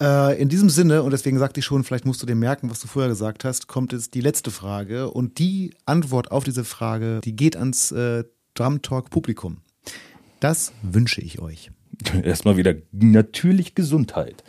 [0.02, 2.80] Äh, in diesem Sinne, und deswegen sagte ich schon, vielleicht musst du dir merken, was
[2.80, 5.10] du vorher gesagt hast, kommt jetzt die letzte Frage.
[5.10, 9.58] Und die Antwort auf diese Frage, die geht ans äh, Drum Talk Publikum.
[10.40, 11.72] Das wünsche ich euch.
[12.24, 14.44] Erstmal wieder natürlich Gesundheit.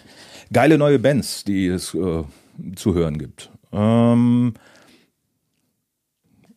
[0.53, 2.25] Geile neue Bands, die es äh,
[2.77, 3.51] zu hören gibt.
[3.73, 4.55] Ähm,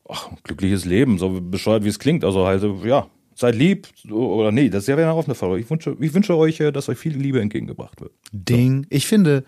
[0.08, 2.24] ach, glückliches Leben, so bescheuert wie es klingt.
[2.24, 3.08] Also halt, ja,
[3.42, 5.60] seid lieb oder nee, das ist ja eine offene Frage.
[5.60, 8.14] Ich wünsche, ich wünsche euch, äh, dass euch viel Liebe entgegengebracht wird.
[8.32, 8.88] Ding.
[8.90, 9.44] Ich finde,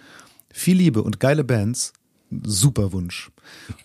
[0.51, 1.93] viel Liebe und geile Bands,
[2.43, 3.31] super Wunsch.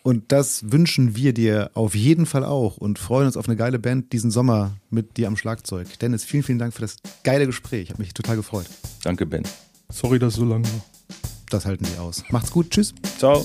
[0.02, 3.78] Und das wünschen wir dir auf jeden Fall auch und freuen uns auf eine geile
[3.78, 5.98] Band diesen Sommer mit dir am Schlagzeug.
[5.98, 7.90] Dennis, vielen, vielen Dank für das geile Gespräch.
[7.90, 8.66] Hat mich total gefreut.
[9.02, 9.42] Danke, Ben.
[9.90, 10.84] Sorry, dass es so lang war.
[11.50, 12.24] Das halten wir aus.
[12.30, 12.70] Macht's gut.
[12.70, 12.94] Tschüss.
[13.18, 13.44] Ciao.